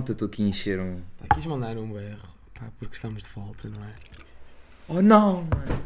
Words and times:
enquanto 0.00 0.08
eu 0.08 0.12
estou 0.14 0.28
aqui 0.28 0.42
a 0.42 0.46
encher 0.46 0.80
um. 0.80 1.00
Pá, 1.18 1.34
quis 1.34 1.46
mandar 1.46 1.76
um 1.76 1.92
berro, 1.92 2.28
pá, 2.54 2.70
porque 2.78 2.94
estamos 2.94 3.22
de 3.22 3.28
volta, 3.30 3.68
não 3.68 3.84
é? 3.84 3.92
Oh 4.88 5.02
não, 5.02 5.42
mano! 5.44 5.82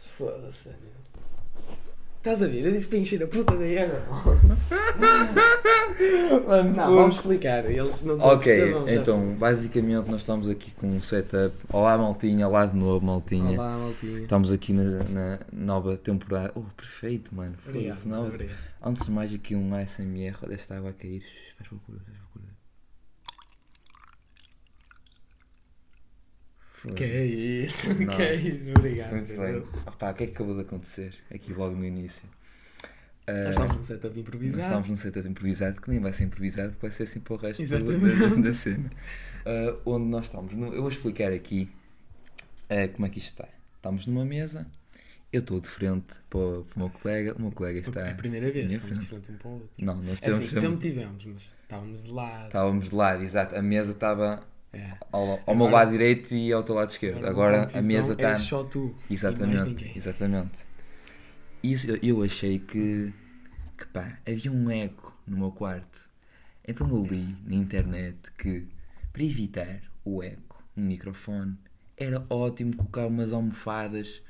Foda-se, 0.00 0.70
Estás 2.18 2.42
a 2.42 2.48
ver? 2.48 2.64
Eu 2.66 2.72
disse 2.72 2.88
para 2.88 2.98
encher 2.98 3.22
a 3.22 3.26
puta 3.28 3.54
da 3.56 3.64
água. 3.84 4.36
Mano, 6.46 6.74
Não, 6.74 6.94
vamos 6.94 7.16
explicar. 7.16 7.64
Eles 7.70 8.02
não 8.02 8.14
estão 8.16 8.30
a 8.30 8.34
Ok, 8.34 8.72
já- 8.72 8.92
então, 8.94 9.34
basicamente 9.34 10.10
nós 10.10 10.22
estamos 10.22 10.48
aqui 10.48 10.72
com 10.72 10.88
um 10.88 11.00
setup. 11.00 11.54
Olá, 11.68 11.96
Maltinha, 11.96 12.48
olá 12.48 12.66
de 12.66 12.76
novo, 12.76 13.06
Maltinha. 13.06 13.56
Olá, 13.56 13.78
maltinha. 13.78 14.22
Estamos 14.22 14.50
aqui 14.50 14.72
na, 14.72 15.04
na 15.04 15.38
nova 15.52 15.96
temporada. 15.96 16.50
Oh, 16.56 16.62
perfeito, 16.76 17.32
mano. 17.32 17.54
Obrigado. 17.64 18.04
Nova... 18.06 18.28
obrigado. 18.28 18.58
Antes 18.82 19.04
de 19.06 19.12
mais, 19.12 19.32
aqui 19.32 19.54
um 19.54 19.72
ASMR. 19.72 20.36
Olha 20.42 20.54
esta 20.54 20.76
água 20.76 20.90
a 20.90 20.94
cair. 20.94 21.22
Faz 21.56 21.68
procura, 21.68 22.00
faz 22.04 22.18
procura. 22.18 22.26
Que 26.94 27.04
é 27.04 27.24
isso? 27.24 27.88
Nossa. 27.94 28.04
Que 28.16 28.22
é 28.22 28.34
isso? 28.34 28.70
Obrigado. 28.70 29.12
Muito 29.16 29.36
bem. 29.36 29.56
Opá, 29.86 30.10
o 30.10 30.14
que 30.14 30.24
é 30.24 30.26
que 30.26 30.32
acabou 30.34 30.54
de 30.54 30.60
acontecer? 30.62 31.14
Aqui 31.34 31.52
logo 31.52 31.74
no 31.76 31.84
início. 31.84 32.28
Ah, 33.26 33.32
Nós 33.32 33.50
estamos 33.50 33.76
num 33.78 33.84
setup 33.84 34.08
nós 34.14 34.18
improvisado. 34.18 34.62
estamos 34.62 34.88
num 34.88 34.96
setup 34.96 35.28
improvisado 35.28 35.80
que 35.80 35.90
nem 35.90 35.98
vai 35.98 36.12
ser 36.12 36.24
improvisado, 36.24 36.70
porque 36.72 36.86
vai 36.86 36.92
ser 36.92 37.02
assim 37.04 37.18
para 37.20 37.34
o 37.34 37.36
resto 37.36 37.66
da, 37.66 37.78
da- 37.78 38.34
da 38.42 38.54
cena. 38.54 38.90
Ah, 39.44 39.76
onde 39.84 40.06
nós 40.06 40.26
estamos. 40.26 40.52
No- 40.52 40.72
Eu 40.72 40.80
vou 40.82 40.90
explicar 40.90 41.32
aqui 41.32 41.68
ah, 42.70 42.88
como 42.94 43.06
é 43.06 43.08
que 43.08 43.18
isto 43.18 43.30
está. 43.32 43.48
Estamos 43.76 44.06
numa 44.06 44.24
mesa, 44.24 44.66
eu 45.32 45.40
estou 45.40 45.58
de 45.60 45.66
frente 45.68 46.14
para 46.30 46.38
o, 46.38 46.64
para 46.64 46.76
o 46.76 46.78
meu 46.78 46.90
colega, 46.90 47.34
o 47.36 47.40
meu 47.42 47.50
colega 47.52 47.80
está. 47.80 48.00
É 48.02 48.10
a 48.12 48.14
primeira 48.14 48.50
vez, 48.50 48.70
estamos 48.72 49.00
de 49.00 49.06
frente. 49.06 49.32
um 49.32 49.36
para 49.36 49.48
o 49.48 49.52
outro. 49.54 49.70
Não, 49.78 49.96
nós 49.96 50.18
É 50.22 50.26
temos 50.26 50.38
assim, 50.40 50.60
sempre 50.60 50.78
tivemos, 50.78 51.24
mas 51.24 51.42
estávamos 51.62 52.04
de 52.04 52.10
lado. 52.12 52.46
estávamos 52.46 52.88
de 52.90 52.94
lado, 52.94 53.22
exato. 53.24 53.56
A 53.56 53.62
mesa 53.62 53.90
estava 53.92 54.46
É. 54.76 54.98
ao, 55.12 55.22
ao 55.22 55.32
Agora- 55.38 55.56
meu 55.56 55.68
lado 55.70 55.90
direito 55.90 56.34
e 56.34 56.52
ao 56.52 56.62
teu 56.62 56.74
lado 56.74 56.90
esquerdo. 56.90 57.26
Agora, 57.26 57.68
a 57.72 57.82
mesa 57.82 58.12
está. 58.12 58.30
És 58.30 58.38
só 58.40 58.62
tu. 58.64 58.94
Exatamente, 59.10 59.92
exatamente. 59.96 60.60
Isso, 61.62 61.86
eu, 61.90 61.98
eu 62.02 62.22
achei 62.22 62.58
que, 62.58 63.12
que 63.76 63.86
pá, 63.88 64.18
havia 64.26 64.52
um 64.52 64.70
eco 64.70 65.12
no 65.26 65.38
meu 65.38 65.50
quarto. 65.52 66.08
Então 66.66 66.88
eu 66.88 67.04
li 67.04 67.36
na 67.46 67.54
internet 67.54 68.18
que 68.36 68.66
para 69.12 69.22
evitar 69.22 69.80
o 70.04 70.22
eco 70.22 70.62
no 70.74 70.84
microfone 70.84 71.56
era 71.96 72.24
ótimo 72.28 72.76
colocar 72.76 73.06
umas 73.06 73.32
almofadas 73.32 74.20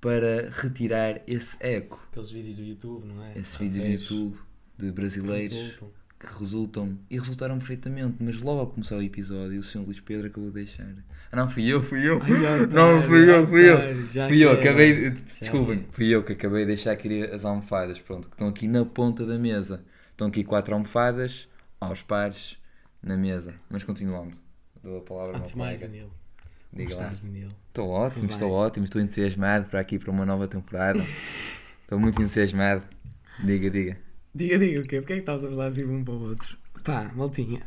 para 0.00 0.50
retirar 0.50 1.22
esse 1.26 1.56
eco. 1.60 2.04
Aqueles 2.10 2.30
vídeos 2.30 2.56
do 2.56 2.62
YouTube, 2.64 3.06
não 3.06 3.22
é? 3.24 3.38
Esses 3.38 3.56
vídeos 3.56 3.76
Rafeiros 3.82 4.10
YouTube 4.10 4.38
de 4.78 4.92
brasileiros 4.92 5.56
resultam. 5.56 5.90
Que 6.18 6.26
resultam 6.38 6.98
e 7.10 7.18
resultaram 7.18 7.58
perfeitamente, 7.58 8.16
mas 8.20 8.40
logo 8.40 8.60
ao 8.60 8.66
começar 8.68 8.96
o 8.96 9.02
episódio 9.02 9.60
o 9.60 9.62
Sr. 9.62 9.80
Luís 9.80 10.00
Pedro 10.00 10.26
acabou 10.28 10.48
de 10.50 10.54
deixar. 10.56 10.86
Ah 11.30 11.36
não, 11.36 11.48
fui 11.48 11.66
eu, 11.68 11.82
fui 11.82 12.08
eu. 12.08 12.20
Ai, 12.22 12.66
Não, 12.72 13.02
fui 13.02 13.30
eu, 13.30 13.46
fui 13.46 13.70
eu. 13.70 14.26
Fui 14.28 14.44
eu, 14.44 14.52
acabei. 14.52 15.10
de- 15.10 15.22
Desculpem, 15.22 15.84
fui 15.90 16.08
eu 16.08 16.24
que 16.24 16.32
acabei 16.32 16.60
de 16.62 16.68
deixar 16.68 16.92
aqui 16.92 17.22
as 17.24 17.44
almofadas, 17.44 17.98
pronto, 17.98 18.28
que 18.28 18.34
estão 18.34 18.48
aqui 18.48 18.66
na 18.66 18.84
ponta 18.84 19.26
da 19.26 19.38
mesa. 19.38 19.84
Estão 20.12 20.28
aqui 20.28 20.42
quatro 20.42 20.72
almofadas, 20.74 21.46
aos 21.80 22.00
pares, 22.02 22.56
na 23.02 23.16
mesa. 23.16 23.54
Mas 23.68 23.84
continuando, 23.84 24.38
dou 24.82 24.98
a 24.98 25.00
palavra 25.02 25.32
ao 25.34 25.38
Antes 25.40 25.54
meu 25.54 25.64
mais, 25.66 25.78
colega. 25.80 25.92
Danilo. 25.98 26.14
Como 26.70 26.82
Diga 26.82 26.96
lá. 26.96 27.02
estás, 27.02 27.22
Danilo? 27.22 27.50
Estou 27.68 27.90
ótimo, 27.90 28.20
Tudo 28.22 28.32
estou 28.32 28.48
bem. 28.48 28.56
ótimo, 28.58 28.84
estou 28.86 29.00
entusiasmado 29.02 29.66
para 29.68 29.80
aqui 29.80 29.98
para 29.98 30.10
uma 30.10 30.24
nova 30.24 30.48
temporada. 30.48 30.98
estou 31.82 31.98
muito 32.00 32.20
entusiasmado. 32.22 32.84
Diga, 33.44 33.68
diga. 33.70 33.98
Diga, 34.36 34.58
diga 34.58 34.80
o 34.80 34.82
quê? 34.84 35.00
Porquê 35.00 35.12
é 35.14 35.16
que 35.16 35.20
estás 35.22 35.44
a 35.44 35.48
falar 35.48 35.66
assim 35.66 35.84
um 35.84 36.04
para 36.04 36.14
o 36.14 36.22
outro? 36.28 36.56
Pá, 36.84 37.10
maltinha. 37.14 37.62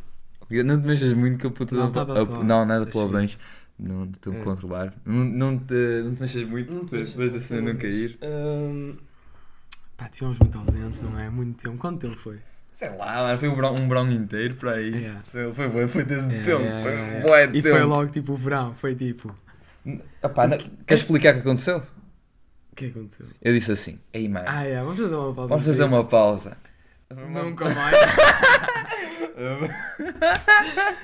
Não 0.52 0.80
te 0.82 0.88
mexas 0.88 1.14
muito 1.14 1.38
que 1.40 1.48
a 1.48 1.52
puta 1.52 1.76
Não, 1.76 1.88
a- 1.88 2.26
só- 2.26 2.44
não, 2.44 2.66
nada 2.66 2.86
deixei. 2.86 2.94
palavrões. 3.02 3.38
Não 3.78 4.04
estou 4.06 4.34
a 4.34 4.36
É. 4.36 4.40
controlar. 4.44 4.94
Não, 5.06 5.24
não, 5.26 5.58
te, 5.58 5.74
não 6.04 6.14
te 6.16 6.22
mexas 6.22 6.44
muito, 6.44 6.74
Não 6.74 6.86
te 6.86 6.92
deixa- 6.98 7.30
da 7.30 7.40
cena 7.40 7.74
não 7.74 7.80
cair. 7.80 8.18
Hum, 8.22 8.96
pá, 9.98 10.08
tivemos 10.10 10.38
muito 10.40 10.58
ausentes, 10.58 11.02
não 11.02 11.18
é? 11.20 11.30
Muito 11.30 11.64
tempo. 11.64 11.78
Quanto 11.78 12.00
tempo 12.02 12.18
foi? 12.20 12.40
Sei 12.74 12.90
lá, 12.98 13.38
foi 13.38 13.50
um 13.50 13.56
verão, 13.56 13.74
um 13.74 13.88
verão 13.88 14.12
inteiro 14.12 14.56
para 14.56 14.74
aí. 14.74 15.06
É. 15.06 15.16
Foi, 15.24 15.54
foi, 15.54 15.70
foi, 15.70 15.88
foi 15.88 16.06
desse 16.06 16.28
É, 16.34 16.42
tempo. 16.44 16.62
é, 16.64 16.82
foi 16.84 16.92
é, 16.94 17.18
um 17.18 17.22
bué 17.24 17.48
de 17.48 17.58
E 17.58 17.62
tempo. 17.62 17.76
foi 17.76 17.84
logo 17.86 18.12
tipo 18.12 18.34
o 18.34 18.38
verão. 18.38 18.74
Foi 18.76 18.96
tipo. 18.96 19.36
Não- 19.86 20.00
queres 20.86 21.02
explicar 21.04 21.32
o 21.32 21.34
que 21.36 21.40
aconteceu? 21.42 21.84
O 22.72 22.76
que 22.76 22.86
aconteceu? 22.88 23.26
Eu 23.42 23.54
disse 23.54 23.72
assim, 23.72 24.00
ei 24.14 24.28
mano, 24.30 24.46
Ah, 24.48 24.64
é, 24.64 24.82
vamos 24.82 24.98
fazer 25.00 25.14
uma 25.16 25.34
pausa. 25.34 25.50
vamos 25.50 25.66
fazer 25.66 25.84
uma 25.84 26.04
pausa. 26.06 26.58
Nunca 27.10 27.66
mais. 27.74 27.96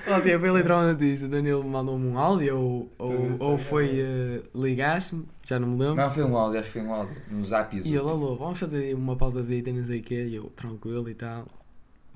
Ontem 0.07 0.39
foi 0.39 0.49
literalmente 0.57 1.13
isso. 1.13 1.25
O 1.25 1.29
Danilo 1.29 1.63
mandou-me 1.63 2.07
um 2.07 2.17
áudio 2.17 2.57
ou, 2.57 2.91
ou, 2.97 3.35
ou 3.39 3.57
foi. 3.57 3.99
eh, 3.99 4.41
ligaste-me, 4.53 5.25
já 5.43 5.59
não 5.59 5.67
me 5.69 5.79
lembro. 5.79 5.95
Não, 5.95 6.11
foi 6.11 6.23
um 6.23 6.37
áudio, 6.37 6.59
acho 6.59 6.67
que 6.71 6.73
foi 6.79 6.81
um 6.87 6.93
áudio. 6.93 7.15
No 7.29 7.43
zap 7.45 7.75
e 7.75 7.79
ele, 7.79 7.97
alô, 7.97 8.35
vamos 8.35 8.59
fazer 8.59 8.93
uma 8.95 9.15
pausazita, 9.15 9.71
não 9.71 9.85
sei 9.85 9.99
o 9.99 10.03
quê. 10.03 10.25
E 10.29 10.35
eu, 10.35 10.45
tranquilo 10.55 11.09
e 11.09 11.15
tal. 11.15 11.47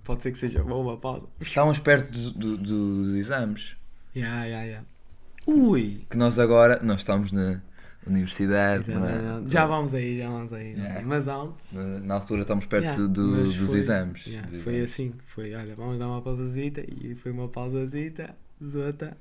Pode 0.04 0.24
ser 0.24 0.32
que 0.32 0.38
seja 0.38 0.64
boa 0.64 0.80
uma 0.82 0.98
pausa. 0.98 1.24
Estávamos 1.40 1.80
perto 1.80 2.12
do- 2.12 2.32
do- 2.32 2.58
do- 2.58 3.04
dos 3.04 3.16
exames. 3.16 3.76
Ya, 4.16 4.46
ya, 4.46 4.64
ya. 4.66 4.84
Ui! 5.48 6.06
Que 6.10 6.18
nós 6.18 6.38
agora, 6.40 6.80
nós 6.84 7.02
estamos 7.02 7.32
na 7.32 7.62
universidade. 8.10 8.92
é? 8.92 9.48
Já 9.48 9.66
vamos 9.66 9.94
aí, 9.94 10.18
já 10.20 10.30
vamos 10.30 10.54
aí. 10.54 10.72
Yeah. 10.74 10.96
sei. 10.96 11.06
Mas 11.06 11.28
antes. 11.28 11.74
Na- 12.04 12.16
altura 12.16 12.42
estamos 12.42 12.66
perto 12.66 12.84
Yeah, 12.86 13.02
do- 13.08 13.36
dos 13.44 13.56
foi- 13.56 13.78
exames. 13.78 14.26
yeah, 14.28 14.48
Dos 14.50 14.62
foi 14.62 14.74
exames. 14.76 14.92
assim, 14.92 15.14
foi, 15.26 15.54
olha, 15.56 15.76
vamos 15.76 15.98
dar 16.00 16.08
uma 16.08 16.22
pausazita 16.22 16.82
e 16.88 17.16
foi 17.16 17.32
uma 17.32 17.48
pausazita, 17.48 18.36
zota. 18.64 19.18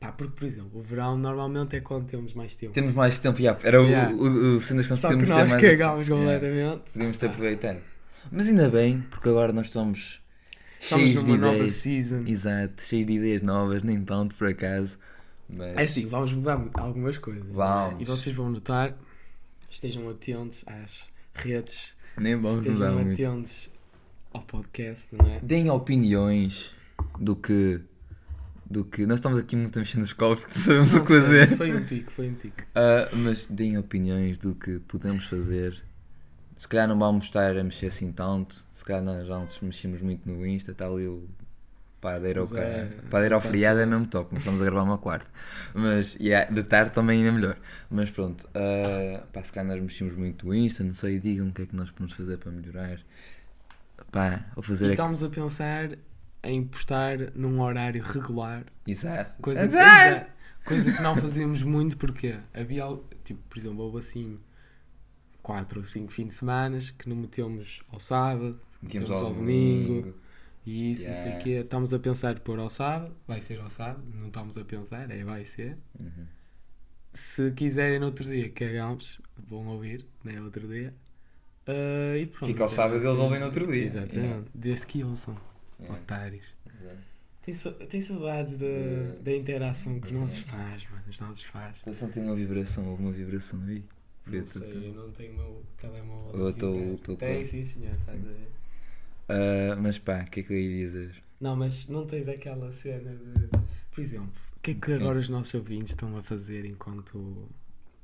Pá, 0.00 0.12
porque, 0.12 0.32
por 0.32 0.44
exemplo, 0.46 0.70
o 0.78 0.80
verão 0.82 1.18
normalmente 1.18 1.74
é 1.74 1.80
quando 1.80 2.06
temos 2.06 2.32
mais 2.32 2.54
tempo. 2.54 2.72
Temos 2.72 2.94
mais 2.94 3.18
tempo, 3.18 3.40
yeah, 3.40 3.58
era 3.64 3.78
Yeah. 3.82 4.14
o, 4.14 4.22
o, 4.22 4.56
o 4.56 4.60
cena 4.60 4.82
que 4.84 4.90
nós 4.90 5.00
Só 5.00 5.08
que 5.08 5.14
podemos 5.14 5.28
ter 5.36 5.40
nós 5.42 5.50
mais. 5.50 5.62
cagámos 5.62 6.08
completamente. 6.08 6.82
Podíamos 6.92 7.18
ter 7.18 7.26
Ah, 7.26 7.30
aproveitado. 7.30 7.78
Mas 8.30 8.46
ainda 8.48 8.68
bem, 8.68 9.04
porque 9.10 9.28
agora 9.28 9.52
nós 9.52 9.66
estamos 9.66 10.20
Estamos 10.80 11.04
cheios 11.08 11.24
de 11.24 11.26
numa 11.32 11.38
nova 11.38 11.54
ideias. 11.56 11.72
season. 11.72 12.22
Exato, 12.28 12.80
cheios 12.82 13.06
de 13.06 13.12
ideias 13.14 13.42
novas, 13.42 13.82
nem 13.82 14.00
tanto 14.04 14.36
por 14.36 14.46
acaso. 14.46 14.96
Mas 15.48 15.76
É 15.76 15.82
assim, 15.82 16.06
vamos 16.06 16.32
mudar 16.32 16.62
algumas 16.74 17.18
coisas. 17.18 17.46
é? 17.46 17.52
Vamos. 17.52 18.00
E 18.00 18.04
vocês 18.04 18.34
vão 18.34 18.50
notar, 18.50 18.96
estejam 19.70 20.08
atentos 20.10 20.64
às 20.66 21.06
redes, 21.34 21.94
nem 22.16 22.34
vamos 22.36 22.58
mudar 22.66 22.70
estejam 22.72 22.94
muito. 23.04 23.12
atentos 23.14 23.68
ao 24.32 24.42
podcast, 24.42 25.08
não 25.14 25.26
é? 25.26 25.40
Deem 25.40 25.70
opiniões 25.70 26.74
do 27.18 27.34
que. 27.36 27.80
Do 28.70 28.84
que. 28.84 29.06
Nós 29.06 29.16
estamos 29.20 29.38
aqui 29.38 29.56
muito 29.56 29.76
a 29.78 29.80
mexer 29.80 29.98
nos 29.98 30.12
copos 30.12 30.44
porque 30.44 30.58
não 30.58 30.86
sabemos 30.86 30.92
o 30.92 30.96
Não 30.96 31.02
que 31.02 31.08
sei, 31.08 31.20
fazer. 31.22 31.56
Foi 31.56 31.74
um 31.76 31.84
tique, 31.86 32.12
foi 32.12 32.28
um 32.28 32.34
tique. 32.34 32.64
Ah, 32.74 33.08
mas 33.14 33.46
deem 33.46 33.78
opiniões 33.78 34.36
do 34.36 34.54
que 34.54 34.78
podemos 34.80 35.24
fazer. 35.24 35.82
Se 36.56 36.66
calhar 36.68 36.86
não 36.88 36.98
vamos 36.98 37.24
estar 37.26 37.56
a 37.56 37.64
mexer 37.64 37.86
assim 37.86 38.12
tanto. 38.12 38.66
Se 38.74 38.84
calhar 38.84 39.02
nós 39.02 39.26
já 39.26 39.38
nos 39.38 39.58
mexemos 39.60 40.02
muito 40.02 40.28
no 40.28 40.44
Insta, 40.46 40.72
está 40.72 40.86
ali 40.86 41.06
o 41.06 41.26
padeiro 42.00 42.40
Mas 42.42 42.52
é- 42.54 42.84
padeiro 43.10 43.34
ao 43.34 43.40
tá 43.40 43.48
feriado 43.48 43.80
é 43.80 43.86
mesmo 43.86 44.06
top, 44.06 44.36
estamos 44.36 44.60
a 44.60 44.64
gravar 44.64 44.82
uma 44.82 44.98
quarta. 44.98 45.26
Mas 45.74 46.14
yeah, 46.16 46.50
de 46.52 46.62
tarde 46.62 46.92
também 46.92 47.18
ainda 47.18 47.32
melhor. 47.32 47.56
Mas 47.90 48.10
pronto, 48.10 48.48
ah, 48.54 49.22
pá, 49.32 49.42
se 49.42 49.52
calhar 49.52 49.68
nós 49.74 49.82
mexemos 49.82 50.14
muito 50.16 50.46
no 50.46 50.54
Insta, 50.54 50.84
não 50.84 50.92
sei, 50.92 51.18
digam 51.18 51.48
o 51.48 51.52
que 51.52 51.62
é 51.62 51.66
que 51.66 51.74
nós 51.76 51.90
podemos 51.90 52.12
fazer 52.12 52.36
para 52.38 52.50
melhorar. 52.52 53.00
Pá, 54.12 54.46
vou 54.54 54.62
fazer 54.62 54.84
E 54.84 54.88
aqui. 54.88 54.94
estamos 54.94 55.22
a 55.22 55.28
pensar 55.28 55.90
em 56.42 56.64
postar 56.64 57.18
num 57.34 57.60
horário 57.60 58.02
regular, 58.02 58.64
Exato. 58.86 59.34
coisa 59.42 59.66
que, 59.66 59.74
Exato. 59.74 60.30
coisa 60.64 60.92
que 60.92 61.02
não 61.02 61.16
fazíamos 61.16 61.62
muito 61.64 61.96
porque 61.96 62.36
havia, 62.54 62.84
tipo, 63.24 63.40
por 63.48 63.58
exemplo, 63.58 63.82
houve 63.82 63.98
assim 63.98 64.38
4 65.42 65.80
ou 65.80 65.84
5 65.84 66.12
fins 66.12 66.28
de 66.28 66.34
semana 66.34 66.78
que 66.96 67.08
não 67.08 67.16
metemos 67.16 67.82
ao 67.92 67.98
sábado, 67.98 68.56
Metemos 68.80 69.08
metemos 69.10 69.10
ao 69.10 69.28
ao 69.30 69.34
domingo, 69.34 69.88
domingo. 70.02 70.14
E 70.70 70.92
isso, 70.92 71.08
não 71.08 71.14
sei 71.14 71.22
o 71.24 71.26
Yeah. 71.26 71.44
quê. 71.44 71.50
Estamos 71.60 71.94
a 71.94 71.98
pensar 71.98 72.40
pôr 72.40 72.58
ao 72.58 72.68
sábado, 72.70 73.14
vai 73.26 73.40
ser 73.40 73.60
ao 73.60 73.70
sábado, 73.70 74.02
não 74.14 74.26
estamos 74.28 74.56
a 74.58 74.64
pensar, 74.64 75.10
é 75.10 75.24
vai 75.24 75.44
ser. 75.44 75.76
Uhum. 75.98 76.26
Se 77.12 77.50
quiserem 77.52 77.98
no 77.98 78.06
outro 78.06 78.24
dia, 78.26 78.48
cagamos, 78.50 79.20
vão 79.36 79.66
ouvir, 79.68 80.04
né, 80.22 80.40
outro 80.40 80.68
dia. 80.68 80.94
Ah, 81.66 82.16
e 82.16 82.26
pronto, 82.26 82.46
Fica 82.46 82.64
ao 82.64 82.70
sábado 82.70 83.02
e 83.02 83.06
eles 83.06 83.18
ouvem 83.18 83.38
no 83.40 83.46
outro 83.46 83.66
dia. 83.66 83.82
Exatamente, 83.84 84.16
Yeah. 84.16 84.44
desde 84.54 84.86
que 84.86 85.04
ouçam, 85.04 85.36
Yeah. 85.80 85.98
otários. 86.00 86.46
Exato. 86.80 86.96
Tem, 87.42 87.54
sa- 87.54 87.72
tem 87.72 88.00
saudades 88.00 88.52
da, 88.58 88.66
De- 88.66 89.22
da 89.22 89.32
interação 89.34 89.98
com 90.00 90.06
os 90.06 90.12
nossos 90.12 90.38
fãs, 90.40 90.86
mano. 90.90 91.02
Os 91.08 91.18
nossos. 91.18 91.44
Estou 91.74 91.92
a 91.92 91.96
sentir 91.96 92.20
uma 92.20 92.34
vibração, 92.34 92.86
alguma 92.88 93.10
vibração 93.10 93.58
aí. 93.66 93.82
Não 94.26 94.46
sei, 94.46 94.88
eu 94.88 94.92
não 94.94 95.10
tenho 95.12 95.32
o 95.32 95.36
meu 95.36 95.62
telemóvel. 95.78 96.46
Eu 96.46 96.52
tô 96.98 97.12
com- 97.12 97.16
Tem, 97.16 97.42
sim, 97.46 97.64
senhor, 97.64 97.94
estás 97.94 98.18
a 98.22 98.28
ver. 98.28 98.48
Ah, 99.28 99.76
mas 99.78 99.98
pá, 99.98 100.24
o 100.26 100.30
que 100.30 100.40
é 100.40 100.42
que 100.42 100.52
eu 100.52 100.58
ia 100.58 100.86
dizer? 100.86 101.22
Não, 101.40 101.54
mas 101.54 101.86
não 101.88 102.06
tens 102.06 102.28
aquela 102.28 102.72
cena 102.72 103.14
de. 103.14 103.48
Por 103.92 104.00
exemplo, 104.00 104.32
o 104.56 104.60
que 104.60 104.72
é 104.72 104.74
que 104.74 104.92
agora 104.92 105.18
os 105.18 105.28
nossos 105.28 105.54
ouvintes 105.54 105.90
estão 105.90 106.16
a 106.16 106.22
fazer 106.22 106.64
enquanto 106.64 107.48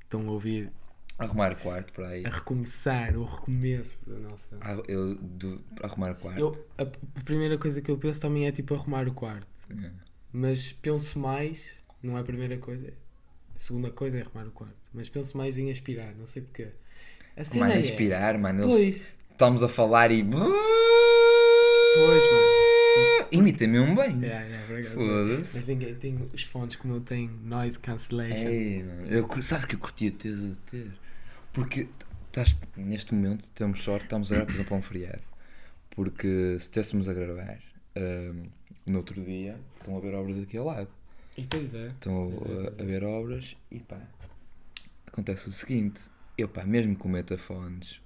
estão 0.02 0.28
a 0.28 0.30
ouvir 0.32 0.70
Arrumar 1.18 1.54
quarto 1.54 1.92
para 1.92 2.08
aí. 2.08 2.26
a 2.26 2.28
recomeçar, 2.28 3.16
o 3.16 3.24
recomeço 3.24 4.00
da 4.08 4.18
nossa. 4.18 4.56
Ah, 4.60 4.76
Eu, 4.88 5.14
do, 5.16 5.60
arrumar 5.82 6.14
quarto. 6.14 6.38
Eu, 6.40 6.66
a, 6.76 6.82
a 6.82 7.22
primeira 7.24 7.56
coisa 7.56 7.80
que 7.80 7.90
eu 7.90 7.96
penso 7.96 8.20
também 8.20 8.46
é 8.46 8.52
tipo 8.52 8.74
arrumar 8.74 9.06
o 9.06 9.14
quarto. 9.14 9.46
É. 9.70 9.90
Mas 10.32 10.72
penso 10.72 11.18
mais, 11.20 11.76
não 12.02 12.18
é 12.18 12.20
a 12.20 12.24
primeira 12.24 12.58
coisa, 12.58 12.92
a 13.54 13.58
segunda 13.58 13.90
coisa 13.90 14.18
é 14.18 14.22
arrumar 14.22 14.46
o 14.48 14.50
quarto. 14.50 14.74
Mas 14.92 15.08
penso 15.08 15.36
mais 15.38 15.56
em 15.56 15.70
aspirar, 15.70 16.12
não 16.16 16.26
sei 16.26 16.42
porquê. 16.42 16.68
A 17.36 17.44
cena 17.44 17.66
Mano, 17.66 17.78
é- 17.78 17.80
inspirar, 17.80 18.36
mano. 18.38 18.66
Pois, 18.66 19.12
estamos 19.30 19.62
a 19.62 19.68
falar 19.68 20.10
e. 20.10 20.24
pois, 21.94 22.32
mano. 22.32 23.28
Imita 23.32 23.66
mesmo 23.66 23.96
bem. 23.96 24.24
É, 24.24 24.28
é, 24.28 24.64
por 24.66 24.76
acaso. 24.76 24.94
Foda-se. 24.94 25.56
Mas 25.56 25.68
ninguém 25.68 25.94
tem 25.96 26.30
os 26.32 26.42
fones 26.44 26.76
como 26.76 26.94
eu 26.94 27.00
tenho, 27.00 27.30
noise 27.42 27.78
cancellation. 27.78 28.48
Ei, 28.48 28.82
mano, 28.82 29.06
eu, 29.08 29.42
sabe 29.42 29.66
que 29.66 29.74
eu 29.74 29.78
curtia 29.78 30.12
ter 30.12 30.34
de 30.34 30.58
ter? 30.60 30.92
Porque 31.52 31.88
estás, 32.28 32.56
neste 32.76 33.14
momento 33.14 33.48
temos 33.54 33.82
sorte, 33.82 34.04
estamos 34.04 34.30
agora, 34.30 34.46
por 34.46 34.54
exemplo, 34.54 34.76
a 34.76 34.78
um 34.78 34.82
feriado. 34.82 35.22
Porque 35.90 36.56
se 36.58 36.66
estivéssemos 36.66 37.08
a 37.08 37.14
gravar 37.14 37.58
ahm, 37.96 38.46
no 38.86 38.98
outro 38.98 39.22
dia, 39.22 39.58
estão 39.78 39.96
a 39.96 40.00
ver 40.00 40.14
obras 40.14 40.38
aqui 40.38 40.56
ao 40.56 40.66
lado. 40.66 40.88
E 41.36 41.42
pois 41.44 41.74
é. 41.74 41.88
Estão 41.88 42.32
Pois 42.36 42.50
é, 42.50 42.54
a, 42.54 42.70
pois 42.70 42.78
a 42.78 42.82
é. 42.82 42.86
ver 42.86 43.04
obras 43.04 43.56
e 43.70 43.80
pá, 43.80 44.00
acontece 45.06 45.48
o 45.48 45.52
seguinte: 45.52 46.02
eu 46.38 46.48
pá, 46.48 46.64
mesmo 46.64 46.96
com 46.96 47.08
metafones 47.08 48.00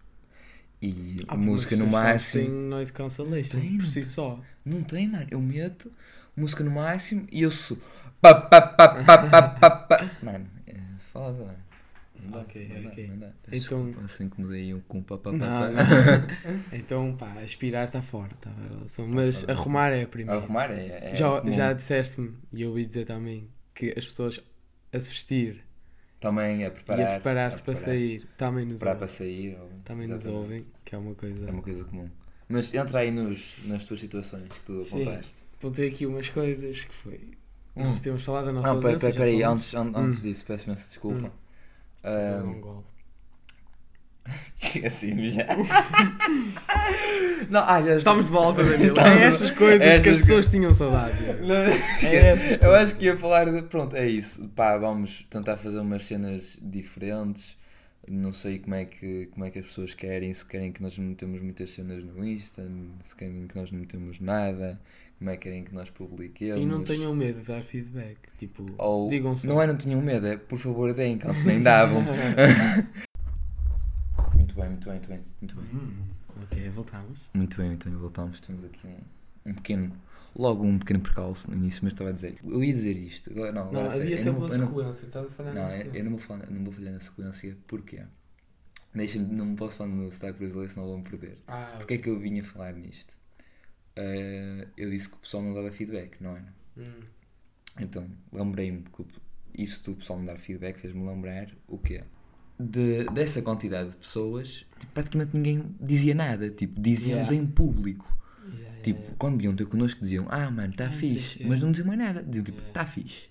e 0.80 1.16
Ah, 1.26 1.36
música 1.36 1.76
no 1.76 1.86
máximo. 1.88 2.44
têm 2.44 2.54
noise 2.54 2.92
cancellation 2.92 3.60
Tem, 3.60 3.78
por 3.78 3.86
si 3.86 4.02
só. 4.04 4.40
Não 4.64 4.82
tem, 4.82 5.08
mano. 5.08 5.26
Eu 5.30 5.40
meto 5.40 5.92
música 6.36 6.62
no 6.62 6.70
máximo 6.70 7.26
e 7.32 7.42
eu 7.42 7.50
sou. 7.50 7.76
Pá, 8.20 8.34
pá, 8.34 8.60
pá, 8.60 8.88
pá, 9.04 9.18
pá, 9.28 9.42
pá, 9.42 9.70
pá. 9.70 10.10
Mano, 10.22 10.46
é 10.66 10.74
foda, 11.12 11.44
mano. 11.44 11.68
Dá, 12.30 12.40
Ok, 12.40 12.66
dá, 12.66 12.88
ok. 12.88 13.06
dá. 13.16 13.30
Então- 13.52 13.94
assim 14.04 14.28
que 14.28 14.40
mudei 14.40 14.74
um 14.74 14.80
com 14.80 15.00
pá, 15.02 15.16
pá, 15.16 15.30
pá, 15.30 15.36
Não, 15.36 15.46
pá. 15.48 15.70
não. 15.70 16.68
então, 16.78 17.16
pá, 17.16 17.32
aspirar 17.44 17.86
está 17.86 18.02
fora, 18.02 18.30
tá 18.40 18.50
ver? 18.50 19.06
Mas 19.08 19.40
fora, 19.42 19.52
arrumar 19.52 19.90
é 19.90 20.02
a 20.02 20.06
primeira. 20.08 20.40
Arrumar 20.40 20.70
é. 20.70 21.10
é 21.10 21.14
já 21.14 21.40
comum. 21.40 21.52
já 21.52 21.72
disseste-me, 21.72 22.34
e 22.52 22.62
eu 22.62 22.70
ouvi 22.70 22.84
dizer 22.84 23.04
também, 23.04 23.48
que 23.74 23.94
as 23.96 24.04
pessoas 24.06 24.40
a 24.92 25.00
se 25.00 25.10
vestir 25.10 25.64
Também 26.20 26.64
a 26.64 26.70
preparar. 26.70 27.00
e 27.00 27.04
a 27.04 27.10
preparar-se 27.14 27.62
para 27.62 27.74
preparar- 27.74 27.96
sair 27.96 28.26
também 28.36 28.64
nos 28.64 28.80
Preparar 28.80 28.96
para 28.98 29.04
ouvem. 29.06 29.16
sair. 29.16 29.58
ou- 29.60 29.70
Também 29.84 30.08
nos 30.08 30.26
ouvem, 30.26 30.66
que 30.84 30.94
é 30.94 30.98
uma 30.98 31.14
coisa. 31.14 31.48
É 31.48 31.50
uma 31.52 31.62
coisa 31.62 31.84
comum. 31.84 32.10
Mas 32.48 32.72
entra 32.74 33.00
aí 33.00 33.10
nos, 33.10 33.56
nas 33.66 33.84
tuas 33.84 34.00
situações 34.00 34.48
que 34.48 34.60
tu 34.64 34.82
Sim. 34.82 35.02
apontaste. 35.02 35.44
Apontei 35.58 35.88
aqui 35.88 36.06
umas 36.06 36.28
coisas 36.30 36.80
que 36.80 36.94
foi. 36.94 37.20
Hum. 37.76 37.84
Nós 37.90 38.00
tínhamos 38.00 38.24
falado 38.24 38.46
da 38.46 38.52
nossa 38.52 38.72
Não, 38.74 38.80
peraí, 38.80 38.94
ausência. 38.94 39.18
peraí, 39.20 39.42
antes, 39.42 39.74
an- 39.74 39.92
antes 39.94 40.18
Hum. 40.18 40.22
disso, 40.22 40.44
peço 40.46 40.66
imensa 40.66 40.88
desculpa. 40.88 41.28
Hum. 41.28 41.30
Não, 42.42 42.50
um 42.50 42.60
gol. 42.60 42.84
Esqueci-me 44.56 45.30
já. 45.30 45.46
não, 47.48 47.62
ah, 47.64 47.80
já 47.82 47.96
Estamos 47.96 48.26
de 48.26 48.32
volta, 48.32 48.62
Danilo. 48.64 48.98
É 49.00 49.24
estas 49.24 49.50
coisas 49.50 49.80
que 49.80 49.88
estas 49.88 50.14
as 50.14 50.20
pessoas 50.20 50.46
tinham 50.46 50.74
saudades. 50.74 51.20
é. 51.20 52.06
É 52.06 52.58
eu 52.60 52.74
acho 52.74 52.96
que 52.96 53.06
ia 53.06 53.16
falar 53.16 53.50
de. 53.50 53.62
Pronto, 53.62 53.96
é 53.96 54.06
isso. 54.06 54.48
Pá, 54.48 54.76
vamos 54.76 55.26
tentar 55.30 55.56
fazer 55.56 55.78
umas 55.78 56.04
cenas 56.04 56.58
diferentes. 56.60 57.56
Não 58.10 58.32
sei 58.32 58.58
como 58.58 58.74
é, 58.74 58.86
que, 58.86 59.26
como 59.26 59.44
é 59.44 59.50
que 59.50 59.58
as 59.58 59.66
pessoas 59.66 59.94
querem. 59.94 60.32
Se 60.32 60.44
querem 60.44 60.72
que 60.72 60.82
nós 60.82 60.96
não 60.96 61.04
metemos 61.04 61.40
muitas 61.42 61.70
cenas 61.70 62.02
no 62.02 62.24
Insta, 62.24 62.66
se 63.04 63.14
querem 63.14 63.46
que 63.46 63.56
nós 63.56 63.70
não 63.70 63.80
metemos 63.80 64.18
nada, 64.18 64.80
como 65.18 65.30
é 65.30 65.36
que 65.36 65.42
querem 65.42 65.62
que 65.62 65.74
nós 65.74 65.90
publiquemos. 65.90 66.62
E 66.62 66.66
não 66.66 66.82
tenham 66.82 67.14
medo 67.14 67.40
de 67.40 67.46
dar 67.46 67.62
feedback. 67.62 68.16
Tipo, 68.38 68.64
Ou, 68.78 69.10
digam 69.10 69.36
só. 69.36 69.46
não 69.46 69.60
é 69.60 69.66
não 69.66 69.76
tenham 69.76 70.00
medo, 70.00 70.26
é 70.26 70.36
por 70.36 70.58
favor 70.58 70.92
deem, 70.94 71.18
caso 71.18 71.46
nem 71.46 71.60
davam. 71.62 72.04
Muito 74.66 74.88
bem, 74.88 74.94
muito 74.96 75.08
bem, 75.08 75.20
muito 75.40 75.54
bem. 75.56 75.64
Muito 75.64 75.76
bem. 75.76 75.80
Hum, 75.80 76.42
ok, 76.42 76.68
voltamos. 76.70 77.22
Muito 77.34 77.56
bem, 77.56 77.72
então 77.72 77.92
voltamos. 77.98 78.40
Temos 78.40 78.64
aqui 78.64 78.86
um, 78.86 79.50
um 79.50 79.54
pequeno. 79.54 79.92
Logo 80.36 80.64
um 80.64 80.78
pequeno 80.78 81.00
percalço 81.00 81.50
no 81.50 81.56
início, 81.56 81.80
mas 81.82 81.92
estava 81.92 82.10
a 82.10 82.12
dizer. 82.12 82.38
Eu 82.44 82.62
ia 82.62 82.72
dizer 82.72 82.96
isto. 82.96 83.30
Agora, 83.30 83.50
não, 83.52 83.62
Não, 83.64 83.80
agora, 83.80 83.90
sério, 83.90 84.02
havia 84.04 84.14
eu 84.14 84.18
sempre 84.18 84.32
não- 84.32 84.46
uma 84.46 84.54
eu 84.54 84.58
não- 84.58 84.68
sequência. 84.68 85.06
Estás 85.06 85.26
a 85.26 85.30
falhar 85.30 85.54
Não, 85.54 85.62
na 85.62 85.68
eu, 85.70 85.76
eu 85.76 85.78
sequência. 85.84 86.02
não 86.04 86.10
vou 86.10 86.18
falar, 86.20 86.44
eu 86.44 86.50
não 86.50 86.64
vou 86.64 86.72
falhar 86.72 86.92
na 86.92 87.00
sequência. 87.00 87.56
Porquê? 87.66 88.02
Deixa-me, 88.94 89.24
não 89.26 89.46
me 89.46 89.56
posso 89.56 89.78
falar 89.78 89.90
no 89.90 90.10
sotaque 90.10 90.38
brasileiro, 90.38 90.72
senão 90.72 90.86
vou-me 90.86 91.04
perder. 91.04 91.38
Ah, 91.46 91.74
Porquê 91.78 91.94
é 91.94 91.98
que 91.98 92.08
eu 92.08 92.18
vinha 92.20 92.42
falar 92.44 92.72
nisto? 92.74 93.16
Eh, 93.96 94.68
eu 94.76 94.90
disse 94.90 95.08
que 95.08 95.14
o 95.16 95.18
pessoal 95.18 95.42
não 95.42 95.54
dava 95.54 95.70
feedback, 95.72 96.20
não 96.20 96.36
é? 96.36 96.44
Hum. 96.76 97.00
Então, 97.80 98.08
lembrei-me 98.32 98.82
que 98.82 99.04
isso 99.62 99.84
do 99.84 99.96
pessoal 99.96 100.18
me 100.18 100.26
dar 100.26 100.38
feedback 100.38 100.78
fez-me 100.78 101.04
lembrar 101.06 101.48
o 101.66 101.78
quê? 101.78 102.04
De, 102.58 103.04
dessa 103.12 103.40
quantidade 103.40 103.90
de 103.90 103.96
pessoas, 103.96 104.66
tipo, 104.80 104.92
praticamente 104.92 105.30
ninguém 105.36 105.64
dizia 105.80 106.14
nada. 106.14 106.50
Tipo, 106.50 106.80
dizíamos 106.80 107.28
Yeah. 107.30 107.46
em 107.48 107.50
público. 107.52 108.16
Yeah, 108.44 108.58
yeah, 108.60 108.82
Tipo, 108.82 109.14
quando 109.16 109.38
vinham 109.38 109.54
ter 109.54 109.66
connosco 109.66 110.00
diziam, 110.00 110.26
ah 110.28 110.50
mano, 110.50 110.70
está 110.70 110.90
fixe, 110.90 111.44
mas 111.44 111.60
não 111.60 111.70
diziam 111.70 111.86
mais 111.86 111.98
nada, 112.00 112.22
diziam 112.22 112.44
tipo, 112.44 112.60
está 112.66 112.84
fixe. 112.84 113.28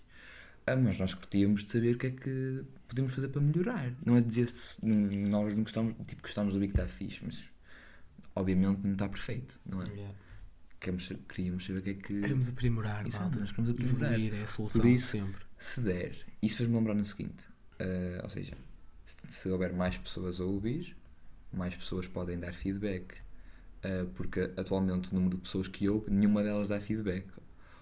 Ah, 0.66 0.76
mas 0.76 0.98
nós 1.00 1.14
curtíamos 1.14 1.64
de 1.66 1.72
saber 1.72 1.96
o 1.96 1.98
que 1.98 2.08
é 2.08 2.12
que 2.12 2.64
podemos 2.88 3.14
fazer 3.14 3.28
para 3.30 3.42
melhorar. 3.42 3.94
Não 4.06 4.16
é 4.18 4.22
dizer 4.22 4.48
se 4.48 4.78
nós 4.86 5.54
não 5.54 5.64
gostamos, 5.64 5.94
tipo, 6.06 6.22
gostamos 6.22 6.54
ouvir 6.54 6.68
que 6.68 6.74
está 6.74 6.88
fixe, 6.88 7.20
mas 7.26 7.38
obviamente 8.36 8.80
não 8.84 8.94
está 8.94 9.10
perfeito, 9.10 9.60
não 9.66 9.82
é? 9.82 9.88
Queremos, 10.80 11.12
queríamos 11.28 11.66
saber 11.66 11.80
o 11.80 11.82
que 11.82 11.90
é 11.90 11.94
que 11.96 12.22
Queremos 12.22 12.48
aprimorar, 12.48 13.06
Exato, 13.08 13.24
malta. 13.24 13.40
nós 13.40 13.52
queremos 13.52 13.72
aprimorar. 13.72 14.14
Evoluir 14.14 14.34
é 14.36 14.44
a 14.44 14.48
solução 14.48 14.82
Por 14.82 14.88
isso- 14.90 15.08
sempre. 15.08 15.42
se 15.58 15.82
der. 15.82 16.16
Isso 16.42 16.58
fez-me 16.58 16.76
lembrar 16.76 16.94
no 16.94 17.04
seguinte, 17.04 17.44
ah, 17.80 18.22
ou 18.24 18.30
seja, 18.30 18.54
se, 19.28 19.50
houver 19.50 19.74
mais 19.74 19.98
pessoas 19.98 20.40
a 20.42 20.44
ouvir, 20.46 20.96
mais 21.52 21.76
pessoas 21.76 22.08
podem 22.08 22.38
dar 22.40 22.54
feedback. 22.54 23.20
Ah, 23.84 24.06
porque 24.16 24.52
atualmente 24.58 25.12
o 25.12 25.16
número 25.16 25.36
de 25.38 25.42
pessoas 25.44 25.68
que 25.68 25.88
ouve, 25.88 26.10
nenhuma 26.12 26.44
delas 26.44 26.70
dá 26.70 26.80
feedback. 26.82 27.26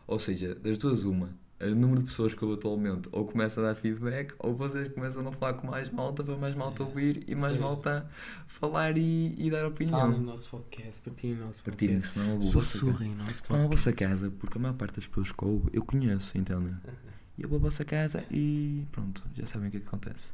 Ou 0.07 0.19
seja, 0.19 0.53
das 0.55 0.77
duas 0.77 1.03
uma, 1.03 1.29
o 1.59 1.73
número 1.73 2.01
de 2.01 2.07
pessoas 2.07 2.33
que 2.33 2.43
ouve 2.43 2.57
atualmente 2.59 3.07
ou 3.11 3.25
começa 3.25 3.59
a 3.61 3.63
dar 3.63 3.75
feedback 3.75 4.33
ou 4.39 4.53
vocês 4.53 4.91
começam 4.93 5.21
a 5.21 5.23
não 5.23 5.31
falar 5.31 5.53
com 5.53 5.67
mais 5.67 5.89
malta 5.89 6.21
para 6.23 6.35
mais 6.37 6.53
malta 6.53 6.83
ouvir 6.83 7.23
e 7.27 7.33
mais 7.33 7.53
Sim. 7.55 7.61
malta 7.61 8.07
falar 8.45 8.97
e, 8.97 9.33
e 9.37 9.49
dar 9.49 9.59
Falem 9.59 9.71
opinião. 9.71 10.11
no 10.11 10.19
nosso 10.19 10.49
podcast, 10.49 11.01
partilhem 11.01 11.41
o 11.41 11.45
nosso 11.45 11.63
Partilhem, 11.63 11.95
podcast. 11.95 12.19
senão 12.19 12.35
a 12.35 12.39
vossa, 12.39 12.51
Sussurrem 12.51 13.13
o 13.13 13.15
nosso 13.15 13.45
senão 13.45 13.69
vossa 13.69 13.89
podcast. 13.91 13.95
casa, 14.21 14.31
porque 14.37 14.57
a 14.57 14.61
maior 14.61 14.73
parte 14.75 14.95
das 14.95 15.07
pessoas 15.07 15.31
que 15.31 15.45
ouve 15.45 15.69
eu 15.73 15.83
conheço, 15.83 16.37
entendem? 16.37 16.75
E 17.37 17.41
eu 17.43 17.49
vou 17.49 17.57
à 17.57 17.61
vossa 17.61 17.83
casa 17.85 18.23
e 18.29 18.85
pronto, 18.91 19.23
já 19.33 19.45
sabem 19.47 19.69
o 19.69 19.71
que 19.71 19.77
é 19.77 19.79
que 19.79 19.87
acontece. 19.87 20.33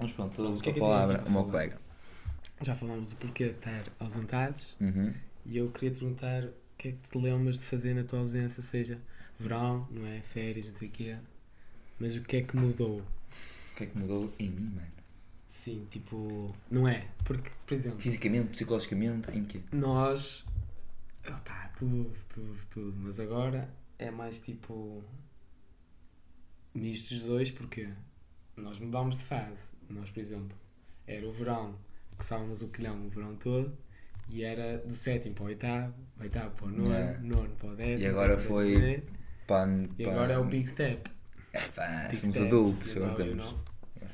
Mas 0.00 0.12
pronto, 0.12 0.42
dou 0.42 0.52
O 0.54 0.60
que 0.60 0.70
é 0.70 0.72
a 0.72 0.76
palavra 0.78 1.22
ao 1.24 1.30
meu 1.30 1.44
colega. 1.44 1.78
Já 2.62 2.74
falámos 2.74 3.10
do 3.10 3.16
porquê 3.16 3.44
de 3.46 3.50
estar 3.52 3.84
ausentados 4.00 4.74
Uhum. 4.80 5.12
e 5.46 5.56
eu 5.58 5.70
queria 5.70 5.90
te 5.90 5.98
perguntar 5.98 6.44
o 6.44 6.52
que 6.76 6.88
é 6.88 6.92
que 6.92 7.10
te 7.10 7.18
lembras 7.18 7.58
de 7.58 7.64
fazer 7.66 7.94
na 7.94 8.04
tua 8.04 8.18
ausência, 8.20 8.62
seja 8.62 9.00
verão, 9.38 9.86
não 9.90 10.04
é? 10.06 10.20
Férias, 10.20 10.66
não 10.66 10.74
sei 10.74 10.88
o 10.88 10.90
quê. 10.90 11.16
Mas 12.00 12.16
o 12.16 12.22
que 12.22 12.36
é 12.38 12.42
que 12.42 12.56
mudou? 12.56 13.00
O 13.00 13.76
que 13.76 13.84
é 13.84 13.86
que 13.86 13.98
mudou 13.98 14.32
em 14.38 14.48
mim, 14.50 14.70
mano? 14.74 14.88
Sim, 15.46 15.86
tipo, 15.90 16.54
não 16.70 16.86
é? 16.86 17.06
Porque, 17.24 17.50
por 17.66 17.74
exemplo, 17.74 18.00
Fisicamente, 18.00 18.50
psicologicamente, 18.50 19.30
em 19.30 19.44
quê? 19.44 19.60
nós. 19.72 20.44
Opá, 21.26 21.70
tudo, 21.76 22.10
tudo, 22.28 22.58
tudo. 22.70 22.96
Mas 22.98 23.18
agora 23.20 23.68
é 23.98 24.10
mais 24.10 24.40
tipo. 24.40 25.02
Mistos 26.74 27.20
dois, 27.20 27.50
porque 27.50 27.88
nós 28.62 28.78
mudámos 28.78 29.18
de 29.18 29.24
fase. 29.24 29.72
Nós, 29.88 30.10
por 30.10 30.20
exemplo, 30.20 30.56
era 31.06 31.26
o 31.26 31.32
verão, 31.32 31.74
coçávamos 32.16 32.62
o 32.62 32.68
quilhão 32.68 33.06
o 33.06 33.08
verão 33.08 33.34
todo, 33.36 33.76
e 34.28 34.42
era 34.44 34.78
do 34.78 34.92
sétimo 34.92 35.34
para 35.34 35.44
o 35.44 35.46
oitavo, 35.46 35.94
oitavo 36.20 36.50
para 36.50 36.66
o 36.66 36.70
nono, 36.70 36.88
Yeah. 36.90 37.20
nono 37.22 37.50
para 37.56 37.68
o 37.70 37.76
décimo. 37.76 38.00
E 38.00 38.06
agora 38.06 38.36
décimo 38.36 38.48
foi 38.54 38.64
para 38.66 38.74
o 38.74 38.80
primeiro, 38.80 39.02
Pan, 39.46 39.88
E 39.98 40.04
agora 40.04 40.32
é 40.34 40.38
o 40.38 40.44
Big 40.44 40.66
Step. 40.66 41.10
É 41.52 41.60
pá, 41.68 42.10
somos 42.14 42.36
step, 42.36 42.46
adultos, 42.46 42.96
agora 42.96 43.14
temos. 43.14 43.54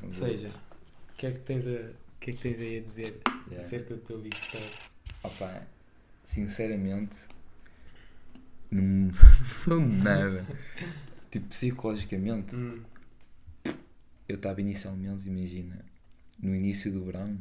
Ou 0.03 0.13
seja, 0.13 0.49
o 0.49 1.17
que 1.17 1.27
é 1.27 1.33
que 1.33 1.41
tens, 1.41 1.67
a, 1.67 1.91
que 2.21 2.31
é 2.31 2.33
que 2.35 2.43
tens 2.43 2.61
aí 2.61 2.79
a 2.79 2.81
dizer 2.83 3.21
Yeah. 3.49 3.61
acerca 3.67 3.95
do 3.95 4.01
teu 4.01 4.19
Big 4.21 4.37
Step? 4.41 4.65
Opa, 5.25 5.63
sinceramente, 6.23 7.17
não 8.71 9.11
não 9.67 9.87
nada. 9.89 10.47
Tipo, 11.31 11.49
psicologicamente, 11.49 12.55
Hum, 12.55 12.81
eu 14.29 14.37
estava 14.37 14.61
inicialmente, 14.61 15.29
imagina, 15.29 15.85
no 16.39 16.55
início 16.55 16.93
do 16.93 17.05
verão. 17.05 17.39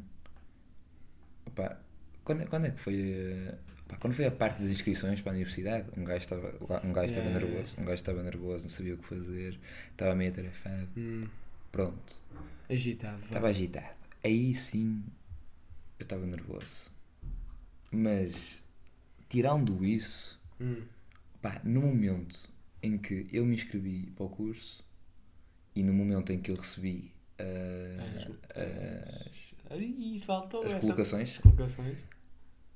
Opa, 1.46 1.80
quando, 2.24 2.42
é- 2.44 2.46
quando 2.46 2.66
é 2.68 2.72
que 2.72 2.80
foi. 2.80 2.96
eh, 3.02 3.58
pá, 3.88 3.98
quando 3.98 4.14
foi 4.14 4.26
a 4.26 4.32
parte 4.32 4.62
das 4.62 4.72
inscrições 4.72 5.22
para 5.22 5.32
a 5.32 5.36
universidade, 5.36 5.90
um 5.98 6.04
gajo 6.04 6.20
estava 6.20 6.48
um 6.86 6.94
gajo 6.94 7.06
estava 7.06 7.30
Yeah. 7.30 7.40
nervoso, 7.40 7.76
um 7.78 7.86
gajo 7.86 7.94
estava 7.96 8.24
nervoso, 8.24 8.64
não 8.64 8.70
sabia 8.70 8.96
o 8.96 8.98
que 8.98 9.06
fazer, 9.06 9.60
estava 9.92 10.16
meio 10.16 10.32
atarefado. 10.32 10.90
hum, 10.98 11.28
Pronto, 11.72 12.16
agitado. 12.70 13.22
estava 13.24 13.48
agitado. 13.48 13.96
Aí 14.24 14.54
sim 14.56 15.04
eu 16.00 16.04
estava 16.04 16.26
nervoso. 16.26 16.92
Mas 17.92 18.64
tirando 19.30 19.84
isso, 19.86 20.40
Hum, 20.60 20.84
pá, 21.42 21.62
no 21.64 21.82
momento 21.82 22.50
em 22.82 22.98
que 22.98 23.28
eu 23.32 23.46
me 23.46 23.56
inscrevi 23.56 24.12
para 24.16 24.26
o 24.26 24.30
curso 24.30 24.84
e 25.76 25.84
no 25.84 25.94
momento 25.94 26.32
em 26.32 26.40
que 26.40 26.52
eu 26.52 26.56
recebi 26.56 27.12
ah, 27.40 28.24
As- 28.56 29.72
as, 29.72 30.26
faltou 30.26 30.62
as 30.64 30.74
essa. 30.74 30.80
colocações. 30.82 31.30
As 31.30 31.38
colocações. 31.40 31.98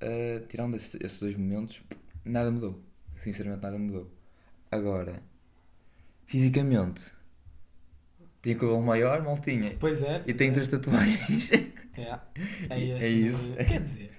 ah, 0.01 0.43
tirando 0.47 0.75
esses, 0.75 0.95
esses 1.01 1.19
dois 1.19 1.35
momentos, 1.37 1.81
nada 2.25 2.51
mudou. 2.51 2.81
Sinceramente, 3.23 3.61
nada 3.63 3.77
mudou. 3.77 4.11
Agora, 4.71 5.21
fisicamente, 6.25 7.11
tinha 8.41 8.55
cabelo 8.55 8.81
maior, 8.81 9.21
mal 9.23 9.39
tinha. 9.39 9.75
Pois 9.79 10.01
é. 10.01 10.23
E 10.27 10.33
tem 10.33 10.51
pois 10.51 10.67
três 10.67 10.67
tatuagens. 10.69 11.51
é. 11.53 11.67
É, 12.69 12.79
é, 12.79 12.79
este, 12.79 13.03
É 13.03 13.09
isso. 13.09 13.53
Quer 13.53 13.81
dizer, 13.81 14.11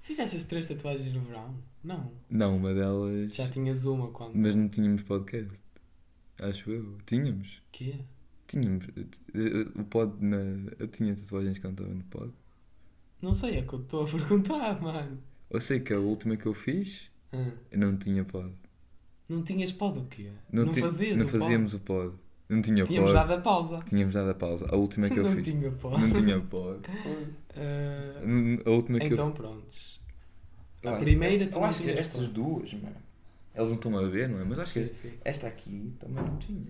fizeste 0.00 0.36
as 0.36 0.44
três 0.44 0.66
tatuagens 0.68 1.12
no 1.12 1.20
verão? 1.20 1.54
Não. 1.84 2.10
Não, 2.30 2.56
uma 2.56 2.72
delas. 2.72 3.34
Já 3.34 3.46
tinhas 3.48 3.84
uma 3.84 4.08
quando. 4.10 4.34
Mas 4.34 4.54
não 4.54 4.68
tínhamos 4.68 5.02
podcast. 5.02 5.52
Acho 6.40 6.70
eu. 6.70 6.96
Tínhamos. 7.06 7.62
Quê? 7.72 7.96
Tínhamos. 8.46 8.86
O 9.76 9.84
pod 9.84 10.14
na. 10.24 10.36
Eu 10.78 10.88
tinha 10.88 11.14
tatuagens 11.14 11.58
quando 11.58 11.80
estava 11.80 11.94
no 11.94 12.04
pod. 12.04 12.32
Não 13.22 13.34
sei, 13.34 13.58
é 13.58 13.62
que 13.62 13.72
eu 13.74 13.80
estou 13.80 14.04
a 14.04 14.08
perguntar, 14.08 14.80
mano. 14.82 15.18
Eu 15.50 15.60
sei 15.60 15.80
que 15.80 15.92
a 15.92 15.98
última 15.98 16.36
que 16.36 16.46
eu 16.46 16.54
fiz, 16.54 17.10
Ah, 17.32 17.50
eu 17.70 17.78
não 17.78 17.96
tinha 17.96 18.24
pod. 18.24 18.50
não 19.28 19.42
tinhas 19.42 19.72
pod 19.72 19.98
o 19.98 20.04
quê? 20.06 20.30
Não, 20.52 20.70
ti- 20.72 20.80
fazias 20.80 21.18
Não 21.18 21.26
o 21.26 21.28
pod? 21.28 21.38
fazíamos 21.40 21.74
o 21.74 21.80
pod. 21.80 22.14
Não 22.48 22.62
tinha 22.62 22.84
Tínhamos 22.84 23.12
pod. 23.12 23.20
dado 23.28 23.38
a 23.38 23.40
pausa. 23.42 23.80
Tínhamos 23.86 24.14
dado 24.14 24.30
a 24.30 24.34
pausa. 24.34 24.66
A 24.70 24.76
última 24.76 25.08
que 25.10 25.18
eu 25.18 25.22
não 25.24 25.32
fiz. 25.34 25.44
tinha 25.44 25.70
pod. 25.70 26.00
Não 26.00 26.20
tinha 26.24 26.40
pod. 26.40 26.80
Ah, 27.56 28.22
A 28.66 28.70
última 28.70 28.98
que 28.98 29.06
então 29.06 29.30
prontos. 29.32 30.00
eu. 30.82 30.94
a 30.94 30.98
primeira 30.98 31.46
tu 31.46 31.56
eu 31.56 31.60
não 31.60 31.68
acho 31.68 31.82
que 31.82 31.90
estas 31.90 32.22
pod. 32.26 32.32
duas, 32.32 32.74
mano. 32.74 32.96
Eles 33.60 33.70
não 33.70 33.76
estão 33.76 33.98
a 33.98 34.08
ver, 34.08 34.28
não 34.28 34.40
é? 34.40 34.44
Mas 34.44 34.58
acho 34.58 34.72
que 34.74 34.86
Sim, 34.86 34.92
sim. 35.10 35.18
esta 35.24 35.46
aqui 35.46 35.94
também 35.98 36.24
não 36.24 36.36
tinha. 36.38 36.60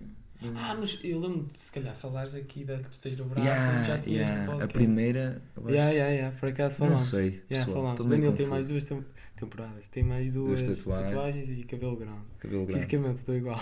Não- 0.41 0.53
Ah, 0.57 0.75
mas 0.79 0.99
eu 1.03 1.19
lembro 1.19 1.49
de 1.53 1.61
se 1.61 1.71
calhar 1.71 1.93
falares 1.95 2.33
aqui 2.33 2.63
da 2.65 2.79
que 2.79 2.89
tu 2.89 2.99
tens 2.99 3.15
no 3.15 3.25
braço 3.25 3.45
Yeah, 3.47 3.83
já 3.83 3.97
tinhas 3.99 4.27
yeah. 4.29 4.63
A 4.63 4.67
primeira. 4.67 5.41
eu 5.55 5.61
acho- 5.63 5.71
Yeah, 5.73 5.91
yeah, 5.91 6.11
yeah, 6.13 6.37
por 6.39 6.49
acaso 6.49 6.83
Não 6.83 6.97
sei. 6.97 7.43
Yeah, 7.51 7.71
falámos. 7.71 8.05
Daniel 8.07 8.33
tem 8.33 8.47
mais 8.47 8.67
duas 8.67 8.85
tem- 8.85 9.05
temporadas, 9.35 9.87
tem 9.87 10.03
mais 10.03 10.33
duas, 10.33 10.63
Duas 10.63 10.77
tatuagens. 10.79 11.09
tatuagens 11.09 11.49
e 11.49 11.63
cabelo 11.63 11.95
grande. 11.95 12.21
Cabelo 12.39 12.61
grande. 12.65 12.73
Fisicamente 12.73 13.19
estou 13.19 13.35
igual. 13.35 13.59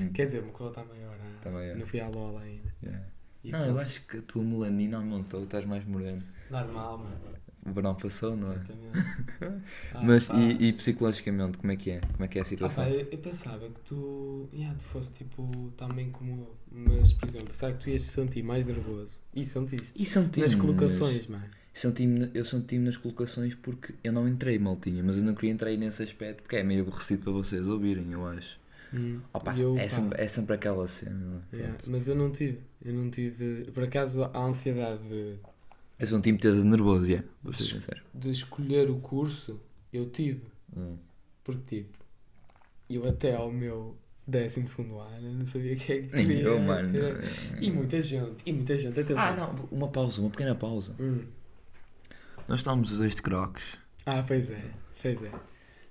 Hum. 0.00 0.08
Quer 0.14 0.24
dizer, 0.26 0.38
o 0.40 0.44
meu 0.44 0.52
cabelo 0.52 0.70
está 0.70 0.84
maior. 0.84 1.16
né? 1.18 1.32
Também 1.42 1.68
é. 1.68 1.74
Não 1.74 1.86
fui 1.86 2.00
à 2.00 2.08
Lola 2.08 2.40
ainda. 2.40 2.74
Yeah. 2.82 3.06
Não, 3.44 3.64
eu 3.66 3.78
acho 3.78 4.00
que 4.06 4.16
a 4.18 4.22
tua 4.22 4.42
melanina 4.42 4.96
aumentou, 4.96 5.44
estás 5.44 5.64
mais 5.66 5.84
moreno. 5.84 6.22
Normal, 6.50 6.98
mano. 6.98 7.35
O 7.68 7.72
verão 7.72 7.94
passou, 7.94 8.36
não 8.36 8.48
é? 8.48 8.54
Exatamente. 8.54 9.16
Ah, 9.94 10.00
Mas 10.02 10.28
e, 10.30 10.66
e 10.68 10.72
psicologicamente, 10.72 11.58
como 11.58 11.70
é 11.72 11.76
que 11.76 11.90
é? 11.90 12.00
Como 12.00 12.24
é 12.24 12.28
que 12.28 12.38
é 12.38 12.40
a 12.40 12.44
Ah, 12.44 12.48
situação? 12.48 12.84
pá, 12.84 12.90
eu, 12.90 13.06
eu 13.10 13.18
pensava 13.18 13.68
que 13.68 13.80
tu, 13.80 14.48
yeah, 14.52 14.74
tu 14.78 14.84
fosse 14.84 15.12
tipo 15.12 15.72
também 15.76 16.10
como 16.10 16.30
eu, 16.42 16.56
mas 16.72 17.12
por 17.12 17.28
exemplo, 17.28 17.48
pensava 17.48 17.72
que 17.74 17.84
tu 17.84 17.90
ias 17.90 18.02
sentir 18.02 18.42
mais 18.42 18.66
nervoso 18.66 19.20
e 19.34 19.44
sentiste 19.44 19.92
E 20.00 20.06
senti 20.06 20.40
nas 20.40 20.54
colocações, 20.54 21.26
mano. 21.26 21.44
Senti-me, 21.74 22.30
eu 22.32 22.44
senti-me 22.44 22.86
nas 22.86 22.96
colocações 22.96 23.54
porque 23.54 23.94
eu 24.02 24.10
não 24.12 24.26
entrei, 24.26 24.58
maltinha, 24.58 25.02
mas 25.02 25.18
eu 25.18 25.24
não 25.24 25.34
queria 25.34 25.50
entrar 25.50 25.68
aí 25.68 25.76
nesse 25.76 26.02
aspecto 26.02 26.42
porque 26.42 26.56
é 26.56 26.62
meio 26.62 26.82
aborrecido 26.82 27.22
para 27.24 27.32
vocês 27.32 27.68
ouvirem, 27.68 28.12
eu 28.12 28.26
acho. 28.26 28.58
Hum. 28.94 29.20
Opa, 29.34 29.54
eu, 29.58 29.76
é, 29.76 29.88
sempre, 29.88 30.22
é 30.22 30.28
sempre 30.28 30.54
aquela 30.54 30.88
cena. 30.88 31.42
yeah, 31.52 31.76
mas 31.86 32.08
eu 32.08 32.14
não 32.14 32.30
tive, 32.32 32.60
eu 32.82 32.94
não 32.94 33.10
tive, 33.10 33.64
por 33.72 33.82
acaso 33.84 34.24
a 34.24 34.38
ansiedade 34.38 35.02
de, 35.08 35.36
Eu 35.98 36.06
senti-me 36.06 36.38
ter 36.38 36.52
nervoso, 36.64 37.06
yeah, 37.06 37.26
vou 37.42 37.52
ser 37.52 37.64
sincero. 37.64 38.02
de 38.14 38.30
escolher 38.30 38.90
o 38.90 38.98
curso, 38.98 39.58
eu 39.92 40.10
tive, 40.10 40.42
Hum. 40.76 40.96
porque 41.42 41.76
tipo, 41.82 41.98
eu 42.90 43.08
até 43.08 43.34
ao 43.34 43.50
meu 43.50 43.96
décimo 44.26 44.68
segundo 44.68 44.98
ano 44.98 45.26
eu 45.28 45.32
não 45.34 45.46
sabia 45.46 45.74
o 45.74 45.76
que 45.78 45.92
é 45.92 46.00
que 46.02 46.08
queria. 46.08 46.42
eu, 46.42 46.60
mano. 46.60 46.92
E 47.60 47.70
muita 47.70 48.02
gente, 48.02 48.36
e 48.44 48.52
muita 48.52 48.76
gente, 48.76 48.98
atenção. 49.00 49.24
Ah, 49.24 49.32
não, 49.36 49.68
uma 49.70 49.88
pausa, 49.88 50.20
uma 50.20 50.30
pequena 50.30 50.54
pausa. 50.54 50.94
Hum. 51.00 51.24
Nós 52.48 52.60
estávamos 52.60 52.92
os 52.92 52.98
dois 52.98 53.14
de 53.14 53.22
crocs. 53.22 53.78
Ah, 54.04 54.22
pois 54.26 54.50
é, 54.50 54.62
pois 55.02 55.22
é. 55.22 55.30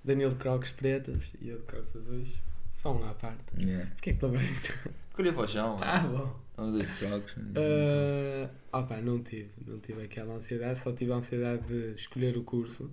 Daniel 0.04 0.30
de 0.30 0.36
Crocs 0.36 0.70
pretas 0.70 1.32
e 1.40 1.48
eu 1.48 1.58
de 1.58 1.64
Crocs 1.64 1.96
azuis. 1.96 2.38
Só 2.72 2.94
um 2.94 3.04
à 3.08 3.12
parte. 3.12 3.58
Yeah. 3.58 3.90
Porquê 3.90 4.12
que 4.12 4.20
tu 4.20 4.28
disso? 4.30 4.72
Colhei 5.12 5.32
para 5.32 5.42
o 5.42 5.48
chão. 5.48 5.78
Ah, 5.82 5.98
bom. 5.98 6.36
Estávamos 6.56 6.80
os 6.80 6.86
dois 6.86 6.88
de 6.88 7.06
crocs. 7.06 7.34
Ah, 7.54 8.50
ah 8.72 8.82
pá, 8.82 8.96
não 9.02 9.22
tive. 9.22 9.52
Não 9.66 9.78
tive 9.78 10.02
aquela 10.04 10.34
ansiedade. 10.34 10.78
Só 10.80 10.90
tive 10.90 11.12
a 11.12 11.16
ansiedade 11.16 11.66
de 11.66 11.94
escolher 12.00 12.36
o 12.38 12.44
curso. 12.44 12.90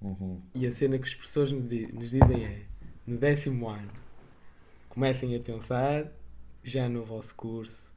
Uhum. 0.00 0.42
E 0.52 0.66
a 0.66 0.72
cena 0.72 0.98
que 0.98 1.06
os 1.06 1.14
professores 1.14 1.52
nos, 1.52 1.68
di- 1.70 1.90
nos 1.92 2.10
dizem 2.10 2.44
é: 2.44 2.66
no 3.06 3.16
décimo 3.18 3.68
ano, 3.68 3.92
comecem 4.88 5.36
a 5.36 5.40
pensar 5.40 6.10
já 6.64 6.88
no 6.88 7.04
vosso 7.04 7.34
curso, 7.36 7.96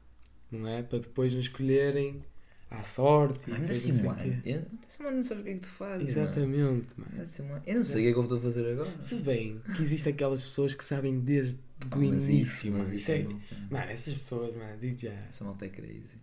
não 0.50 0.68
é? 0.68 0.82
Para 0.84 1.00
depois 1.00 1.34
nos 1.34 1.46
escolherem 1.46 2.24
à 2.70 2.82
sorte. 2.82 3.50
e 3.50 3.54
Ah, 3.54 3.56
depois 3.58 3.82
décimo 3.82 4.02
não 4.04 4.10
ano. 4.10 4.20
sei 4.20 4.30
o 4.30 4.42
quê. 4.42 4.50
Eu- 4.50 4.78
Décimo 4.80 5.08
ano 5.08 5.16
não 5.16 5.24
sabes 5.24 5.40
o 5.40 5.44
que 5.44 5.50
é 5.50 5.54
que 5.54 5.60
tu 5.60 5.68
fazes. 5.68 6.08
Exatamente, 6.08 6.86
mano. 6.96 7.10
mano. 7.48 7.62
Eu 7.66 7.74
não 7.76 7.84
sei 7.84 7.96
o 7.96 8.02
que 8.04 8.08
é 8.08 8.12
que 8.12 8.18
eu 8.18 8.22
estou 8.22 8.38
a 8.38 8.40
fazer 8.40 8.72
agora. 8.72 9.02
Se 9.02 9.14
bem 9.16 9.60
que 9.76 9.82
existem 9.82 10.12
aquelas 10.12 10.42
pessoas 10.42 10.74
que 10.74 10.84
sabem 10.84 11.20
desde 11.20 11.60
Ah, 11.90 11.96
o 11.98 12.02
início, 12.02 12.72
mano. 12.72 12.92
isso 12.94 13.10
é-. 13.10 13.26
Mano, 13.70 13.90
essas 13.90 14.14
pessoas, 14.14 14.54
mano, 14.56 14.76
digo 14.78 14.98
já. 14.98 15.10
Essa 15.10 15.44
malta 15.44 15.64
é 15.64 15.68
crazy. 15.68 16.16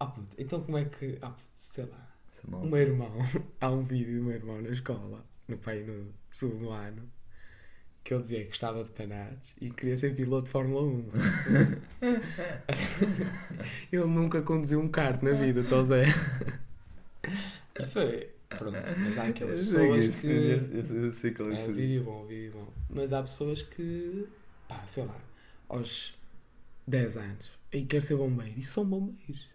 Ah, 0.00 0.06
puto, 0.06 0.34
então 0.38 0.60
como 0.62 0.78
é 0.78 0.84
que. 0.84 1.18
Ah, 1.22 1.30
puto, 1.30 1.42
sei 1.54 1.84
lá. 1.86 2.08
O 2.52 2.66
meu 2.66 2.76
irmão, 2.78 3.12
há 3.60 3.70
um 3.70 3.82
vídeo 3.84 4.18
do 4.20 4.24
meu 4.26 4.34
irmão 4.36 4.62
na 4.62 4.68
escola, 4.70 5.24
no 5.48 5.58
pai 5.58 5.82
no 5.82 6.06
segundo 6.30 6.70
ano, 6.70 7.02
que 8.08 8.14
ele 8.14 8.22
dizia 8.22 8.40
que 8.40 8.46
gostava 8.46 8.82
de 8.82 8.90
panados 8.90 9.54
e 9.60 9.68
queria 9.68 9.94
ser 9.94 10.16
piloto 10.16 10.46
de 10.46 10.50
Fórmula 10.50 10.82
1. 10.82 11.04
ele 13.92 14.04
nunca 14.06 14.40
conduziu 14.40 14.80
um 14.80 14.88
kart 14.88 15.22
na 15.22 15.32
vida, 15.32 15.62
tô 15.62 15.84
Zé. 15.84 16.06
Isso 17.78 17.98
é. 17.98 18.28
Pronto, 18.48 18.78
mas 19.00 19.18
há 19.18 19.24
aquelas 19.24 19.60
pessoas 19.60 20.22
que. 20.22 20.26
Eu 20.26 21.12
sei 21.12 21.32
qual 21.32 21.50
é 21.50 21.52
É, 21.52 21.54
esse 21.56 21.70
vídeo 21.70 22.04
bom, 22.04 22.24
vídeo 22.24 22.52
bom. 22.52 22.72
Mas 22.88 23.12
há 23.12 23.20
pessoas 23.20 23.60
que, 23.60 24.26
pá, 24.66 24.82
sei 24.86 25.04
lá, 25.04 25.20
aos 25.68 26.14
10 26.86 27.18
anos, 27.18 27.52
e 27.70 27.84
quero 27.84 28.02
ser 28.02 28.16
bombeiro, 28.16 28.58
e 28.58 28.62
são 28.62 28.86
bombeiros. 28.86 29.50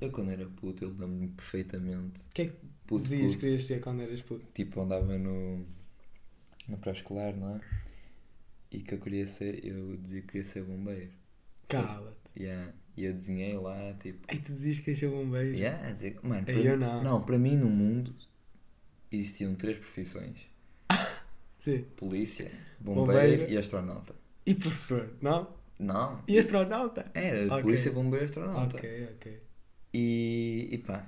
Eu 0.00 0.12
quando 0.12 0.30
era 0.30 0.46
puto, 0.46 0.84
eu 0.84 0.90
lembro-me 0.90 1.30
perfeitamente. 1.30 2.20
O 2.20 2.32
que 2.32 2.42
é 2.42 2.46
que 2.46 2.56
Puto, 2.86 3.02
dizias 3.02 3.34
que 3.34 3.40
querias 3.40 3.64
ser 3.64 3.80
quando 3.80 4.02
eras 4.02 4.22
puto? 4.22 4.46
Tipo, 4.54 4.82
andava 4.82 5.18
no. 5.18 5.66
No 6.68 6.76
pré-escolar, 6.78 7.34
não 7.36 7.56
é? 7.56 7.60
E 8.70 8.80
que 8.80 8.94
eu 8.94 8.98
queria 9.00 9.26
ser. 9.26 9.64
Eu 9.64 9.96
dizia 9.98 10.20
que 10.22 10.28
queria 10.28 10.44
ser 10.44 10.62
bombeiro. 10.64 11.10
Cala-te. 11.68 12.40
Yeah. 12.42 12.72
E 12.96 13.04
eu 13.04 13.12
desenhei 13.12 13.56
lá, 13.58 13.94
tipo. 13.94 14.24
Aí 14.28 14.38
tu 14.38 14.52
dizias 14.52 14.78
que 14.78 14.84
querias 14.84 14.98
ser 15.00 15.08
bombeiro? 15.10 15.54
Yeah, 15.56 15.92
dizer, 15.92 16.18
mano, 16.22 16.44
para 16.44 16.54
eu 16.54 16.76
mim- 16.76 16.84
não. 16.84 17.02
não, 17.02 17.22
para 17.22 17.38
mim 17.38 17.56
no 17.56 17.68
mundo 17.70 18.14
existiam 19.10 19.54
três 19.54 19.76
profissões: 19.78 20.46
Sim. 21.58 21.82
polícia, 21.96 22.50
bombeiro, 22.80 23.12
Bombeiro. 23.36 23.52
e 23.52 23.56
astronauta. 23.58 24.14
E 24.44 24.54
professor, 24.54 25.14
não? 25.20 25.54
Não, 25.78 26.22
E 26.28 26.38
astronauta? 26.38 27.10
era 27.14 27.46
Ok. 27.46 27.62
polícia, 27.62 27.90
bombeiro 27.92 28.24
e 28.24 28.28
astronauta. 28.28 28.76
Ok, 28.76 29.08
ok. 29.16 29.42
E, 29.94 30.68
e 30.72 30.78
pá, 30.78 31.06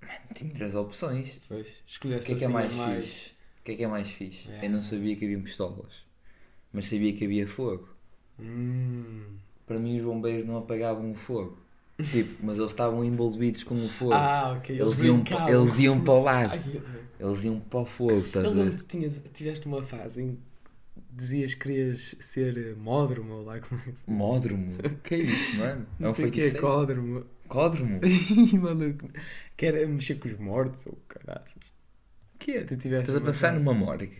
mano, 0.00 0.14
tinha 0.34 0.52
três 0.52 0.74
opções. 0.74 1.40
Pois, 1.46 1.68
O 1.68 2.00
que 2.00 2.14
é 2.14 2.18
que 2.20 2.32
é 2.32 2.34
assim 2.36 2.48
mais, 2.48 2.78
a 2.78 2.94
fixe? 2.96 3.33
O 3.64 3.66
que 3.66 3.72
é 3.72 3.76
que 3.76 3.84
é 3.84 3.88
mais 3.88 4.10
fixe? 4.10 4.46
Yeah. 4.48 4.66
Eu 4.66 4.70
não 4.72 4.82
sabia 4.82 5.16
que 5.16 5.24
havia 5.24 5.38
pistolas, 5.40 6.04
mas 6.70 6.84
sabia 6.84 7.14
que 7.14 7.24
havia 7.24 7.48
fogo. 7.48 7.88
Hum. 8.38 9.38
Para 9.66 9.78
mim, 9.78 9.96
os 9.98 10.04
bombeiros 10.04 10.44
não 10.44 10.58
apagavam 10.58 11.10
o 11.10 11.14
fogo. 11.14 11.58
Tipo, 11.98 12.34
mas 12.44 12.58
eles 12.58 12.72
estavam 12.72 13.02
envolvidos 13.02 13.64
com 13.64 13.82
o 13.82 13.88
fogo. 13.88 14.12
Ah, 14.12 14.54
ok. 14.58 14.78
eles, 14.78 15.00
iam, 15.00 15.16
pa- 15.16 15.22
brincavam. 15.30 15.48
eles 15.62 15.78
iam 15.80 15.98
para 15.98 16.12
o 16.12 16.22
lado. 16.22 16.50
Ai, 16.52 16.82
Eles 17.18 17.44
iam 17.44 17.58
para 17.58 17.78
o 17.80 17.86
fogo, 17.86 18.18
estás 18.18 18.44
a 18.46 18.50
ver? 18.50 18.76
tu 18.76 18.84
tinhas, 18.84 19.22
tiveste 19.32 19.66
uma 19.66 19.82
fase 19.82 20.20
em 20.22 20.34
que 20.34 20.40
dizias 21.10 21.54
que 21.54 21.60
querias 21.60 22.14
ser 22.20 22.58
eh, 22.58 22.74
módromo, 22.74 23.32
ou 23.32 23.44
lá 23.46 23.60
como 23.60 23.80
é 23.80 23.92
que 23.92 23.98
se? 23.98 24.10
Módromo? 24.10 24.76
que 25.02 25.14
é 25.14 25.18
isso, 25.20 25.56
mano? 25.56 25.86
Não 25.98 26.12
sei 26.12 26.26
o 26.26 26.30
que 26.30 26.42
é 26.42 26.50
códromo. 26.60 27.24
Códromo? 27.48 27.98
Ih, 28.04 28.58
maluco. 28.58 29.08
Que 29.56 29.64
era 29.64 29.86
mexer 29.86 30.16
com 30.16 30.28
os 30.28 30.38
mortos, 30.38 30.84
ou 30.86 30.98
caraças. 31.08 31.72
Que 32.38 32.52
é? 32.52 32.64
Tu 32.64 32.76
tiveste 32.76 33.10
Estás 33.10 33.16
a 33.16 33.20
pensar 33.20 33.52
numa 33.52 33.74
morgue. 33.74 34.18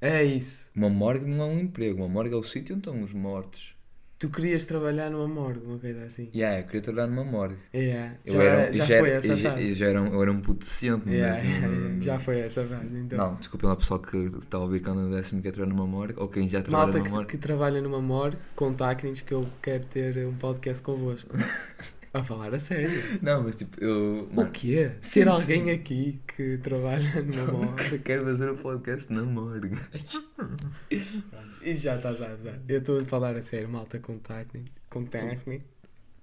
É 0.00 0.22
isso. 0.24 0.68
Uma 0.74 0.88
morgue 0.88 1.24
não 1.26 1.42
é 1.42 1.46
um 1.54 1.58
emprego. 1.60 1.98
Uma 1.98 2.08
morgue 2.08 2.34
é 2.34 2.36
o 2.36 2.42
sítio 2.42 2.74
onde 2.76 2.88
estão 2.88 3.02
os 3.02 3.12
mortos. 3.12 3.76
Tu 4.18 4.28
querias 4.30 4.66
trabalhar 4.66 5.10
numa 5.10 5.26
morgue, 5.26 5.64
uma 5.66 5.78
coisa 5.80 6.04
assim. 6.04 6.30
Yeah, 6.32 6.60
eu 6.60 6.64
queria 6.66 6.80
trabalhar 6.80 7.08
numa 7.08 7.24
morgue. 7.24 7.56
É, 7.72 8.12
Eu 8.24 8.32
já, 8.34 8.42
era, 8.44 8.72
já 8.72 8.84
já 8.84 8.98
foi 9.00 9.10
essa 9.10 9.36
fase. 9.36 9.68
eu 9.68 9.74
já 9.74 9.86
era 9.88 10.00
um, 10.02 10.06
eu 10.14 10.22
era 10.22 10.30
um 10.32 10.40
puto 10.40 10.64
decente, 10.64 11.02
mas 11.06 11.14
Yeah, 11.14 11.38
yeah, 11.42 11.68
não- 11.68 12.00
já 12.00 12.18
foi 12.20 12.38
essa 12.38 12.64
fase, 12.64 12.96
então. 12.98 13.18
Não, 13.18 13.34
desculpem 13.34 13.68
lá 13.68 13.74
pessoal 13.74 13.98
que 13.98 14.16
está 14.16 14.58
a 14.58 14.60
ouvir 14.60 14.78
quando 14.80 15.00
anda 15.00 15.16
décimo 15.16 15.40
e 15.40 15.42
quer 15.42 15.50
trabalhar 15.50 15.74
numa 15.74 15.88
morgue, 15.88 16.14
ou 16.18 16.28
quem 16.28 16.48
já 16.48 16.62
trabalha 16.62 16.84
Malta 16.84 16.98
numa 16.98 17.04
que, 17.08 17.14
morgue. 17.14 17.30
que 17.32 17.38
trabalha 17.38 17.80
numa 17.80 18.00
morgue, 18.00 18.38
contactem-nos 18.54 19.20
que 19.22 19.32
eu 19.34 19.48
quero 19.60 19.84
ter 19.86 20.24
um 20.24 20.34
podcast 20.36 20.82
convosco. 20.84 21.30
a 22.14 22.22
falar 22.22 22.52
a 22.54 22.58
sério. 22.58 22.90
Não, 23.22 23.42
mas 23.42 23.56
tipo, 23.56 23.82
eu. 23.82 24.28
O 24.30 24.34
Mano, 24.36 24.50
quê? 24.50 24.90
Sim, 25.00 25.20
Ser 25.22 25.28
alguém 25.28 25.64
sim. 25.64 25.70
aqui 25.70 26.20
que 26.26 26.58
trabalha 26.58 27.22
numa 27.22 27.46
morgue. 27.52 27.98
quero 28.00 28.24
fazer 28.24 28.50
o 28.50 28.56
podcast 28.56 29.12
na 29.12 29.22
morgue. 29.22 29.70
E 31.64 31.74
já 31.76 31.96
estás 31.96 32.20
a 32.20 32.34
usar. 32.34 32.58
Eu 32.68 32.78
estou 32.78 32.98
a 32.98 33.04
falar 33.04 33.36
a 33.36 33.42
sério, 33.42 33.68
malta, 33.68 33.98
contactem. 34.00 34.64
Contactem. 34.90 35.62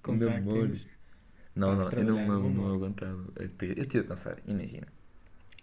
o 0.06 0.42
molho. 0.44 0.76
Não, 1.56 1.76
não, 1.76 1.90
eu 1.92 2.04
não, 2.04 2.28
não, 2.28 2.50
não 2.50 2.74
aguentava. 2.76 3.24
Eu 3.38 3.50
eu 3.78 3.86
tive 3.86 4.00
a 4.06 4.08
pensar, 4.10 4.38
imagina. 4.46 4.88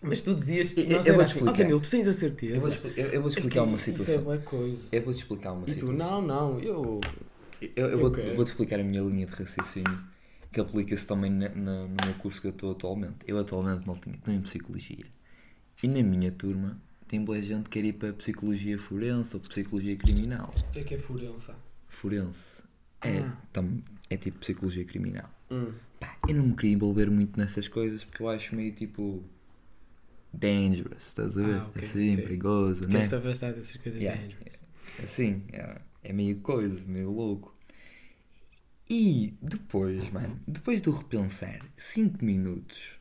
Mas 0.03 0.21
tu 0.23 0.35
dizias 0.35 0.73
que 0.73 0.81
Eu- 0.81 0.89
não 0.89 0.97
eu 0.97 1.03
sei 1.03 1.13
vou-te 1.13 1.25
assim, 1.27 1.35
oh 1.35 1.43
explicar. 1.45 1.59
Danilo, 1.63 1.81
tu 1.81 1.91
tens 1.91 2.07
a 2.07 2.11
Eu 2.11 2.15
certeza. 2.15 2.61
vou, 2.61 2.69
expli- 2.71 2.93
eu, 2.97 3.07
eu 3.09 3.23
vou 3.23 3.31
te 3.31 3.35
explicar 3.37 3.63
uma 3.63 3.77
Isso 3.77 3.91
é 3.91 3.93
situação. 3.93 4.23
boa 4.25 4.39
coisa. 4.39 4.83
Eu 4.93 5.03
vou-te 5.03 5.19
explicar 5.19 5.53
uma 5.53 5.63
E 5.63 5.67
tu, 5.67 5.73
situação. 5.87 6.23
não, 6.23 6.53
não, 6.53 6.61
eu. 6.61 7.01
Eu, 7.61 7.71
eu 7.77 7.87
Eu 7.91 7.99
vou, 7.99 8.11
vou-te 8.11 8.49
explicar 8.49 8.81
a 8.81 8.85
minha 8.85 9.03
linha 9.03 9.27
de 9.27 9.33
raciocínio 9.33 9.99
que 10.57 10.61
aplica-se 10.63 11.07
também 11.07 11.31
na- 11.31 11.51
na- 11.51 11.87
no 11.87 11.97
meu 12.07 12.15
curso 12.19 12.41
que 12.41 12.47
eu 12.47 12.51
estou 12.51 12.73
atualmente. 12.73 13.17
Eu 13.27 13.39
atualmente, 13.39 13.87
maltinha, 13.87 14.17
estou 14.17 14.33
em 14.33 14.41
Psicologia. 14.41 15.05
E 15.83 15.87
na 15.87 16.03
minha 16.03 16.33
turma 16.33 16.81
tem 17.07 17.23
boa 17.23 17.41
gente 17.43 17.65
que 17.65 17.79
quer 17.79 17.85
ir 17.85 17.93
para 17.93 18.11
Psicologia 18.15 18.79
Forense 18.79 19.37
ou 19.37 19.43
Psicologia 19.43 19.95
Criminal. 19.97 20.55
O 20.69 20.73
que 20.73 20.79
é 20.79 20.83
que 20.85 20.95
é 20.95 20.99
forença? 20.99 21.55
Forense 21.89 22.63
é, 23.03 23.19
Ah. 23.19 23.37
tam- 23.53 23.83
é 24.09 24.17
tipo 24.17 24.39
Psicologia 24.39 24.83
Criminal. 24.87 25.29
Hum. 25.51 25.73
Pá, 26.01 26.17
eu 26.27 26.35
não 26.35 26.47
me 26.47 26.57
queria 26.57 26.73
envolver 26.73 27.11
muito 27.11 27.39
nessas 27.39 27.69
coisas 27.69 28.03
porque 28.03 28.23
eu 28.23 28.29
acho 28.31 28.57
meio 28.57 28.73
tipo... 28.73 29.23
Dangerous, 30.33 31.07
estás 31.09 31.37
a 31.37 31.43
ver? 31.43 31.55
Ah, 31.61 31.67
ok, 31.69 31.83
assim, 31.83 32.13
ok. 32.15 32.25
perigoso, 32.25 32.83
né? 32.85 32.93
Queres-te 32.93 33.15
afastar 33.15 33.53
dessas 33.53 33.77
coisas 33.77 34.01
Yeah. 34.03 34.21
dangerous? 34.23 34.57
Assim, 35.05 35.43
é, 35.53 35.81
é 36.03 36.13
meio 36.13 36.37
coisa, 36.41 36.87
meio 36.89 37.11
louco. 37.11 37.55
E 38.89 39.37
depois, 39.43 40.11
mano, 40.11 40.41
depois 40.47 40.81
de 40.81 40.89
eu 40.89 40.95
repensar 40.95 41.61
5 41.77 42.25
minutos 42.25 42.99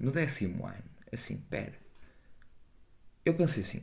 no 0.00 0.10
décimo 0.12 0.66
ano, 0.66 0.84
assim, 1.12 1.38
pera. 1.50 1.74
Eu 3.24 3.34
pensei 3.34 3.62
assim, 3.62 3.80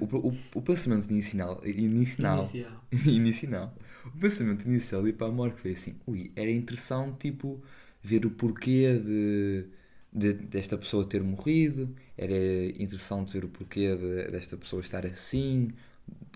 o, 0.00 0.28
o, 0.28 0.32
o 0.54 0.62
pensamento 0.62 1.10
inicial, 1.10 1.60
inicial, 1.66 2.58
Inicial. 2.58 2.80
inicial, 3.06 3.74
o 4.06 4.18
pensamento 4.18 4.64
inicial 4.66 5.02
de 5.02 5.10
ir 5.10 5.12
para 5.14 5.26
a 5.26 5.30
morte 5.30 5.60
foi 5.60 5.72
assim, 5.72 5.96
ui, 6.06 6.32
era 6.34 6.50
interessante, 6.50 7.18
tipo, 7.30 7.62
ver 8.02 8.24
o 8.24 8.30
porquê 8.30 8.98
de, 8.98 9.68
de- 10.12 10.32
desta 10.46 10.78
pessoa 10.78 11.06
ter 11.06 11.22
morrido, 11.22 11.94
era 12.16 12.34
interessante 12.82 13.34
ver 13.34 13.44
o 13.44 13.48
porquê 13.50 13.94
de- 13.96 14.30
desta 14.30 14.56
pessoa 14.56 14.80
estar 14.80 15.04
assim, 15.04 15.68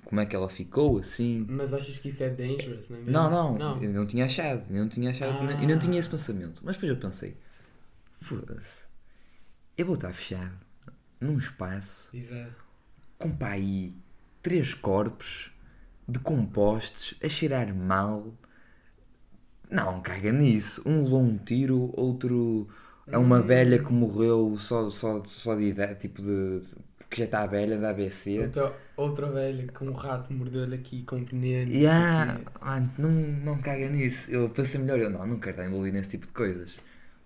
como 0.04 0.20
é 0.20 0.26
que 0.26 0.34
ela 0.34 0.48
ficou 0.48 0.98
assim. 0.98 1.46
Mas 1.48 1.72
achas 1.72 1.98
que 1.98 2.08
isso 2.08 2.22
é 2.22 2.30
dangerous, 2.30 2.88
não 2.90 2.96
é 2.96 3.00
mesmo? 3.00 3.12
Não, 3.12 3.30
não, 3.30 3.58
Não. 3.58 3.82
eu 3.82 3.92
não 3.92 4.06
tinha 4.06 4.24
achado, 4.24 4.64
eu 4.70 4.76
não 4.82 4.88
tinha 4.88 5.10
achado 5.10 5.48
Ah. 5.48 5.62
e 5.62 5.66
não 5.66 5.78
tinha 5.78 5.98
esse 5.98 6.08
pensamento. 6.08 6.60
Mas 6.64 6.74
depois 6.76 6.90
eu 6.92 6.98
pensei, 6.98 7.36
foda-se, 8.18 8.84
eu 9.76 9.86
vou 9.86 9.94
estar 9.94 10.12
fechado 10.12 10.56
num 11.20 11.38
espaço 11.38 12.16
Exato. 12.16 12.54
com 13.18 13.30
pá 13.30 13.50
aí 13.50 13.94
três 14.42 14.74
corpos 14.74 15.52
decompostos 16.08 17.14
a 17.22 17.28
cheirar 17.28 17.74
mal. 17.74 18.34
Não, 19.70 20.00
caga 20.00 20.32
nisso. 20.32 20.82
Um 20.84 21.04
levou 21.04 21.20
um 21.22 21.38
tiro, 21.38 21.90
outro 21.96 22.68
é 23.06 23.16
uma 23.16 23.38
Hum. 23.38 23.42
velha 23.46 23.78
que 23.82 23.92
morreu 23.92 24.56
só, 24.58 24.90
só, 24.90 25.22
só 25.24 25.54
de 25.54 25.64
ideia, 25.64 25.94
tipo 25.94 26.20
de. 26.22 26.60
Porque 27.10 27.22
já 27.22 27.24
está 27.24 27.44
velha 27.44 27.76
da 27.76 27.90
ABC. 27.90 28.38
Outra, 28.38 28.72
outra 28.96 29.26
velha 29.32 29.66
com 29.74 29.84
um 29.86 29.92
rato 29.92 30.32
mordeu-lhe 30.32 30.76
aqui 30.76 31.02
com 31.02 31.16
um 31.16 31.24
veneno. 31.24 31.68
E 31.68 31.82
não 31.82 31.90
o 31.90 32.64
mano, 32.64 32.92
não, 32.96 33.10
não 33.10 33.58
caga 33.58 33.88
nisso. 33.88 34.30
Eu 34.30 34.48
pensei 34.48 34.80
melhor, 34.80 35.00
eu 35.00 35.10
não, 35.10 35.26
não 35.26 35.36
quero 35.40 35.50
estar 35.50 35.66
envolvido 35.66 35.96
nesse 35.96 36.10
tipo 36.10 36.28
de 36.28 36.32
coisas. 36.32 36.78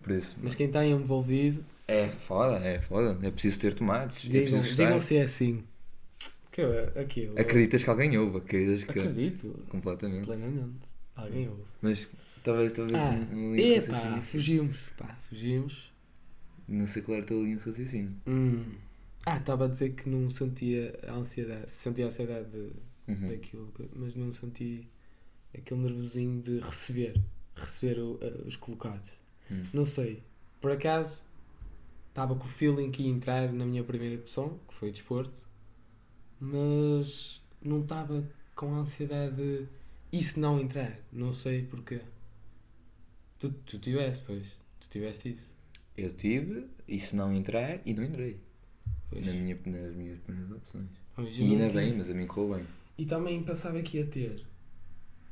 Por 0.02 0.12
isso, 0.12 0.38
Mas 0.42 0.54
quem 0.54 0.66
está 0.66 0.84
envolvido, 0.86 1.62
é 1.86 2.08
foda, 2.08 2.56
é 2.66 2.80
foda. 2.80 3.18
É 3.26 3.30
preciso 3.30 3.60
ter 3.60 3.74
tomates. 3.74 4.24
É 4.24 4.28
digam, 4.28 4.58
preciso 4.60 4.76
digam 4.76 5.00
se 5.00 5.16
é 5.18 5.22
assim. 5.22 5.62
Que 6.50 6.62
eu, 6.62 6.70
aqui, 6.98 7.24
eu 7.24 7.38
Acreditas 7.38 7.84
que 7.84 7.90
alguém 7.90 8.16
ouve, 8.16 8.38
acreditas 8.38 8.84
que. 8.84 8.98
acredito 8.98 9.48
Completamente. 9.68 10.24
plenamente. 10.24 10.88
Alguém 11.14 11.48
ouve. 11.48 11.62
Mas 11.82 12.08
talvez, 12.42 12.72
talvez 12.72 12.98
Ah, 12.98 13.18
epá, 13.56 14.22
fugimos. 14.22 14.78
Pá, 14.96 15.14
fugimos. 15.28 15.92
Não 16.66 16.86
sei 16.86 17.02
qual 17.02 17.16
era 17.16 17.24
a 17.24 17.28
tua 17.28 17.42
linha 17.42 17.56
de 17.56 17.64
raciocínio. 17.64 18.12
Hum. 18.26 18.64
Ah, 19.26 19.38
estava 19.38 19.64
a 19.64 19.68
dizer 19.68 19.94
que 19.94 20.08
não 20.08 20.28
sentia 20.30 20.98
a 21.06 21.12
ansiedade. 21.14 21.70
Sentia 21.70 22.04
a 22.04 22.08
ansiedade 22.08 22.50
de- 22.50 22.72
Uhum. 23.12 23.28
daquilo, 23.28 23.72
mas 23.94 24.14
não 24.14 24.30
senti 24.32 24.88
aquele 25.56 25.80
nervosinho 25.80 26.40
de 26.40 26.58
receber. 26.60 27.20
Receber 27.54 27.98
o- 28.00 28.18
eh, 28.20 28.42
os 28.46 28.56
colocados. 28.56 29.12
Hum. 29.50 29.64
Não 29.72 29.84
sei. 29.84 30.22
Por 30.60 30.70
acaso, 30.72 31.22
estava 32.08 32.34
com 32.34 32.44
o 32.44 32.48
feeling 32.48 32.90
que 32.90 33.02
ia 33.02 33.08
entrar 33.10 33.52
na 33.52 33.64
minha 33.66 33.84
primeira 33.84 34.16
opção, 34.20 34.58
que 34.68 34.74
foi 34.74 34.88
o 34.88 34.92
desporto, 34.92 35.38
mas 36.40 37.42
não 37.62 37.82
estava 37.82 38.28
com 38.54 38.74
a 38.74 38.78
ansiedade 38.78 39.36
de 39.36 39.66
isso 40.12 40.40
não 40.40 40.60
entrar. 40.60 40.98
Não 41.12 41.32
sei 41.32 41.62
porquê. 41.64 42.00
Tu, 43.38 43.50
tu 43.50 43.78
tiveste, 43.78 44.24
pois. 44.26 44.56
Tu 44.80 44.88
tiveste 44.88 45.30
isso. 45.30 45.50
Eu 45.96 46.10
tive, 46.12 46.66
e 46.88 46.98
se 46.98 47.14
não 47.14 47.32
entrar, 47.32 47.80
e 47.86 47.92
não 47.94 48.02
entrei. 48.04 48.40
Pois. 49.10 49.26
Na 49.26 49.32
minha, 49.32 49.58
nas 49.66 49.94
minhas 49.94 50.18
primeiras 50.20 50.52
opções. 50.52 50.88
Pois, 51.14 51.38
eu 51.38 51.44
E 51.44 51.52
ainda 51.52 51.68
bem, 51.70 51.96
mas 51.96 52.10
a 52.10 52.14
mim 52.14 52.26
correu 52.26 52.56
bem. 52.56 52.66
E 52.96 53.04
também 53.04 53.42
pensava 53.42 53.80
que 53.82 53.98
ia 53.98 54.06
ter. 54.06 54.44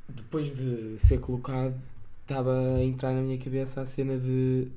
Depois 0.09 0.55
de 0.57 0.99
ser 0.99 1.19
colocado, 1.19 1.81
estava 2.23 2.77
a 2.77 2.83
entrar 2.83 3.13
na 3.13 3.23
minha 3.23 3.39
cabeça 3.39 3.81
a 3.81 3.87
cena 3.87 4.19
de 4.19 4.69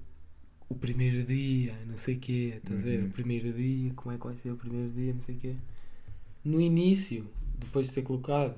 o 0.67 0.75
primeiro 0.75 1.23
dia, 1.23 1.73
não 1.86 1.97
sei 1.97 2.15
o 2.15 2.19
quê, 2.19 2.53
estás 2.58 2.81
a 2.81 2.89
ver? 2.89 3.01
Uhum. 3.01 3.08
O 3.08 3.12
primeiro 3.12 3.53
dia, 3.53 3.93
como 3.93 4.15
é 4.15 4.17
que 4.17 4.25
vai 4.25 4.38
ser 4.38 4.51
o 4.51 4.58
primeiro 4.58 4.91
dia, 4.91 5.13
não 5.13 5.21
sei 5.21 5.36
o 5.36 5.39
quê. 5.39 5.55
No 6.43 6.60
início, 6.60 7.27
depois 7.58 7.88
de 7.88 7.93
ser 7.93 8.01
colocado, 8.01 8.55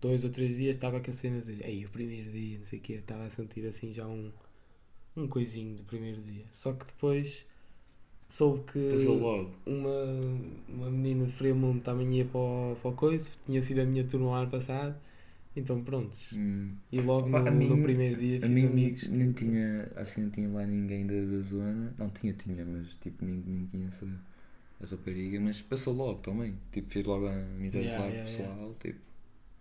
dois 0.00 0.24
ou 0.24 0.30
três 0.30 0.56
dias, 0.56 0.76
estava 0.76 1.00
com 1.00 1.10
a 1.10 1.14
cena 1.14 1.40
de 1.40 1.62
ei, 1.62 1.84
o 1.84 1.88
primeiro 1.88 2.30
dia, 2.30 2.58
não 2.58 2.66
sei 2.66 2.78
o 2.78 2.82
quê, 2.82 2.94
estava 2.94 3.24
a 3.24 3.30
sentir 3.30 3.66
assim 3.66 3.92
já 3.92 4.06
um, 4.06 4.30
um 5.16 5.26
coisinho 5.26 5.76
do 5.76 5.82
primeiro 5.84 6.20
dia. 6.22 6.44
Só 6.52 6.72
que 6.72 6.86
depois 6.86 7.44
soube 8.32 8.62
que 8.72 8.78
uma, 9.66 9.94
uma 10.68 10.90
menina 10.90 11.26
de 11.26 11.32
Fremundo 11.32 11.80
também 11.80 12.10
ia 12.18 12.24
para 12.24 12.38
o, 12.40 12.76
para 12.80 12.90
o 12.90 12.94
coisa, 12.94 13.30
tinha 13.46 13.60
sido 13.62 13.80
a 13.80 13.84
minha 13.84 14.04
turma 14.04 14.26
o 14.28 14.32
ano 14.32 14.50
passado, 14.50 14.94
então 15.54 15.82
prontos. 15.82 16.32
Hum. 16.32 16.70
E 16.90 17.00
logo 17.00 17.28
no, 17.28 17.36
a 17.36 17.50
no 17.50 17.52
mim- 17.52 17.82
primeiro 17.82 18.18
dia 18.20 18.38
A 18.38 18.40
fiz 18.40 18.50
mim 18.50 18.66
amigos. 18.66 19.08
não 19.08 19.32
tinha, 19.32 19.90
acho 19.96 20.14
que 20.14 20.20
não 20.22 20.30
tinha 20.30 20.48
lá 20.48 20.64
ninguém 20.66 21.06
da, 21.06 21.14
da 21.14 21.38
zona. 21.42 21.94
Não, 21.98 22.08
tinha, 22.10 22.32
tinha, 22.32 22.64
mas 22.64 22.96
tipo, 22.96 23.24
nem, 23.24 23.42
nem 23.46 23.66
conheço 23.66 24.06
a, 24.06 24.84
a 24.84 24.88
rapariga. 24.88 25.38
Mas 25.40 25.60
passou 25.60 25.92
logo 25.94 26.20
também. 26.20 26.54
Tipo, 26.72 26.90
fiz 26.90 27.04
logo 27.04 27.26
a 27.26 27.32
amizade 27.34 27.84
Yeah, 27.84 28.02
lá 28.04 28.10
yeah, 28.10 28.30
pessoal. 28.30 28.74
Tipo, 28.80 28.98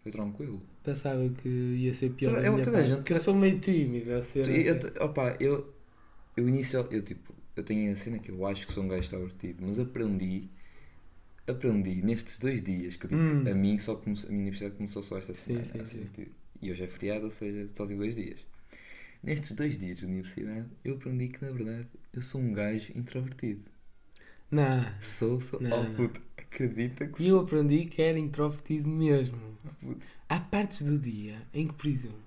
foi 0.02 0.12
tranquilo. 0.14 0.62
Pensava 0.84 1.28
que 1.30 1.50
ia 1.50 1.94
ser 1.94 2.12
pior. 2.12 2.30
Toda- 2.32 2.42
da 2.42 2.48
eu- 2.48 2.54
minha 2.54 2.64
toda 2.66 2.78
a 2.78 2.82
parte, 2.82 2.96
gente- 2.96 3.12
eu 3.12 3.18
sou 3.20 3.36
meio 3.36 3.60
tímido 3.60 4.14
a 4.14 4.22
ser. 4.24 4.48
Eu, 4.48 4.76
assim. 4.78 4.88
eu, 4.98 5.06
opa, 5.06 5.36
eu, 5.42 5.74
eu 6.38 6.48
inicial, 6.50 6.88
eu 6.90 7.02
tipo, 7.04 7.34
eu 7.56 7.64
tenho 7.64 7.92
a 7.92 7.96
cena 7.96 8.20
que 8.20 8.32
eu 8.32 8.46
acho 8.48 8.68
que 8.68 8.74
sou 8.74 8.84
um 8.84 8.88
gajo 8.88 9.02
extrovertido, 9.02 9.64
mas 9.66 9.80
aprendi, 9.80 10.50
aprendi 11.48 12.02
nestes 12.04 12.40
dois 12.40 12.62
dias 12.64 12.96
que 12.96 13.08
tipo, 13.08 13.34
Hum. 13.36 13.48
a 13.50 13.54
mim 13.54 13.78
só 13.80 13.96
começou, 13.96 14.30
a 14.30 14.32
minha 14.32 14.44
universidade 14.44 14.76
começou 14.76 15.04
só 15.04 15.18
esta 15.18 15.34
Sim, 15.34 15.64
semana, 15.64 15.66
sim, 15.66 15.84
assim, 15.84 16.06
sim. 16.06 16.10
tipo, 16.14 16.32
e 16.62 16.72
hoje 16.72 16.84
é 16.84 16.88
feriado, 16.88 17.26
ou 17.26 17.32
seja, 17.32 17.68
só 17.76 17.86
tive 17.86 18.00
dois 18.00 18.16
dias. 18.16 18.40
Nestes 19.24 19.54
dois 19.54 19.78
dias 19.80 19.98
de 20.00 20.06
universidade, 20.06 20.70
eu 20.86 20.96
aprendi 20.96 21.30
que 21.30 21.44
na 21.46 21.52
verdade 21.52 21.88
eu 22.14 22.22
sou 22.24 22.42
um 22.42 22.54
gajo 22.54 22.92
introvertido. 22.98 23.64
Não. 24.52 24.86
Sou, 25.02 25.42
sou, 25.42 25.62
Não, 25.62 25.70
oh 25.70 25.86
não. 25.90 25.92
puto, 25.94 26.22
acredita 26.38 27.06
que 27.08 27.20
E 27.20 27.28
eu 27.30 27.40
aprendi 27.40 27.86
que 27.86 28.02
era 28.02 28.20
introvertido 28.20 28.88
mesmo. 28.90 29.40
sou. 29.64 29.72
puto. 29.80 30.08
Há 30.30 30.40
partes 30.40 30.82
do 30.84 30.98
dia 31.00 31.36
em 31.54 31.68
que, 31.68 31.74
por 31.74 31.88
exemplo, 31.88 32.20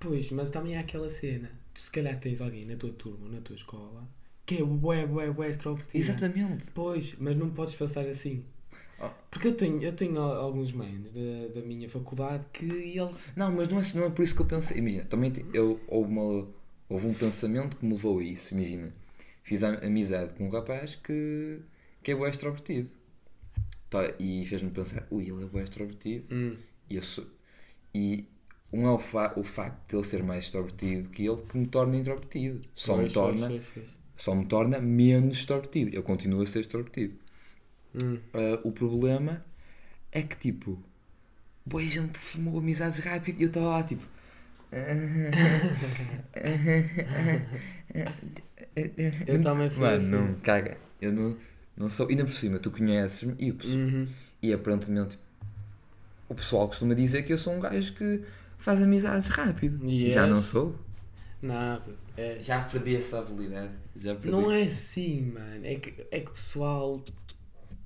pois, 0.00 0.30
mas 0.30 0.50
também 0.50 0.76
há 0.76 0.80
aquela 0.80 1.08
cena. 1.08 1.50
Tu 1.74 1.80
se 1.80 1.90
calhar 1.90 2.18
tens 2.20 2.40
alguém 2.40 2.66
na 2.66 2.76
tua 2.76 2.92
turma, 2.92 3.28
na 3.28 3.40
tua 3.40 3.56
escola, 3.56 4.06
que 4.46 4.56
é 4.56 4.64
bué, 4.64 5.06
bué, 5.06 5.30
bué 5.30 5.50
extrovertido. 5.50 5.98
Exatamente. 5.98 6.66
Pois, 6.74 7.14
mas 7.18 7.36
não 7.36 7.50
podes 7.50 7.74
pensar 7.74 8.06
assim. 8.06 8.44
Oh. 9.00 9.08
Porque 9.30 9.48
eu 9.48 9.56
tenho, 9.56 9.82
eu 9.82 9.92
tenho 9.92 10.20
al- 10.20 10.36
alguns 10.40 10.72
manos 10.72 11.12
da, 11.12 11.48
da 11.54 11.60
minha 11.66 11.88
faculdade 11.88 12.44
que 12.52 12.64
eles. 12.64 13.32
Não, 13.36 13.50
mas 13.52 13.68
não 13.68 13.80
é, 13.80 13.82
não 13.94 14.04
é 14.06 14.10
por 14.10 14.22
isso 14.22 14.34
que 14.34 14.42
eu 14.42 14.46
pensei. 14.46 14.78
Imagina, 14.78 15.04
também 15.04 15.32
eu, 15.52 15.80
houve, 15.88 16.10
uma, 16.10 16.48
houve 16.88 17.06
um 17.08 17.14
pensamento 17.14 17.76
que 17.76 17.84
me 17.84 17.92
levou 17.94 18.18
a 18.18 18.22
isso. 18.22 18.54
Imagina, 18.54 18.92
fiz 19.42 19.62
a- 19.64 19.84
amizade 19.84 20.34
com 20.34 20.46
um 20.46 20.50
rapaz 20.50 20.94
que, 20.96 21.58
que 22.02 22.10
é 22.12 22.14
bué 22.14 22.30
extrovertido. 22.30 22.90
Tá, 23.90 24.00
e 24.18 24.44
fez-me 24.46 24.70
pensar, 24.70 25.06
ui, 25.10 25.24
ele 25.28 25.42
é 25.42 25.46
bué 25.46 25.62
extrovertido. 25.64 26.24
Hum, 26.32 26.56
E, 26.88 26.96
eu 26.96 27.02
sou, 27.02 27.26
e 27.94 28.26
um 28.72 28.86
é 28.86 28.90
o, 28.90 28.98
fa 28.98 29.34
o 29.36 29.44
facto 29.44 29.88
de 29.90 29.96
ele 29.96 30.04
ser 30.04 30.22
mais 30.22 30.44
extrovertido 30.44 31.08
que 31.10 31.26
ele 31.26 31.42
que 31.42 31.58
me 31.58 31.66
torna 31.66 31.96
introvertido. 31.96 32.60
Só, 32.74 32.94
me 32.96 33.02
pois, 33.02 33.12
torna, 33.12 33.48
pois, 33.48 33.62
pois, 33.74 33.86
pois. 33.86 34.01
Só 34.22 34.36
me 34.36 34.44
torna 34.44 34.78
menos 34.80 35.38
extrovertido. 35.38 35.90
Eu 35.96 36.02
continuo 36.04 36.42
a 36.42 36.46
ser 36.46 36.60
extrovertido. 36.60 37.16
Hum. 38.00 38.18
Ah, 38.32 38.60
o 38.62 38.70
problema 38.70 39.44
é 40.12 40.22
que, 40.22 40.36
tipo, 40.36 40.78
boa 41.66 41.82
gente 41.82 42.18
formou 42.20 42.58
amizades 42.60 42.98
rápido 43.00 43.40
e 43.40 43.42
eu 43.42 43.48
estava 43.48 43.66
lá, 43.66 43.82
tipo. 43.82 44.06
Eu 49.26 49.42
também 49.42 49.70
fui 49.70 49.80
Mano, 49.84 49.96
assim. 49.98 50.10
não, 50.10 50.34
caga. 50.34 50.76
Eu 51.00 51.12
não, 51.12 51.36
não 51.76 51.90
sou. 51.90 52.08
Ainda 52.08 52.24
por 52.24 52.32
cima, 52.32 52.60
tu 52.60 52.70
conheces-me 52.70 53.34
e, 53.38 53.50
Uhum. 53.50 54.06
e 54.40 54.52
aparentemente 54.52 55.18
o 56.28 56.34
pessoal 56.34 56.68
costuma 56.68 56.94
dizer 56.94 57.22
que 57.24 57.32
eu 57.32 57.38
sou 57.38 57.54
um 57.54 57.60
gajo 57.60 57.92
que 57.94 58.22
faz 58.56 58.80
amizades 58.80 59.26
rápido. 59.26 59.84
Yes. 59.84 60.14
Já 60.14 60.26
não 60.28 60.40
sou. 60.40 60.78
Nada. 61.42 61.82
É, 62.16 62.38
Já 62.40 62.62
perdi 62.64 62.96
essa 62.96 63.18
habilidade. 63.18 63.72
Já 63.96 64.14
perdi. 64.14 64.30
Não 64.30 64.50
é 64.50 64.62
assim, 64.62 65.32
mano. 65.32 65.64
É 65.64 65.74
que, 65.76 66.06
é 66.10 66.20
que 66.20 66.30
o 66.30 66.34
pessoal 66.34 67.02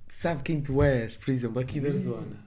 sabe 0.09 0.43
quem 0.43 0.61
tu 0.61 0.83
és. 0.83 1.17
Por 1.17 1.31
exemplo, 1.31 1.61
aqui 1.61 1.81
da 1.81 1.91
zona. 1.95 2.45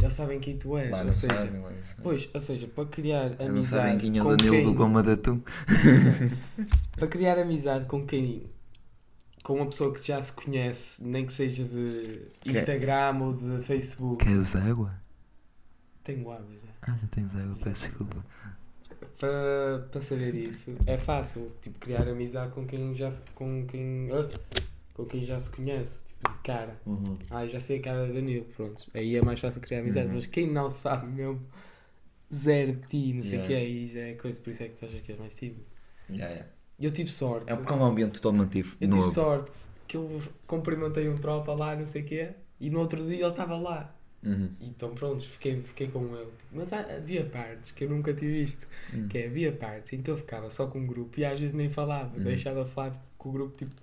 Já 0.00 0.08
sabem 0.10 0.38
quem 0.38 0.56
tu 0.56 0.76
és. 0.78 0.90
Lá 0.90 0.98
ou 1.00 1.04
não 1.06 1.12
seja, 1.12 1.34
sabem, 1.34 1.60
lá 1.60 1.70
não. 1.70 1.78
Pois, 2.02 2.28
ou 2.32 2.40
seja, 2.40 2.68
para 2.68 2.86
criar 2.86 3.30
Não 3.30 3.46
amizade 3.46 3.82
sabem 3.88 3.98
quem 3.98 4.18
é 4.18 4.22
com 4.22 4.28
o 4.28 4.36
Danilo 4.36 4.56
quem, 4.56 4.64
do 4.64 4.72
Goma 4.74 5.02
de 5.02 5.10
Atum. 5.10 5.40
para 6.96 7.08
criar 7.08 7.38
amizade 7.38 7.84
com 7.86 8.06
quem 8.06 8.44
com 9.42 9.54
uma 9.54 9.66
pessoa 9.66 9.92
que 9.94 10.06
já 10.06 10.20
se 10.20 10.32
conhece, 10.32 11.04
nem 11.06 11.24
que 11.24 11.32
seja 11.32 11.64
de 11.64 12.28
Que- 12.40 12.50
Instagram 12.52 13.18
ou 13.20 13.34
de 13.34 13.62
Facebook. 13.64 14.24
Queres 14.24 14.54
água? 14.54 14.94
Tenho 16.04 16.30
água 16.30 16.54
já. 16.54 16.92
Ah, 16.92 16.96
já 17.00 17.06
tens 17.08 17.34
água, 17.34 17.56
peço 17.62 17.88
desculpa. 17.88 18.24
Para, 19.18 19.88
para 19.90 20.00
saber 20.00 20.34
isso, 20.34 20.76
é 20.86 20.96
fácil, 20.96 21.50
tipo, 21.60 21.78
criar 21.78 22.06
amizade 22.08 22.52
com 22.52 22.64
quem 22.66 22.94
já 22.94 23.10
se- 23.10 23.22
com 23.34 23.66
quem, 23.66 24.08
com 24.94 25.04
quem 25.06 25.22
já 25.24 25.40
se 25.40 25.50
conhece, 25.50 26.04
tipo, 26.04 26.32
de 26.32 26.38
cara. 26.38 26.80
Ah, 27.30 27.44
já 27.46 27.58
sei 27.58 27.78
a 27.78 27.82
cara 27.82 28.06
do 28.06 28.14
Danilo, 28.14 28.44
pronto. 28.56 28.86
Aí 28.94 29.16
é 29.16 29.22
mais 29.22 29.40
fácil 29.40 29.60
criar 29.60 29.80
amizade, 29.80 30.06
Uhum. 30.08 30.14
mas 30.14 30.26
quem 30.26 30.46
não 30.48 30.70
sabe 30.70 31.08
mesmo 31.08 31.40
zero 32.32 32.74
de 32.74 32.86
ti, 32.86 33.12
não 33.14 33.24
sei 33.24 33.38
o 33.38 33.42
Yeah. 33.42 33.46
que 33.48 33.52
é, 33.54 33.56
aí 33.56 33.88
já 33.88 34.00
é 34.00 34.12
coisa, 34.14 34.40
por 34.40 34.50
isso 34.50 34.62
é 34.62 34.68
que 34.68 34.76
tu 34.78 34.84
achas 34.84 35.00
que 35.00 35.10
és 35.12 35.18
mais 35.18 35.34
tímido. 35.34 35.64
Yeah, 36.10 36.28
yeah. 36.34 36.50
Eu 36.78 36.92
tive 36.92 37.10
sorte. 37.10 37.50
É 37.52 37.56
porque 37.56 37.72
é 37.72 37.76
um 37.76 37.84
ambiente 37.84 38.20
totalmente 38.20 38.58
Eu 38.58 38.64
tive 38.88 38.96
novo. 38.98 39.10
sorte 39.10 39.50
que 39.88 39.96
eu 39.96 40.22
cumprimentei 40.46 41.08
um 41.08 41.16
tropa 41.18 41.52
lá, 41.54 41.74
não 41.74 41.86
sei 41.88 42.02
o 42.02 42.04
quê, 42.04 42.30
e 42.60 42.70
no 42.70 42.78
outro 42.78 43.04
dia 43.04 43.16
ele 43.22 43.26
estava 43.28 43.56
lá. 43.58 43.94
Uhum. 44.22 44.50
Então 44.60 44.94
pronto, 44.94 45.22
fiquei, 45.22 45.62
fiquei 45.62 45.88
com 45.88 46.04
ele. 46.16 46.30
Tipo, 46.38 46.52
Mas 46.52 46.72
havia 46.72 47.24
partes 47.24 47.70
que 47.70 47.84
eu 47.84 47.90
nunca 47.90 48.12
tinha 48.12 48.30
visto. 48.30 48.66
Uhum. 48.92 49.08
Que 49.08 49.18
é, 49.18 49.26
havia 49.26 49.52
partes 49.52 49.92
em 49.92 50.02
que 50.02 50.10
eu 50.10 50.16
ficava 50.16 50.50
só 50.50 50.66
com 50.66 50.82
o 50.82 50.86
grupo 50.86 51.18
e 51.20 51.24
às 51.24 51.38
vezes 51.38 51.54
nem 51.54 51.70
falava. 51.70 52.16
Uhum. 52.16 52.24
Deixava 52.24 52.64
de 52.64 52.70
falar 52.70 52.92
com 53.16 53.28
o 53.28 53.32
grupo 53.32 53.56
tipo 53.56 53.74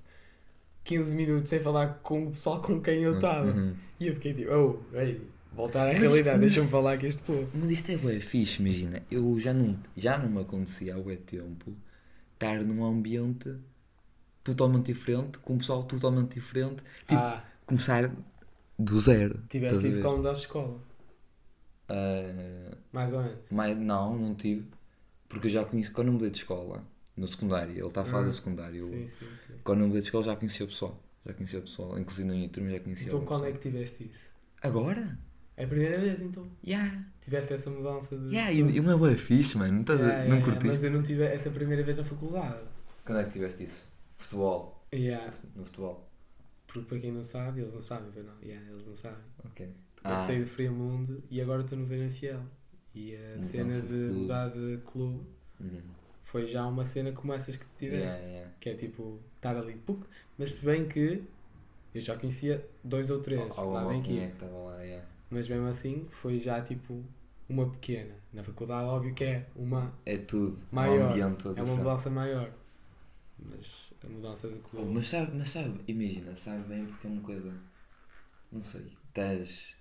15 0.84 1.16
minutos 1.16 1.50
sem 1.50 1.60
falar 1.60 2.00
com 2.04 2.28
o 2.28 2.32
pessoal 2.32 2.62
com 2.62 2.82
quem 2.82 3.02
eu 3.02 3.16
estava. 3.16 3.52
Uhum. 3.52 3.76
E 4.00 4.08
eu 4.08 4.14
fiquei 4.14 4.34
tipo, 4.34 4.52
oh, 4.54 4.98
ei, 4.98 5.22
voltar 5.54 5.88
à 5.88 5.94
Mas 5.94 6.00
realidade, 6.00 6.40
deixa-me 6.40 6.68
falar 6.68 6.98
com 6.98 7.06
este 7.06 7.24
povo. 7.24 7.50
Mas 7.54 7.72
isto 7.72 7.92
é 7.92 7.98
bué 7.98 8.20
fixe, 8.20 8.62
imagina. 8.62 9.02
Eu 9.10 9.40
já 9.40 9.54
não, 9.54 9.80
já 9.96 10.18
não 10.18 10.30
me 10.30 10.42
acontecia 10.42 10.96
há 10.96 11.00
bué 11.00 11.16
tempo 11.16 11.74
estar 12.34 12.62
num 12.62 12.84
ambiente 12.84 13.56
totalmente 14.44 14.94
diferente, 14.94 15.40
com 15.40 15.54
um 15.54 15.58
pessoal 15.58 15.84
totalmente 15.84 16.36
diferente, 16.36 16.84
tipo, 17.08 17.16
ah, 17.16 17.44
começar 17.66 18.12
do 18.78 19.00
zero. 19.00 19.42
tiveste 19.50 19.88
isso 19.88 20.02
como 20.02 20.22
da 20.22 20.34
escola. 20.34 20.80
Ah, 21.88 22.76
Mais 22.92 23.14
ou 23.14 23.22
menos. 23.24 23.38
mas 23.52 23.78
não, 23.78 24.18
não 24.18 24.36
tive. 24.36 24.66
Porque 25.30 25.48
eu 25.48 25.52
já 25.52 25.66
conheço, 25.66 25.92
quando 25.92 26.08
eu 26.08 26.14
mudei 26.14 26.30
de 26.30 26.38
escola, 26.38 26.84
no 27.16 27.28
secundário, 27.28 27.72
ele 27.74 27.86
está 27.88 28.02
a 28.02 28.06
falar 28.06 28.24
Ah, 28.24 28.26
da 28.28 28.32
secundária. 28.32 28.78
eu- 28.78 28.86
Sim, 28.86 29.08
sim, 29.08 29.26
sim. 29.48 29.54
Quando 29.64 29.82
eu 29.82 29.88
mudei 29.88 30.02
de 30.02 30.08
escola 30.08 30.24
já 30.24 30.36
conhecia 30.36 30.66
o 30.66 30.70
pessoal. 30.70 31.02
Já 31.26 31.34
conhecia 31.34 31.60
o 31.60 31.62
pessoal, 31.64 32.00
inclusive 32.00 32.28
na 32.28 32.36
minha 32.36 32.50
turma 32.50 32.70
já 32.70 32.80
conhecia 32.80 33.08
Então 33.08 33.20
o 33.20 33.26
quando 33.26 33.46
é 33.46 33.52
que 33.52 33.58
tiveste 33.60 34.04
isso? 34.04 34.32
Agora? 34.62 35.18
É 35.58 35.64
a 35.64 35.68
primeira 35.68 35.98
vez 36.00 36.22
então? 36.22 36.46
Yeah. 36.66 37.06
Tiveste 37.22 37.54
essa 37.54 37.70
mudança 37.70 38.18
de. 38.18 38.28
Yeah, 38.36 38.52
e 38.52 38.60
e 38.78 38.82
não 38.82 39.06
é 39.08 39.16
fixe, 39.16 39.58
mano. 39.58 39.74
Não, 39.74 39.82
estás 39.82 40.02
a- 40.02 40.04
Yeah, 40.04 40.24
não 40.26 40.36
yeah, 40.36 40.44
curtiste? 40.46 40.68
Mas 40.68 40.84
eu 40.84 40.92
não 40.92 41.02
tive 41.02 41.24
essa 41.24 41.50
primeira 41.50 41.82
vez 41.84 41.98
na 41.98 42.04
faculdade. 42.04 42.62
Quando 43.06 43.20
é 43.20 43.24
que 43.24 43.32
tiveste 43.32 43.64
isso? 43.64 43.88
Futebol. 44.18 44.86
Yeah. 44.94 45.34
No 45.56 45.64
futebol. 45.66 46.08
Porque 46.82 46.90
para 46.90 47.00
quem 47.00 47.12
não 47.12 47.24
sabe, 47.24 47.62
eles 47.62 47.74
não 47.74 47.82
sabem, 47.82 48.10
pois 48.14 48.26
não. 48.26 48.34
Yeah, 48.42 48.70
eles 48.70 48.86
não 48.86 48.96
sabem. 48.96 49.18
Ok. 49.46 49.66
Eu 49.66 49.72
Ah. 50.12 50.20
saí 50.20 50.40
do 50.40 50.46
Friamundo 50.46 51.24
e 51.32 51.42
agora 51.42 51.62
estou 51.64 51.78
no 51.78 51.86
Vena 51.86 52.10
Fiel. 52.12 52.42
E 52.94 53.16
a 53.16 53.20
Mudança 53.36 53.48
cena 53.48 53.74
de 53.82 53.88
de 53.88 54.14
mudar 54.14 54.50
de 54.50 54.78
clube 54.86 55.26
Uhum. 55.60 55.82
foi 56.24 56.48
já 56.48 56.66
uma 56.68 56.86
cena 56.86 57.12
como 57.12 57.34
essas 57.34 57.56
que 57.56 57.66
tu 57.66 57.76
tiveste. 57.76 58.20
Yeah, 58.20 58.28
yeah. 58.28 58.52
Que 58.60 58.70
é 58.70 58.74
tipo, 58.76 59.20
estar 59.36 59.56
ali, 59.58 59.74
puc, 59.76 60.04
mas 60.38 60.54
se 60.56 60.66
bem 60.66 60.88
que 60.88 61.24
eu 61.94 62.02
já 62.02 62.18
conhecia 62.18 62.66
dois 62.84 63.10
ou 63.10 63.20
três 63.22 63.42
Alguma 63.58 63.82
lá 63.82 63.86
da 63.88 63.94
maltinha 63.94 64.26
equipe. 64.26 64.40
que 64.46 64.46
lá, 64.52 64.82
yeah. 64.84 65.06
Mas 65.30 65.50
mesmo 65.50 65.66
assim 65.68 66.06
foi 66.10 66.40
já 66.40 66.62
tipo 66.62 67.04
uma 67.50 67.70
pequena. 67.70 68.14
Na 68.32 68.44
faculdade, 68.44 68.88
óbvio 68.88 69.14
que 69.14 69.24
é 69.24 69.46
uma, 69.56 69.92
É 70.06 70.18
tudo. 70.18 70.56
Maior. 70.72 71.16
Um 71.18 71.56
é 71.58 71.62
uma 71.64 71.76
mudança 71.76 72.10
maior. 72.10 72.52
Mas 73.40 73.85
a 74.06 74.10
mudança 74.10 74.48
de 74.48 74.56
Oh, 74.56 74.60
clube. 74.70 74.92
mas 74.94 75.08
sabe, 75.08 75.32
mas 75.38 75.50
sabe, 75.50 75.80
imagina, 75.88 76.36
sabe 76.36 76.64
bem 76.68 76.86
porque 76.86 77.08
é 77.08 77.10
uma 77.10 77.22
coisa. 77.22 77.54
Não 78.52 78.62
sei, 78.62 78.92
estás. 79.08 79.76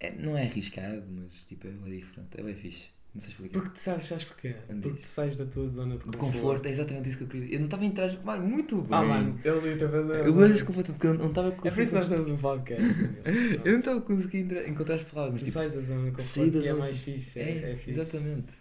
É, 0.00 0.12
não 0.12 0.36
é 0.36 0.42
arriscado, 0.44 1.04
mas 1.10 1.44
tipo, 1.46 1.66
é 1.66 1.70
bem 1.70 1.98
diferente, 1.98 2.28
é 2.38 2.42
bem 2.42 2.54
fixe. 2.54 2.84
Não 3.14 3.20
sei 3.22 3.30
explicar. 3.30 3.52
Porque 3.54 3.70
tu 3.74 3.78
sabes, 3.80 4.06
sabes 4.06 4.24
porquê? 4.26 4.54
Ande 4.68 4.82
Porque 4.82 5.00
tu 5.00 5.06
sais 5.06 5.38
da 5.38 5.46
tua 5.46 5.66
zona 5.70 5.96
de 5.96 6.04
De 6.04 6.16
conforto. 6.18 6.32
conforto, 6.34 6.66
é 6.66 6.70
exatamente 6.70 7.08
isso 7.08 7.16
que 7.18 7.24
eu 7.24 7.28
queria. 7.28 7.54
Eu 7.54 7.60
não 7.60 7.64
estava 7.66 7.82
a 7.82 7.86
entrar, 7.86 8.24
mano, 8.24 8.46
muito 8.46 8.76
bem. 8.82 8.88
Ah, 8.90 9.02
mano, 9.02 9.40
eu 9.42 9.58
li 9.60 9.82
a 9.82 9.88
fazer. 9.88 10.26
Eu 10.26 10.36
lembro 10.36 10.66
completamente 10.66 10.92
porque 10.92 11.06
eu 11.06 11.14
não 11.14 11.28
estava 11.30 11.48
a 11.48 11.50
É 11.50 11.54
por 11.54 11.66
isso 11.66 11.76
conseguir. 11.76 11.88
que 11.88 11.94
nós 11.94 12.02
estamos 12.10 12.28
no 12.28 12.38
podcast. 12.38 12.84
Eu 13.64 13.72
não 13.72 13.78
estava 13.78 13.98
a 13.98 14.02
conseguir 14.02 14.68
encontrar 14.68 14.94
as 14.96 15.04
palavras, 15.04 15.40
Tu 15.40 15.44
tipo, 15.46 15.58
sais 15.58 15.72
da 15.72 15.80
zona 15.80 16.04
de 16.10 16.16
conforto 16.16 16.50
da 16.52 16.58
e 16.60 16.68
é 16.68 16.72
mais 16.74 16.98
fixe. 16.98 17.38
É, 17.40 17.42
é, 17.42 17.72
é 17.72 17.76
fixe. 17.76 17.90
exatamente. 17.90 18.52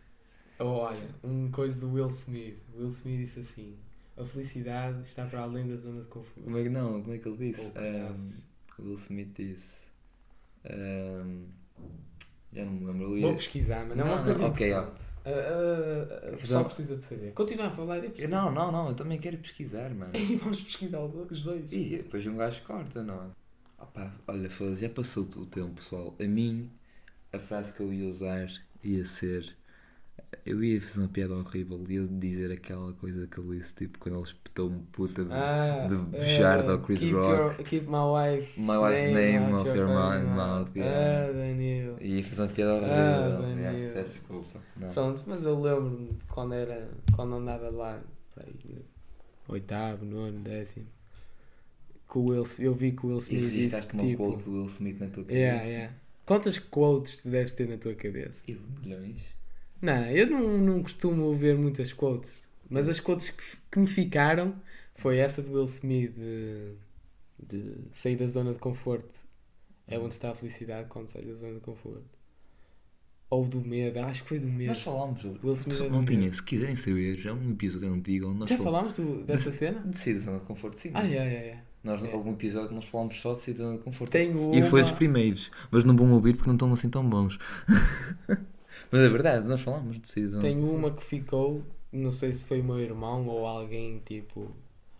Ou 0.59 0.67
olha, 0.67 1.07
um 1.21 1.51
coisa 1.51 1.81
do 1.81 1.91
Will 1.91 2.07
Smith. 2.07 2.55
Will 2.77 2.87
Smith 2.87 3.25
disse 3.25 3.39
assim: 3.41 3.75
A 4.17 4.23
felicidade 4.23 5.01
está 5.01 5.25
para 5.25 5.41
além 5.41 5.67
da 5.67 5.75
zona 5.75 6.01
de 6.01 6.07
conforto. 6.07 6.43
Como 6.43 6.57
é 6.57 6.63
que 6.63 6.69
não? 6.69 7.01
Como 7.01 7.13
é 7.13 7.17
que 7.17 7.27
ele 7.27 7.51
disse? 7.51 7.71
Oh. 7.75 8.81
Um, 8.81 8.85
Will 8.85 8.95
Smith 8.95 9.33
disse. 9.33 9.87
um, 10.65 11.47
já 12.53 12.63
não 12.63 12.71
me 12.71 12.85
lembro. 12.85 13.19
Vou 13.19 13.35
pesquisar, 13.35 13.85
mas 13.85 13.97
não, 13.97 14.05
é 14.05 14.07
Não, 14.07 14.15
uma 14.15 14.23
coisa 14.23 14.39
não, 14.41 14.49
ok, 14.49 14.69
importante. 14.71 15.01
Ah, 15.25 15.29
ah, 15.29 16.37
Fazer 16.37 16.45
só 16.45 16.63
precisa 16.63 16.97
de 16.97 17.03
saber. 17.03 17.33
Continua 17.33 17.67
a 17.67 17.71
falar 17.71 17.97
e 17.97 18.05
eu 18.05 18.11
pesquiso. 18.11 18.29
Não, 18.29 18.51
não, 18.51 18.71
não, 18.71 18.87
eu 18.89 18.95
também 18.95 19.19
quero 19.19 19.37
pesquisar, 19.37 19.93
mano. 19.93 20.13
E 20.15 20.35
vamos 20.37 20.61
pesquisar 20.61 21.01
os 21.01 21.41
dois. 21.41 21.65
E 21.71 21.97
depois 21.97 22.25
um 22.27 22.37
gajo 22.37 22.61
corta, 22.63 23.03
não 23.03 23.15
é? 23.15 23.27
Opa, 23.77 24.13
olha, 24.27 24.49
já 24.73 24.89
passou 24.89 25.23
o 25.23 25.45
tempo, 25.45 25.73
pessoal. 25.73 26.15
A 26.17 26.23
mim, 26.23 26.71
a 27.33 27.39
frase 27.39 27.73
que 27.73 27.81
eu 27.81 27.91
ia 27.91 28.07
usar 28.07 28.47
ia 28.81 29.05
ser. 29.05 29.53
Eu 30.45 30.63
ia 30.63 30.79
fazer 30.79 30.99
uma 30.99 31.07
piada 31.07 31.33
horrível 31.35 31.83
e 31.89 31.93
ia 31.95 32.07
dizer 32.07 32.51
aquela 32.51 32.93
coisa 32.93 33.25
que 33.25 33.39
ele 33.39 33.57
disse, 33.57 33.73
tipo, 33.73 33.97
quando 33.97 34.15
ele 34.17 34.25
espetou-me 34.25 34.79
puta 34.91 35.25
de. 35.25 35.31
Ah, 35.33 35.87
de 35.89 35.95
ah, 35.95 35.97
Bujardo 35.97 36.71
ao 36.71 36.79
Chris 36.81 36.99
keep 36.99 37.13
Rock. 37.13 37.31
your- 37.33 37.55
keep 37.63 37.85
my 37.87 37.97
wife's 38.13 38.57
My 38.57 38.77
wife's 38.77 39.11
name 39.11 39.37
out 39.45 39.53
off 39.55 39.67
your 39.75 39.87
fucking 39.87 40.27
mouth, 40.27 40.35
mouth. 40.35 40.75
yeah. 40.75 41.27
Ah, 41.29 41.31
Danilo. 41.33 41.97
E 41.99 42.17
ia 42.17 42.23
fazer 42.23 42.41
uma 42.43 42.47
piada 42.49 42.73
horrível. 42.75 43.45
Ah, 43.45 43.71
yeah, 43.71 43.93
peço 43.95 44.13
desculpa. 44.19 44.59
Não. 44.77 44.93
Pronto, 44.93 45.23
mas 45.25 45.43
eu 45.43 45.59
lembro-me 45.59 46.13
de 46.13 46.25
quando 46.25 46.53
era. 46.53 46.89
quando 47.15 47.35
andava 47.35 47.69
lá, 47.71 47.99
para 48.35 48.45
aí, 48.45 48.85
oitavo, 49.47 50.05
nono, 50.05 50.39
décimo. 50.41 50.85
Que 52.07 52.17
o 52.19 52.25
Will, 52.25 52.43
eu 52.59 52.75
vi 52.75 52.91
que 52.91 53.03
o 53.03 53.09
Will 53.09 53.17
E 53.17 53.21
Smith 53.21 53.41
disse 53.41 53.55
registaste 53.55 53.87
que 53.87 53.93
uma 53.95 54.03
tipo. 54.03 54.17
quote 54.31 54.43
do 54.43 54.51
Will 54.51 54.65
Smith 54.67 54.99
na 54.99 55.07
tua 55.07 55.23
cabeça. 55.23 55.39
Yeah, 55.39 55.63
yeah. 55.65 55.93
Quantas 56.23 56.59
quotes 56.59 57.23
tu 57.23 57.29
deves 57.29 57.53
ter 57.53 57.67
na 57.67 57.77
tua 57.77 57.95
cabeça? 57.95 58.43
E 58.47 58.53
milhões. 58.83 59.34
Não, 59.81 60.05
eu 60.11 60.27
não, 60.29 60.57
não 60.57 60.83
costumo 60.83 61.35
ver 61.35 61.57
muitas 61.57 61.91
quotes. 61.93 62.47
Mas 62.69 62.89
as 62.89 62.99
quotes 62.99 63.29
que, 63.29 63.43
que 63.71 63.79
me 63.79 63.87
ficaram 63.87 64.55
foi 64.95 65.17
essa 65.17 65.41
do 65.41 65.53
Will 65.53 65.65
Smith 65.65 66.13
de, 66.15 66.73
de 67.39 67.73
sair 67.91 68.15
da 68.15 68.25
zona 68.27 68.53
de 68.53 68.59
conforto. 68.59 69.17
É 69.87 69.99
onde 69.99 70.13
está 70.15 70.31
a 70.31 70.35
felicidade 70.35 70.87
quando 70.89 71.07
sai 71.07 71.21
da 71.23 71.33
zona 71.35 71.53
de 71.55 71.59
conforto. 71.59 72.03
Ou 73.29 73.45
do 73.47 73.61
medo, 73.61 73.99
acho 73.99 74.23
que 74.23 74.29
foi 74.29 74.39
do 74.39 74.47
medo. 74.47 74.69
Nós 74.69 74.81
falámos. 74.81 75.23
Will 75.23 75.53
Smith 75.53 75.81
é 75.81 75.89
Maltinha, 75.89 76.19
medo. 76.21 76.35
se 76.35 76.43
quiserem 76.43 76.75
saber, 76.75 77.17
já 77.17 77.31
é 77.31 77.33
um 77.33 77.51
episódio 77.51 77.91
antigo 77.93 78.27
onde 78.29 78.39
nós 78.39 78.49
Já 78.49 78.57
falámos 78.57 78.95
do- 78.95 79.23
dessa 79.23 79.51
cena? 79.51 79.79
De 79.81 79.97
sair 79.97 80.13
da 80.15 80.19
zona 80.21 80.37
de 80.39 80.45
conforto, 80.45 80.79
sim. 80.79 80.91
Ah, 80.93 81.05
é, 81.07 81.15
é, 81.17 81.19
é. 81.49 81.63
Nós, 81.83 82.03
É. 82.03 82.11
algum 82.11 82.31
episódio 82.33 82.69
que 82.69 82.75
nós 82.75 82.85
falámos 82.85 83.19
só 83.21 83.33
de 83.33 83.39
sair 83.39 83.53
da 83.55 83.63
zona 83.63 83.77
de 83.77 83.83
conforto. 83.83 84.11
Tenho 84.11 84.55
E 84.55 84.63
foi 84.63 84.81
dos 84.81 84.91
primeiros, 84.91 85.51
mas 85.69 85.83
não 85.83 85.95
vão 85.95 86.11
ouvir 86.13 86.33
porque 86.33 86.47
não 86.47 86.55
estão 86.55 86.71
assim 86.73 86.89
tão 86.89 87.07
bons. 87.07 87.37
mas 88.95 89.03
é 89.03 89.09
verdade, 89.09 89.47
nós 89.49 89.59
falámos 89.59 89.99
de 89.99 90.13
Tenho 90.13 90.31
conforto. 90.31 90.63
uma 90.63 90.91
que 90.91 91.03
ficou, 91.03 91.61
não 91.91 92.11
sei 92.11 92.33
se 92.33 92.45
foi 92.45 92.61
o 92.61 92.63
meu 92.63 92.79
irmão 92.79 93.27
ou 93.27 93.45
alguém 93.45 94.01
tipo. 94.05 94.49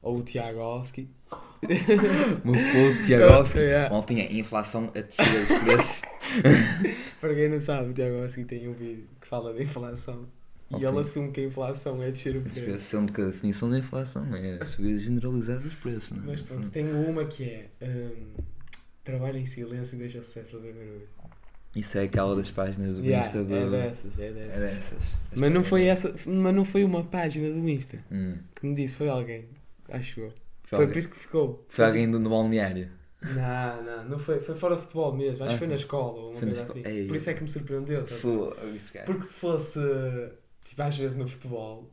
Ou 0.02 0.18
o 0.18 0.22
Tiagovski. 0.22 1.10
O 1.64 1.68
meu 2.52 2.56
quote, 2.56 3.06
Tiagovski. 3.06 3.60
Yeah. 3.64 3.90
Maltinha, 3.90 4.32
inflação 4.38 4.92
a 4.94 5.00
os 5.00 5.64
preços. 5.64 6.02
Para 7.22 7.34
quem 7.34 7.48
não 7.50 7.60
sabe, 7.60 7.92
o 7.92 7.94
Tiagovski 7.94 8.44
tem 8.44 8.68
um 8.68 8.74
vídeo 8.74 9.08
que 9.22 9.28
fala 9.28 9.54
de 9.54 9.64
inflação. 9.64 10.28
E 10.78 10.84
ele 10.84 11.00
assume 11.00 11.32
que 11.32 11.40
a 11.40 11.44
inflação 11.46 12.04
é 12.04 12.12
descer 12.12 12.36
o 12.36 12.42
preço. 12.42 12.80
sendo 12.82 13.14
que 13.14 13.22
a 13.22 13.26
definição 13.28 13.70
da 13.70 13.78
inflação 13.78 14.36
é 14.36 14.62
a 14.62 14.66
subida 14.66 14.98
generalizada 14.98 15.62
dos 15.62 15.76
preços, 15.76 16.12
não 16.12 16.24
é? 16.24 16.26
Mas 16.28 16.42
pronto, 16.42 16.70
tenho 16.70 17.08
uma 17.08 17.24
que 17.24 17.44
é. 17.46 17.70
hum, 17.82 18.34
trabalha 19.06 19.38
em 19.38 19.46
silêncio 19.46 19.96
e 19.96 20.00
deixa 20.00 20.20
o 20.20 20.24
sucesso 20.24 20.52
fazer 20.52 20.74
barulho. 20.74 21.08
Isso 21.76 21.98
é 21.98 22.04
aquela 22.04 22.36
das 22.36 22.50
páginas 22.52 22.98
do 22.98 23.04
Yeah, 23.04 23.28
Insta 23.28 23.44
do. 23.44 23.54
É 23.56 23.70
dessas, 23.70 24.18
é 24.20 24.28
É 24.28 24.32
dessas. 24.32 24.60
dessas. 24.74 25.00
Mas 25.36 25.52
não 25.52 25.64
foi 25.64 25.84
essa, 25.86 26.16
mas 26.26 26.54
não 26.56 26.64
foi 26.64 26.84
uma 26.86 27.04
página 27.04 27.50
do 27.50 27.68
Insta 27.70 28.00
Hum. 28.12 28.36
que 28.56 28.66
me 28.66 28.74
disse, 28.74 28.96
foi 28.96 29.10
alguém, 29.10 29.46
acho 29.90 30.22
eu. 30.22 30.34
Foi, 30.64 30.78
Foi 30.80 30.88
por 30.88 30.98
isso 30.98 31.10
que 31.10 31.18
ficou. 31.18 31.66
foi 31.70 31.86
alguém 31.86 32.10
do, 32.10 32.18
do 32.20 32.30
balneário. 32.30 32.90
Não, 33.22 33.84
não, 33.84 34.10
não 34.10 34.20
foi, 34.20 34.40
foi 34.40 34.56
fora 34.56 34.76
de 34.76 34.82
futebol 34.84 35.16
mesmo. 35.16 35.44
Acho 35.44 35.52
Ah, 35.52 35.54
que 35.54 35.60
foi 35.60 35.68
na 35.68 35.76
escola 35.76 36.14
ou 36.20 36.32
uma 36.32 36.40
coisa 36.40 36.64
assim. 36.64 36.82
Ei. 36.86 37.08
Por 37.08 37.16
isso 37.16 37.30
é 37.30 37.34
que 37.34 37.42
me 37.44 37.50
surpreendeu. 37.50 38.04
tá. 38.06 38.16
Porque 39.06 39.22
se 39.24 39.40
fosse, 39.40 39.80
tipo, 40.64 40.82
às 40.82 40.98
vezes 40.98 41.18
no 41.18 41.28
futebol. 41.28 41.90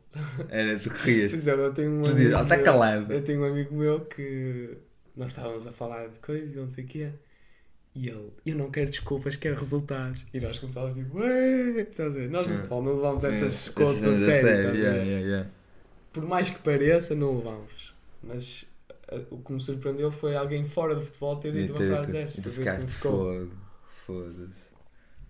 Era, 0.49 0.79
tu 0.79 0.91
corrias. 0.91 1.33
exemplo, 1.33 1.63
eu 1.63 1.75
tenho 1.75 1.91
um 1.91 2.05
amigo. 2.07 2.37
"Ah, 2.37 2.45
tá 2.45 2.57
meu- 2.57 2.65
calado." 2.65 3.13
Eu 3.13 3.23
tenho 3.25 3.41
um 3.41 3.45
amigo 3.45 3.75
meu 3.75 4.01
que 4.01 4.77
nós 5.17 5.31
estávamos 5.31 5.67
a 5.67 5.73
falar 5.73 6.09
de 6.09 6.19
coisas 6.19 6.55
e 6.55 6.57
não 6.59 6.69
sei 6.69 6.85
o 6.85 6.87
quê. 6.87 7.11
E 7.95 8.09
ele, 8.09 8.33
eu 8.47 8.57
não 8.57 8.71
quero 8.71 8.89
desculpas, 8.91 9.37
quero 9.37 9.57
resultados. 9.59 10.25
E 10.33 10.41
nós 10.41 10.59
começámos 10.59 10.95
tipo, 10.95 11.19
ué, 11.19 11.83
estás 11.83 12.17
a 12.17 12.21
ver? 12.21 12.31
Nós 12.31 12.49
no 12.49 12.55
É. 12.55 12.57
futebol 12.59 12.83
não 12.83 12.95
levamos 12.97 13.23
essas 13.25 13.69
É, 13.69 13.73
coisas 13.73 14.23
a 14.23 14.33
sério. 14.33 14.71
a 14.71 14.73
yeah, 14.73 15.03
yeah, 15.03 15.27
yeah. 15.27 15.51
Por 16.13 16.25
mais 16.27 16.49
que 16.49 16.59
pareça, 16.61 17.15
não 17.15 17.37
levamos. 17.37 17.95
Mas 18.23 18.63
uh, 19.13 19.27
o 19.35 19.39
que 19.43 19.53
me 19.53 19.61
surpreendeu 19.61 20.11
foi 20.11 20.35
alguém 20.37 20.65
fora 20.65 20.95
do 20.95 21.03
futebol 21.03 21.37
ter 21.37 21.53
dito 21.53 21.73
uma 21.75 21.85
frase 21.87 22.13
dessas. 22.13 22.39
e 22.39 22.43
tu 22.43 22.51
ficaste 22.51 22.91
fogo. 22.91 23.51
Foda-se. 24.07 24.73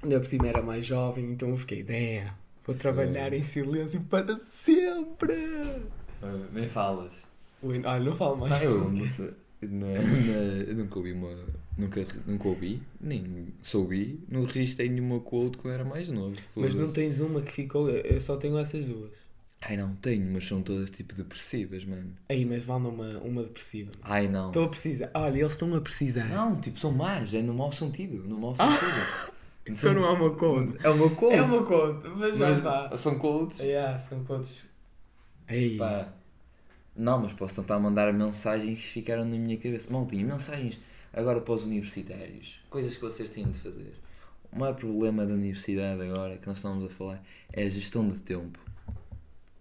Ainda 0.03 0.19
por 0.21 0.27
cima 0.27 0.47
era 0.49 0.63
mais 0.63 0.85
jovem, 0.87 1.31
então 1.33 1.51
eu 1.51 1.57
fiquei, 1.59 1.83
damn, 1.83 2.33
vou 2.67 2.75
trabalhar 2.77 3.33
em 3.33 3.43
silêncio 3.43 4.01
para 4.03 4.37
sempre. 4.37 5.35
Nem 6.53 6.69
falas. 6.69 7.13
Ah, 7.85 7.99
não 7.99 8.15
falo 8.15 8.37
mais. 8.37 8.53
Ah, 8.53 8.65
eu, 8.65 8.89
na, 9.63 9.87
na- 9.87 10.63
eu 10.69 10.75
nunca 10.77 10.99
ouvi 10.99 11.13
uma. 11.13 11.37
Nunca, 11.77 12.07
nunca 12.27 12.49
ouvi, 12.49 12.83
nem 13.01 13.47
soubi, 13.63 14.21
não 14.29 14.45
registrei 14.45 14.89
nenhuma 14.91 15.21
quote 15.21 15.57
quando 15.57 15.75
era 15.75 15.85
mais 15.85 16.09
novo. 16.09 16.37
Mas 16.55 16.75
não 16.75 16.91
tens 16.91 17.19
uma 17.21 17.41
que 17.41 17.51
ficou, 17.51 17.89
eu 17.89 18.21
só 18.21 18.37
tenho 18.37 18.59
essas 18.59 18.85
duas. 18.85 19.13
Ai 19.61 19.77
não 19.77 19.95
tenho, 19.95 20.31
mas 20.33 20.47
são 20.47 20.61
todas 20.61 20.91
tipo 20.91 21.15
depressivas, 21.15 21.85
mano. 21.85 22.13
Aí, 22.29 22.45
mas 22.45 22.65
vale 22.65 22.89
uma, 22.89 23.19
uma 23.21 23.43
depressiva. 23.45 23.93
Ai 24.03 24.27
não. 24.29 24.49
Estou 24.49 24.65
a 24.65 24.69
precisar. 24.69 25.11
Olha, 25.15 25.39
eles 25.39 25.53
estão 25.53 25.75
a 25.75 25.81
precisar. 25.81 26.29
Não, 26.29 26.61
tipo, 26.61 26.79
são 26.79 26.91
más, 26.93 27.33
é 27.33 27.41
no 27.43 27.55
mau 27.55 27.71
sentido. 27.71 28.23
No 28.27 28.39
mau 28.39 28.55
Ah! 28.59 28.69
sentido. 28.71 29.33
Isso 29.65 29.93
não 29.95 30.03
é 30.03 30.11
uma 30.11 30.31
quote. 30.35 30.77
É 30.85 30.91
uma 30.91 31.09
quote. 31.11 31.35
É 31.37 31.43
uma 31.43 31.63
quote, 31.65 32.09
mas 32.09 32.37
já 32.37 32.49
Mas 32.49 32.59
está. 32.59 32.97
São 32.97 33.19
quotes. 33.19 33.61
Yeah, 33.61 33.97
são 33.97 34.25
quotes. 34.25 34.69
Ei. 35.49 35.77
Pá. 35.79 36.13
Não, 36.97 37.21
mas 37.21 37.33
posso 37.33 37.61
tentar 37.63 37.79
mandar 37.79 38.13
mensagens 38.13 38.81
que 38.81 38.89
ficaram 38.89 39.25
na 39.25 39.37
minha 39.39 39.57
cabeça. 39.57 39.91
Maltinha, 39.93 40.27
mensagens 40.27 40.79
agora 41.13 41.41
para 41.41 41.55
os 41.55 41.65
universitários. 41.65 42.61
Coisas 42.71 42.95
que 42.95 43.01
vocês 43.01 43.31
têm 43.31 43.51
de 43.51 43.59
fazer. 43.59 43.95
O 44.53 44.59
maior 44.59 44.75
problema 44.75 45.25
da 45.27 45.33
universidade 45.35 46.03
agora, 46.03 46.37
que 46.39 46.47
nós 46.47 46.59
estamos 46.59 46.85
a 46.85 46.89
falar, 46.91 47.23
é 47.53 47.65
a 47.65 47.69
gestão 47.71 48.07
de 48.09 48.21
tempo. 48.23 48.59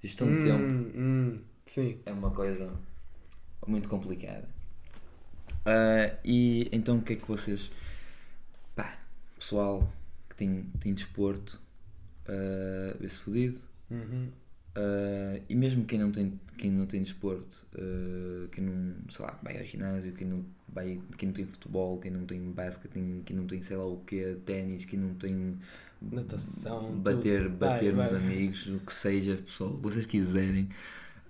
Gestão 0.03 0.27
de 0.27 0.39
Hum, 0.39 0.43
tempo 0.43 0.97
hum, 0.97 1.39
sim. 1.65 1.99
é 2.05 2.11
uma 2.11 2.31
coisa 2.31 2.71
muito 3.67 3.87
complicada. 3.87 4.47
Ah, 5.65 6.17
e 6.25 6.67
então 6.71 6.97
o 6.97 7.01
que 7.01 7.13
é 7.13 7.15
que 7.15 7.27
vocês. 7.27 7.71
Pá, 8.75 8.97
pessoal 9.37 9.87
que 10.29 10.35
tem, 10.35 10.63
tem 10.79 10.93
desporto, 10.93 11.61
uh, 12.27 12.97
vê-se 12.99 13.19
fodido. 13.19 13.59
Uhum. 13.89 14.29
Uh, 14.77 15.43
e 15.49 15.55
mesmo 15.55 15.83
quem 15.85 15.99
não 15.99 16.11
tem, 16.11 16.39
quem 16.57 16.71
não 16.71 16.85
tem 16.85 17.01
desporto, 17.03 17.67
uh, 17.75 18.47
quem 18.49 18.63
não, 18.63 18.95
sei 19.09 19.25
lá, 19.25 19.37
vai 19.43 19.57
ao 19.59 19.65
ginásio, 19.65 20.13
quem 20.13 20.25
não, 20.27 20.45
vai, 20.67 21.01
quem 21.17 21.27
não 21.27 21.33
tem 21.33 21.45
futebol, 21.45 21.99
quem 21.99 22.09
não 22.11 22.25
tem 22.25 22.39
basquete, 22.51 22.93
quem, 23.25 23.35
não 23.35 23.45
tem 23.47 23.61
sei 23.61 23.75
lá 23.75 23.85
o 23.85 23.97
que, 23.97 24.35
ténis, 24.45 24.85
quem 24.85 24.97
não 24.99 25.13
tem 25.15 25.57
Natação. 26.01 26.97
bater, 27.01 27.43
tudo. 27.43 27.57
bater 27.57 27.93
Vai, 27.93 27.93
nos 27.93 28.11
vai. 28.11 28.21
amigos, 28.21 28.67
o 28.67 28.79
que 28.79 28.93
seja, 28.93 29.35
pessoal, 29.37 29.77
vocês 29.77 30.05
quiserem. 30.05 30.69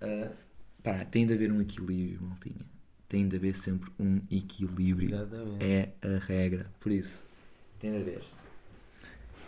Uh, 0.01 0.35
pá, 0.83 1.03
tem 1.05 1.25
de 1.25 1.33
haver 1.33 1.51
um 1.51 1.61
equilíbrio, 1.61 2.21
maltinha. 2.21 2.65
Tem 3.07 3.27
de 3.27 3.35
haver 3.35 3.55
sempre 3.55 3.91
um 3.99 4.21
equilíbrio. 4.31 5.13
Exatamente. 5.15 5.65
É 5.65 5.93
a 6.01 6.19
regra. 6.19 6.71
Por 6.79 6.91
isso, 6.91 7.25
tem 7.79 7.91
de 7.91 7.97
haver. 7.97 8.21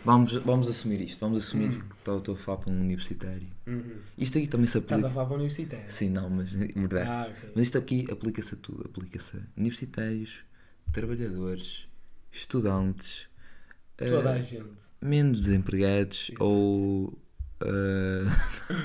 Vamos, 0.04 0.34
vamos 0.34 0.68
assumir 0.68 1.00
isto. 1.00 1.18
Vamos 1.20 1.38
assumir 1.38 1.70
Hum. 1.70 1.80
que 1.80 2.10
estou 2.10 2.34
a 2.34 2.38
falar 2.38 2.58
para 2.58 2.72
um 2.72 2.80
universitário. 2.80 3.48
Uhum. 3.66 3.96
Isto 4.18 4.38
aqui 4.38 4.46
também 4.46 4.66
se 4.66 4.76
Estás 4.78 4.92
aplica. 5.00 5.08
a 5.08 5.10
falar 5.14 5.26
para 5.26 5.32
o 5.34 5.36
universitário? 5.36 5.84
Sim, 5.88 6.10
não, 6.10 6.28
mas 6.30 6.50
verdade. 6.76 7.08
Ah, 7.08 7.28
ok. 7.30 7.50
Mas 7.54 7.64
isto 7.64 7.78
aqui 7.78 8.06
aplica-se 8.10 8.54
a 8.54 8.56
tudo. 8.58 8.82
Aplica-se 8.86 9.36
a 9.36 9.40
universitários, 9.56 10.40
trabalhadores, 10.92 11.86
estudantes, 12.30 13.26
Toda 13.96 14.30
eh, 14.30 14.38
a 14.38 14.40
gente. 14.42 14.64
menos 15.00 15.40
desempregados 15.40 16.28
Exato. 16.30 16.44
ou. 16.44 17.18
eh, 17.62 18.24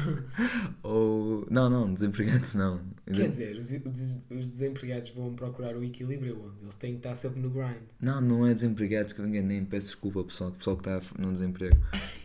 ou. 0.83 1.45
Não, 1.49 1.69
não, 1.69 1.93
desempregados 1.93 2.55
não. 2.55 2.79
Quer 3.13 3.29
dizer, 3.29 3.57
os, 3.57 3.71
os- 3.71 4.29
os 4.29 4.47
desempregados 4.47 5.09
vão 5.09 5.33
procurar 5.33 5.75
o 5.75 5.83
equilíbrio 5.83 6.39
onde? 6.45 6.61
Eles 6.63 6.75
têm 6.75 6.91
que 6.91 6.97
estar 6.99 7.15
sempre 7.15 7.41
no 7.41 7.49
grind. 7.49 7.81
Não, 7.99 8.21
não 8.21 8.45
é 8.45 8.53
desempregados 8.53 9.13
que 9.13 9.19
eu 9.19 9.27
me 9.27 9.31
enganei. 9.37 9.65
Peço 9.65 9.87
desculpa 9.87 10.23
pessoal, 10.23 10.51
pessoal 10.51 10.77
que 10.77 10.87
está 10.87 11.01
no 11.17 11.31
desemprego. 11.31 11.77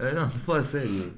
Ah, 0.00 0.12
não, 0.12 0.26
estou 0.26 0.38
a 0.38 0.44
falar 0.44 0.62
sério. 0.62 1.12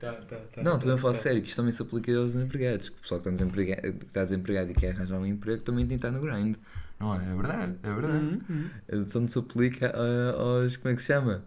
Tá, 0.00 0.14
tá, 0.14 0.36
tá. 0.52 0.62
Não, 0.64 0.72
tá, 0.72 0.78
também 0.80 0.98
falar 0.98 1.12
tá. 1.12 1.20
sério, 1.20 1.40
que 1.40 1.46
isto 1.46 1.56
também 1.56 1.70
se 1.70 1.80
aplica 1.80 2.16
aos 2.16 2.32
desempregados. 2.32 2.88
Que 2.88 2.96
o 2.96 3.00
pessoal 3.00 3.20
que 3.20 3.28
está 3.28 3.44
desempregado, 3.44 3.92
que 3.92 4.04
está 4.06 4.24
desempregado 4.24 4.70
e 4.72 4.74
quer 4.74 4.90
arranjar 4.90 5.16
um 5.20 5.26
emprego 5.26 5.62
também 5.62 5.86
tem 5.86 5.96
que 5.96 6.04
estar 6.04 6.10
no 6.10 6.20
grind. 6.20 6.56
Não 6.98 7.14
é? 7.14 7.18
É 7.24 7.34
verdade, 7.36 7.76
é 7.84 7.92
verdade. 7.94 8.24
Uhum, 8.24 8.40
uhum. 8.50 8.70
Então 8.88 9.20
não 9.20 9.28
se 9.28 9.38
aplica 9.38 9.92
ah, 9.94 10.32
aos. 10.32 10.76
Como 10.76 10.92
é 10.92 10.96
que 10.96 11.02
se 11.02 11.06
chama? 11.06 11.44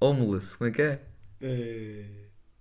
Homeless, 0.00 0.56
como 0.58 0.70
é 0.70 0.72
que 0.72 0.82
é? 0.82 1.00
Eh, 1.40 2.04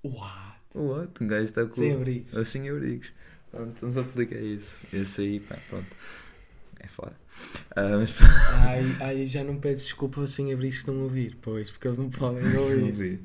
what? 0.04 0.60
What? 0.76 1.24
Um 1.24 1.28
gajo 1.28 1.43
está 1.46 1.65
com. 1.65 1.74
Sem 1.74 1.93
abrigos. 1.93 2.36
Aos 2.36 2.48
sem 2.48 2.69
abrigos. 2.69 3.12
Pronto, 3.54 3.86
não 3.86 3.92
se 3.92 4.00
aplica 4.00 4.36
a 4.36 4.42
isso. 4.42 4.76
Esse 4.92 5.22
aí, 5.22 5.39
pá, 5.39 5.56
pronto. 5.70 5.88
É 6.80 6.88
foda. 6.88 7.13
Ah, 7.76 7.98
mas 8.00 8.16
Ai, 8.66 8.84
ai, 9.00 9.26
já 9.26 9.44
não 9.44 9.58
peço 9.58 9.84
desculpa 9.84 10.20
aos 10.22 10.32
sem 10.32 10.52
abrigos 10.52 10.76
que 10.76 10.82
estão 10.82 11.00
a 11.00 11.04
ouvir, 11.04 11.38
pois, 11.42 11.70
porque 11.72 11.88
eles 11.88 11.98
não 12.00 12.10
podem 12.10 12.44
ouvir. 12.58 12.92
vi. 12.92 13.20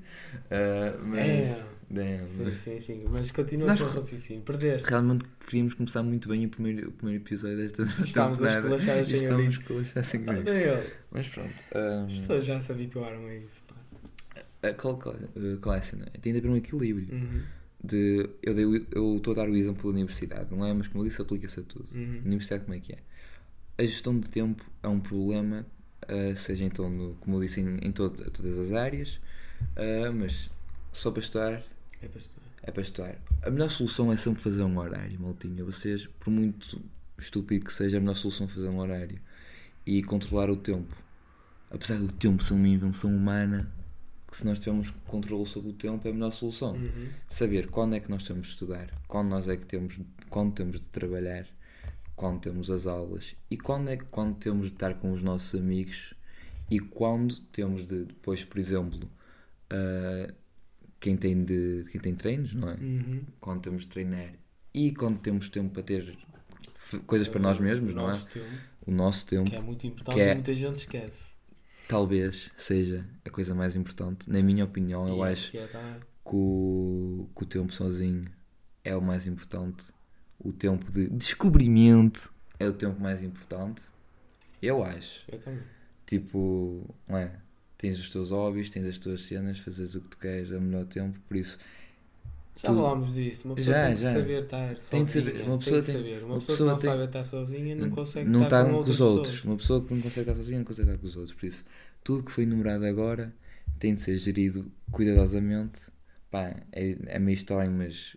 Ah, 0.50 0.96
mas. 1.02 1.18
É, 1.18 1.64
Damn, 1.90 2.28
sim, 2.28 2.52
sim, 2.54 2.78
sim. 2.78 3.00
Mas 3.10 3.30
continua 3.30 3.68
Nós 3.68 3.80
o 3.80 3.84
teu 3.84 3.94
raciocínio. 3.94 4.42
Perdeste. 4.42 4.90
Realmente 4.90 5.24
queríamos 5.46 5.72
começar 5.72 6.02
muito 6.02 6.28
bem 6.28 6.44
o 6.44 6.48
primeiro, 6.50 6.90
o 6.90 6.92
primeiro 6.92 7.24
episódio 7.24 7.56
desta 7.56 7.82
Estávamos 8.04 8.42
a 8.42 8.58
esculachar 8.58 9.06
sem 9.06 9.16
Estamos 9.16 9.46
a 9.46 9.48
esculachar 9.48 10.04
sem 10.04 10.20
Ah, 10.28 10.84
Mas 11.10 11.28
pronto. 11.28 11.54
ah, 11.74 12.04
as 12.06 12.12
pessoas 12.12 12.44
já 12.44 12.60
se 12.60 12.70
habituaram 12.72 13.24
a 13.26 13.34
isso. 13.34 13.62
Pá. 13.66 13.74
ah, 14.64 14.74
qual, 14.74 14.98
qual, 14.98 15.16
ah, 15.16 15.58
qual 15.62 15.74
é 15.74 15.78
a 15.78 15.82
cena? 15.82 16.06
Tem 16.20 16.34
de 16.34 16.38
haver 16.40 16.50
um 16.50 16.56
equilíbrio. 16.56 17.08
Uhum, 17.10 17.42
De, 17.82 18.28
eu 18.42 18.54
dei 18.54 18.64
o- 18.66 18.86
eu 18.92 19.16
estou 19.18 19.32
a 19.32 19.36
dar 19.36 19.48
o 19.48 19.56
exemplo 19.56 19.82
da 19.84 19.88
universidade, 19.96 20.48
não 20.54 20.64
é? 20.66 20.72
Mas 20.72 20.88
como 20.88 21.04
eu 21.04 21.08
disse, 21.08 21.22
aplica-se 21.22 21.60
a 21.60 21.62
tudo. 21.62 21.88
uhum. 21.94 22.22
Universidade, 22.24 22.64
como 22.64 22.74
é 22.76 22.80
que 22.80 22.92
é? 22.92 22.98
A 23.78 23.84
gestão 23.84 24.18
de 24.18 24.28
tempo 24.28 24.64
é 24.82 24.88
um 24.88 24.98
problema, 24.98 25.64
ah, 26.08 26.34
seja 26.36 26.64
então, 26.64 26.90
no, 26.90 27.14
como 27.20 27.36
eu 27.36 27.40
disse, 27.40 27.60
em, 27.60 27.76
em 27.82 27.92
todo- 27.92 28.28
todas 28.30 28.58
as 28.58 28.72
áreas, 28.72 29.20
ah, 29.76 30.10
mas 30.12 30.50
só 30.92 31.10
para 31.12 31.20
estudar 31.20 31.62
É 32.02 32.08
para 32.08 32.18
estudar. 32.18 32.46
é 32.64 32.70
para 32.72 32.82
estudar. 32.82 33.16
A 33.42 33.50
melhor 33.50 33.70
solução 33.70 34.12
é 34.12 34.16
sempre 34.16 34.42
fazer 34.42 34.62
um 34.64 34.76
horário, 34.78 35.18
maltinha. 35.20 35.62
Vocês, 35.64 36.06
por 36.18 36.30
muito 36.30 36.80
estúpido 37.16 37.64
que 37.66 37.72
seja, 37.72 37.98
a 37.98 38.00
melhor 38.00 38.14
solução 38.16 38.46
é 38.46 38.48
fazer 38.50 38.68
um 38.68 38.78
horário 38.78 39.20
e 39.86 40.02
controlar 40.02 40.50
o 40.50 40.56
tempo. 40.56 40.96
Apesar 41.70 41.98
do 41.98 42.10
tempo 42.10 42.42
ser 42.42 42.54
uma 42.54 42.66
invenção 42.66 43.14
humana, 43.14 43.70
que 44.30 44.36
se 44.36 44.44
nós 44.46 44.58
tivermos 44.60 44.90
controle 45.06 45.46
sobre 45.46 45.70
o 45.70 45.72
tempo 45.72 46.06
é 46.06 46.10
a 46.10 46.14
melhor 46.14 46.32
solução. 46.32 46.74
Uhum. 46.74 47.08
Saber 47.28 47.68
quando 47.68 47.94
é 47.94 48.00
que 48.00 48.10
nós 48.10 48.24
temos 48.24 48.46
de 48.48 48.52
estudar, 48.52 48.90
quando 49.08 49.28
nós 49.28 49.48
é 49.48 49.56
que 49.56 49.64
temos, 49.66 49.98
quando 50.28 50.52
temos 50.54 50.80
de 50.80 50.86
trabalhar, 50.88 51.46
quando 52.14 52.40
temos 52.40 52.70
as 52.70 52.86
aulas 52.86 53.34
e 53.50 53.56
quando 53.56 53.88
é 53.88 53.96
que 53.96 54.04
quando 54.04 54.36
temos 54.36 54.66
de 54.68 54.72
estar 54.74 54.94
com 54.94 55.12
os 55.12 55.22
nossos 55.22 55.58
amigos 55.58 56.14
e 56.70 56.78
quando 56.80 57.38
temos 57.52 57.86
de 57.86 58.04
depois, 58.04 58.44
por 58.44 58.58
exemplo, 58.58 59.08
ah, 59.70 60.32
quem 61.00 61.16
tem 61.16 61.44
de 61.44 61.84
quem 61.90 62.00
tem 62.00 62.14
treinos, 62.14 62.52
não 62.54 62.68
é? 62.70 62.74
Uhum. 62.74 63.22
Quando 63.40 63.62
temos 63.62 63.82
de 63.82 63.88
treinar 63.88 64.32
e 64.74 64.92
quando 64.92 65.18
temos 65.20 65.48
tempo 65.48 65.70
para 65.70 65.82
ter 65.82 66.18
coisas 67.06 67.28
para 67.28 67.40
nós 67.40 67.58
mesmos, 67.58 67.92
o 67.92 67.96
não 67.96 68.10
é? 68.10 68.18
tempo, 68.18 68.46
O 68.86 68.90
nosso 68.90 69.24
tempo 69.26 69.48
que 69.50 69.56
é 69.56 69.60
muito 69.60 69.86
importante 69.86 70.14
Que 70.14 70.20
é- 70.20 70.30
e 70.32 70.34
muita 70.34 70.54
gente 70.54 70.76
esquece. 70.76 71.37
Talvez 71.88 72.50
seja 72.56 73.04
a 73.24 73.30
coisa 73.30 73.54
mais 73.54 73.74
importante. 73.74 74.30
Na 74.30 74.42
minha 74.42 74.64
opinião, 74.64 75.08
eu 75.08 75.22
acho 75.22 75.50
que 75.50 75.58
é, 75.58 75.66
tá, 75.66 75.98
que 76.22 76.36
o, 76.36 77.28
que 77.34 77.42
o 77.42 77.46
tempo 77.46 77.72
sozinho 77.72 78.26
é 78.84 78.94
o 78.94 79.00
mais 79.00 79.26
importante. 79.26 79.86
O 80.38 80.52
tempo 80.52 80.92
de 80.92 81.08
descobrimento 81.08 82.32
é 82.60 82.68
o 82.68 82.72
tempo 82.72 83.00
mais 83.00 83.22
importante. 83.22 83.82
Eu 84.62 84.84
acho. 84.84 85.24
Eu 85.26 85.38
também. 85.38 85.62
Tipo, 86.06 86.94
não 87.08 87.16
é? 87.16 87.32
Tens 87.76 87.98
os 87.98 88.10
teus 88.10 88.30
hobbies, 88.30 88.70
tens 88.70 88.86
as 88.86 88.98
tuas 88.98 89.22
cenas, 89.22 89.58
fazes 89.58 89.94
o 89.94 90.00
que 90.00 90.08
tu 90.08 90.18
queres 90.18 90.52
a 90.52 90.60
melhor 90.60 90.84
tempo, 90.84 91.18
por 91.28 91.36
isso 91.36 91.58
Já 92.62 92.74
falámos 92.74 93.14
disso. 93.14 93.48
Uma 93.48 93.54
pessoa 93.54 93.76
Já, 93.76 93.86
tem 93.86 93.94
que 93.96 94.02
já. 94.02 94.12
saber 94.12 94.42
estar 94.42 94.66
sozinha. 94.76 94.90
Tem 94.90 95.04
de 95.04 95.10
saber- 95.12 95.42
uma 95.46 95.58
pessoa 95.58 95.82
tem 95.82 95.94
que 95.94 95.98
saber. 95.98 96.18
Uma, 96.24 96.26
uma 96.26 96.38
pessoa, 96.38 96.56
pessoa 96.56 96.56
que 96.56 96.64
não 96.74 96.76
tem- 96.76 96.90
sabe 96.90 97.04
estar 97.04 97.24
sozinha 97.24 97.74
não 97.76 97.90
consegue 97.90 98.28
não 98.30 98.42
estar 98.42 98.60
está 98.60 98.70
com 98.72 98.82
com, 98.84 98.90
os 98.90 99.00
outros. 99.00 99.28
pessoas. 99.28 99.44
Uma 99.44 99.56
pessoa 99.56 99.84
que 99.84 99.94
não 99.94 100.00
consegue 100.02 100.20
estar 100.20 100.34
sozinha 100.34 100.58
não 100.58 100.64
consegue 100.64 100.88
estar 100.90 101.00
com 101.00 101.06
os 101.06 101.16
outros. 101.16 101.34
Por 101.34 101.46
isso, 101.46 101.64
tudo 102.04 102.22
que 102.24 102.32
foi 102.32 102.44
enumerado 102.44 102.84
agora 102.84 103.32
tem 103.78 103.94
de 103.94 104.00
ser 104.00 104.16
gerido 104.16 104.70
cuidadosamente. 104.90 105.82
Pá, 106.30 106.54
é, 106.72 106.96
é 107.06 107.18
meio 107.18 107.34
estranho, 107.36 107.70
mas 107.72 108.16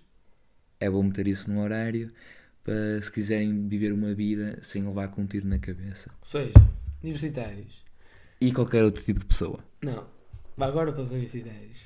é 0.80 0.90
bom 0.90 1.04
meter 1.04 1.28
isso 1.28 1.50
no 1.52 1.62
horário. 1.62 2.12
para 2.64 3.02
se 3.02 3.12
quiserem 3.12 3.68
viver 3.68 3.92
uma 3.92 4.14
vida 4.14 4.60
sem 4.62 4.84
levar 4.86 5.08
com 5.08 5.24
um 5.24 5.26
tiro 5.26 5.48
na 5.48 5.58
cabeça. 5.58 6.12
Ou 6.20 6.26
seja, 6.28 6.54
universitários. 7.04 7.74
E 8.40 8.52
qualquer 8.52 8.84
outro 8.84 9.04
tipo 9.04 9.20
de 9.20 9.26
pessoa. 9.26 9.60
Não. 9.82 10.06
Vai 10.56 10.70
agora 10.70 10.92
para 10.94 11.02
os 11.02 11.12
universitários. 11.12 11.80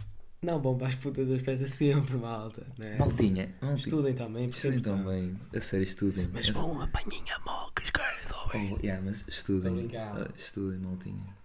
Não 0.46 0.62
vão 0.62 0.78
para 0.78 0.88
as 0.88 0.96
putas 0.96 1.28
das 1.28 1.42
festas 1.44 1.72
sempre, 1.72 2.16
malta. 2.16 2.64
Né? 2.78 2.98
Maltinha, 2.98 3.50
maltinha. 3.62 3.76
Estudem 3.86 4.14
também, 4.14 4.46
é 4.46 4.50
Estudem 4.50 4.80
também. 4.80 5.40
A 5.56 5.60
sério, 5.60 5.84
estudem. 5.84 6.30
Mas 6.34 6.50
vão 6.50 6.72
uma 6.72 6.88
panhinha 6.88 7.38
mocas, 7.46 7.90
cara. 7.90 8.16
Oh, 8.54 8.78
yeah, 8.84 9.02
mas 9.04 9.26
estudem. 9.28 9.90
Ah, 9.98 10.28
estudem, 10.38 10.80
maltinha. 10.80 11.36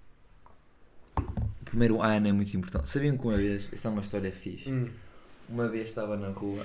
O 1.16 1.64
primeiro 1.64 2.00
ano 2.02 2.28
é 2.28 2.32
muito 2.32 2.54
importante. 2.56 2.88
Sabiam 2.90 3.16
que 3.16 3.24
uma 3.26 3.36
vez, 3.36 3.68
esta 3.72 3.88
é 3.88 3.90
uma 3.90 4.00
história 4.00 4.30
fixe. 4.32 4.70
Hum. 4.70 4.88
Uma 5.48 5.68
vez 5.68 5.88
estava 5.88 6.16
na 6.16 6.28
rua. 6.28 6.64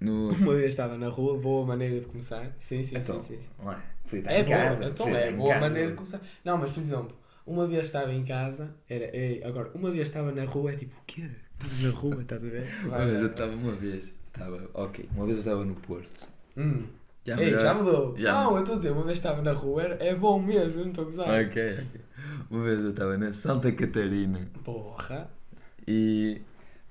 No. 0.00 0.30
Uma 0.34 0.54
vez 0.54 0.70
estava 0.70 0.98
na 0.98 1.08
rua, 1.08 1.38
boa 1.38 1.64
maneira 1.66 1.98
de 2.00 2.06
começar. 2.06 2.54
Sim, 2.58 2.82
sim, 2.82 2.96
Então, 2.96 3.22
sim, 3.22 3.34
sim. 3.36 3.40
sim. 3.40 3.48
Não 3.58 3.72
é? 3.72 3.82
Fui 4.04 4.18
estar 4.18 4.32
É 4.32 4.40
em 4.40 4.44
boa, 4.44 4.56
casa. 4.58 4.84
então 4.86 5.08
é 5.08 5.32
boa 5.32 5.60
maneira 5.60 5.90
de 5.90 5.94
começar. 5.96 6.20
Não, 6.44 6.58
mas 6.58 6.70
por 6.72 6.80
exemplo, 6.80 7.16
uma 7.46 7.66
vez 7.66 7.86
estava 7.86 8.12
em 8.12 8.24
casa, 8.24 8.74
era. 8.88 9.14
Ei, 9.16 9.42
agora, 9.44 9.70
uma 9.74 9.90
vez 9.90 10.08
estava 10.08 10.32
na 10.32 10.44
rua, 10.44 10.72
é 10.72 10.76
tipo, 10.76 10.94
o 10.98 11.04
quê? 11.06 11.28
Estás 11.60 11.82
na 11.82 11.90
rua, 11.90 12.22
estás 12.22 12.44
a 12.44 12.48
ver? 12.48 12.66
Uma 12.82 12.90
Vai, 12.98 13.06
vez 13.06 13.20
eu 13.20 13.26
estava 13.26 13.52
uma 13.52 13.72
vez. 13.72 14.12
Estava, 14.26 14.70
ok. 14.74 15.08
Uma 15.14 15.24
vez 15.26 15.36
eu 15.38 15.40
estava 15.40 15.64
no 15.64 15.74
Porto. 15.76 16.26
Hum. 16.56 16.86
Já 17.24 17.40
Ei, 17.40 17.56
já 17.56 17.72
mudou. 17.72 18.16
Já 18.18 18.32
não, 18.32 18.52
eu 18.56 18.58
estou 18.60 18.74
a 18.74 18.78
dizer, 18.78 18.90
uma 18.90 19.04
vez 19.04 19.18
estava 19.18 19.40
na 19.40 19.52
rua, 19.52 19.82
era, 19.82 20.04
é 20.04 20.14
bom 20.14 20.40
mesmo, 20.42 20.74
eu 20.80 20.82
não 20.82 20.88
estou 20.88 21.02
a 21.02 21.06
gozar. 21.06 21.26
Ok, 21.46 21.72
ok. 21.72 22.00
Uma 22.50 22.64
vez 22.64 22.80
eu 22.80 22.90
estava 22.90 23.16
na 23.16 23.32
Santa 23.32 23.72
Catarina 23.72 24.46
Porra. 24.62 25.30
e. 25.88 26.42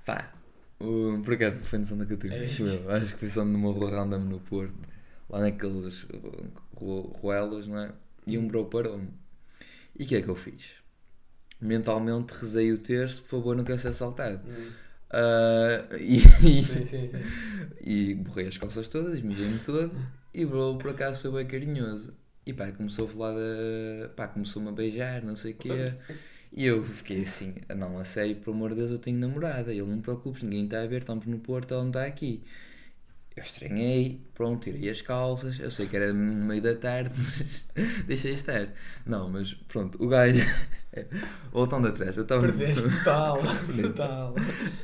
pá. 0.05 0.31
O, 0.79 1.21
por 1.23 1.35
acaso 1.35 1.57
foi 1.57 1.79
na 1.79 1.85
Santa 1.85 2.05
Catarina, 2.05 2.35
É 2.41 2.45
acho 2.45 2.63
eu. 2.63 2.91
Acho 2.91 3.13
que 3.13 3.19
foi 3.19 3.29
só 3.29 3.45
numa 3.45 3.71
rua 3.71 3.91
random 3.91 4.19
no 4.19 4.39
Porto. 4.39 4.73
Lá 5.29 5.39
naqueles 5.39 6.05
ruelas, 7.21 7.67
não 7.67 7.77
é? 7.79 7.91
E 8.25 8.37
um 8.37 8.47
bro 8.47 8.65
parou-me. 8.65 9.07
E 9.97 10.03
o 10.03 10.07
que 10.07 10.15
é 10.15 10.21
que 10.21 10.29
eu 10.29 10.35
fiz? 10.35 10.63
Mentalmente 11.61 12.31
rezei 12.33 12.71
o 12.71 12.77
terço, 12.77 13.21
por 13.23 13.29
favor, 13.29 13.55
não 13.55 13.63
quero 13.63 13.79
ser 13.79 13.89
assaltado. 13.89 14.41
Hum. 14.47 14.69
Ah, 15.11 15.87
e, 15.99 16.19
Sim, 16.19 16.83
sim, 16.83 17.07
sim. 17.07 17.17
e 17.85 18.15
borrei 18.15 18.47
as 18.47 18.57
calças 18.57 18.89
todas, 18.89 19.21
mijei-me 19.21 19.59
todo 19.59 19.91
e 20.33 20.43
o 20.43 20.49
bro 20.49 20.77
por 20.79 20.89
acaso 20.91 21.21
foi 21.21 21.31
bem 21.31 21.45
carinhoso. 21.47 22.13
E 22.45 22.51
pá, 22.51 22.71
começou 22.71 23.05
a 23.05 23.07
falar 23.07 23.33
da. 23.35 24.09
pá, 24.15 24.27
começou-me 24.27 24.69
a 24.69 24.71
beijar, 24.71 25.23
não 25.23 25.35
sei 25.35 25.51
o 25.53 25.55
quê. 25.55 25.93
E 26.51 26.65
eu 26.65 26.83
fiquei 26.83 27.23
assim, 27.23 27.55
"Ah, 27.69 27.75
não, 27.75 27.97
a 27.97 28.05
sério, 28.05 28.35
por 28.35 28.51
amor 28.51 28.71
de 28.71 28.75
Deus, 28.77 28.91
eu 28.91 28.99
tenho 28.99 29.17
namorada, 29.17 29.71
ele 29.71 29.83
não 29.83 29.97
te 29.99 30.03
preocupes, 30.03 30.43
ninguém 30.43 30.65
está 30.65 30.81
a 30.81 30.87
ver, 30.87 30.99
estamos 31.01 31.25
no 31.25 31.39
Porto, 31.39 31.73
ela 31.73 31.81
não 31.83 31.89
está 31.89 32.05
aqui. 32.05 32.43
Eu 33.35 33.41
estranhei, 33.41 34.21
pronto, 34.35 34.63
tirei 34.63 34.89
as 34.91 35.01
calças, 35.01 35.59
eu 35.59 35.71
sei 35.71 35.87
que 35.87 35.95
era 35.95 36.13
no 36.13 36.45
meio 36.45 36.61
da 36.61 36.75
tarde, 36.75 37.11
mas 37.17 37.65
deixei 38.05 38.33
estar. 38.33 38.67
Não, 39.07 39.27
mas 39.27 39.55
pronto, 39.67 39.97
o 40.03 40.07
gajo, 40.07 40.39
voltando 41.51 41.87
atrás, 41.87 42.15
eu 42.15 42.21
estava 42.21 42.43
Perdeste 42.43 42.87
total, 42.89 43.39
total. 43.81 44.35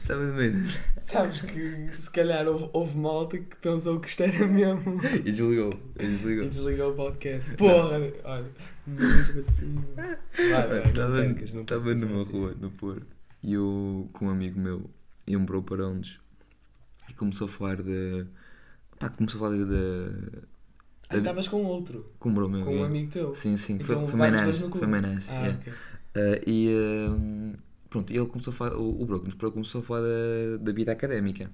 estava 0.01 0.25
no 0.25 0.33
meio 0.33 0.65
Sabes 0.99 1.41
que 1.41 1.87
se 2.01 2.09
calhar 2.09 2.47
houve, 2.47 2.69
houve 2.73 2.97
malta 2.97 3.37
que 3.37 3.55
pensou 3.57 3.99
que 3.99 4.09
isto 4.09 4.23
era 4.23 4.47
mesmo. 4.47 4.99
e 5.03 5.19
desligou, 5.19 5.79
e 5.99 6.07
desligou. 6.07 6.45
E 6.45 6.49
desligou 6.49 6.91
o 6.91 6.95
podcast. 6.95 7.51
Porra, 7.55 7.99
olha. 8.23 8.45
Mesmo 8.87 9.45
assim. 9.47 9.75
Vai, 9.95 10.67
vai, 10.67 10.79
não 10.79 10.87
Estava 10.87 11.23
não 11.53 11.61
estava 11.61 11.93
numa 11.93 12.23
rua 12.23 12.55
no 12.59 12.71
Porto 12.71 13.05
e 13.43 13.53
eu 13.53 14.09
com 14.11 14.25
um 14.25 14.29
amigo 14.29 14.59
meu 14.59 14.89
e 15.27 15.37
um 15.37 15.45
bro 15.45 15.61
parou-nos 15.61 16.19
e 17.09 17.13
começou 17.13 17.45
a 17.47 17.49
falar 17.49 17.81
de. 17.81 18.25
pá, 18.97 19.09
começou 19.09 19.45
a 19.45 19.49
falar 19.49 19.65
de. 19.65 20.43
Ah, 21.09 21.17
estavas 21.17 21.47
com 21.47 21.63
outro, 21.63 22.11
com 22.19 22.29
um 22.29 22.63
com 22.63 22.77
um 22.77 22.83
amigo 22.83 23.09
teu. 23.11 23.33
Sim, 23.33 23.57
sim, 23.57 23.79
foi, 23.79 23.95
Então, 23.95 24.07
foi 24.07 24.15
no 24.15 24.69
foi. 24.71 24.87
Menage, 24.87 25.27
Ah, 25.31 25.33
yeah. 25.41 25.59
ok. 25.59 25.73
Ah, 26.15 26.41
e 26.45 26.75
hum, 27.09 27.53
pronto, 27.89 28.11
ele 28.13 28.25
começou 28.27 28.51
a 28.51 28.55
falar, 28.55 28.75
o, 28.75 29.01
o 29.01 29.05
bro 29.05 29.51
começou 29.51 29.81
a 29.81 29.83
falar 29.83 30.01
da, 30.01 30.57
da 30.61 30.71
vida 30.71 30.91
académica. 30.91 31.51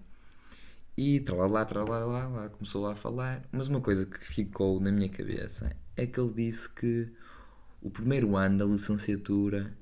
E 0.97 1.19
tralá, 1.21 1.65
tralá, 1.65 2.05
lá, 2.05 2.27
lá, 2.27 2.49
começou 2.49 2.81
lá 2.81 2.93
a 2.93 2.95
falar. 2.95 3.43
Mas 3.51 3.67
uma 3.67 3.81
coisa 3.81 4.05
que 4.05 4.19
ficou 4.19 4.79
na 4.79 4.91
minha 4.91 5.09
cabeça 5.09 5.75
é 5.95 6.05
que 6.05 6.19
ele 6.19 6.33
disse 6.33 6.69
que 6.73 7.11
o 7.81 7.89
primeiro 7.89 8.35
ano 8.35 8.57
da 8.57 8.65
licenciatura 8.65 9.73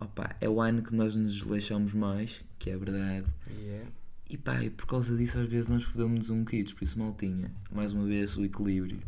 opa, 0.00 0.34
é 0.40 0.48
o 0.48 0.60
ano 0.60 0.82
que 0.82 0.94
nós 0.94 1.14
nos 1.14 1.34
desleixamos 1.34 1.92
mais, 1.92 2.40
que 2.58 2.70
é 2.70 2.76
verdade. 2.76 3.26
Yeah. 3.60 3.90
E 4.32 4.38
pá, 4.38 4.62
e 4.62 4.70
por 4.70 4.86
causa 4.86 5.16
disso 5.16 5.40
às 5.40 5.48
vezes 5.48 5.68
nós 5.68 5.82
fodemos 5.82 6.30
um 6.30 6.44
bocadinho, 6.44 6.72
por 6.74 6.84
isso 6.84 6.96
maltinha. 6.98 7.52
Mais 7.70 7.92
uma 7.92 8.04
vez 8.04 8.36
o 8.36 8.44
equilíbrio. 8.44 9.00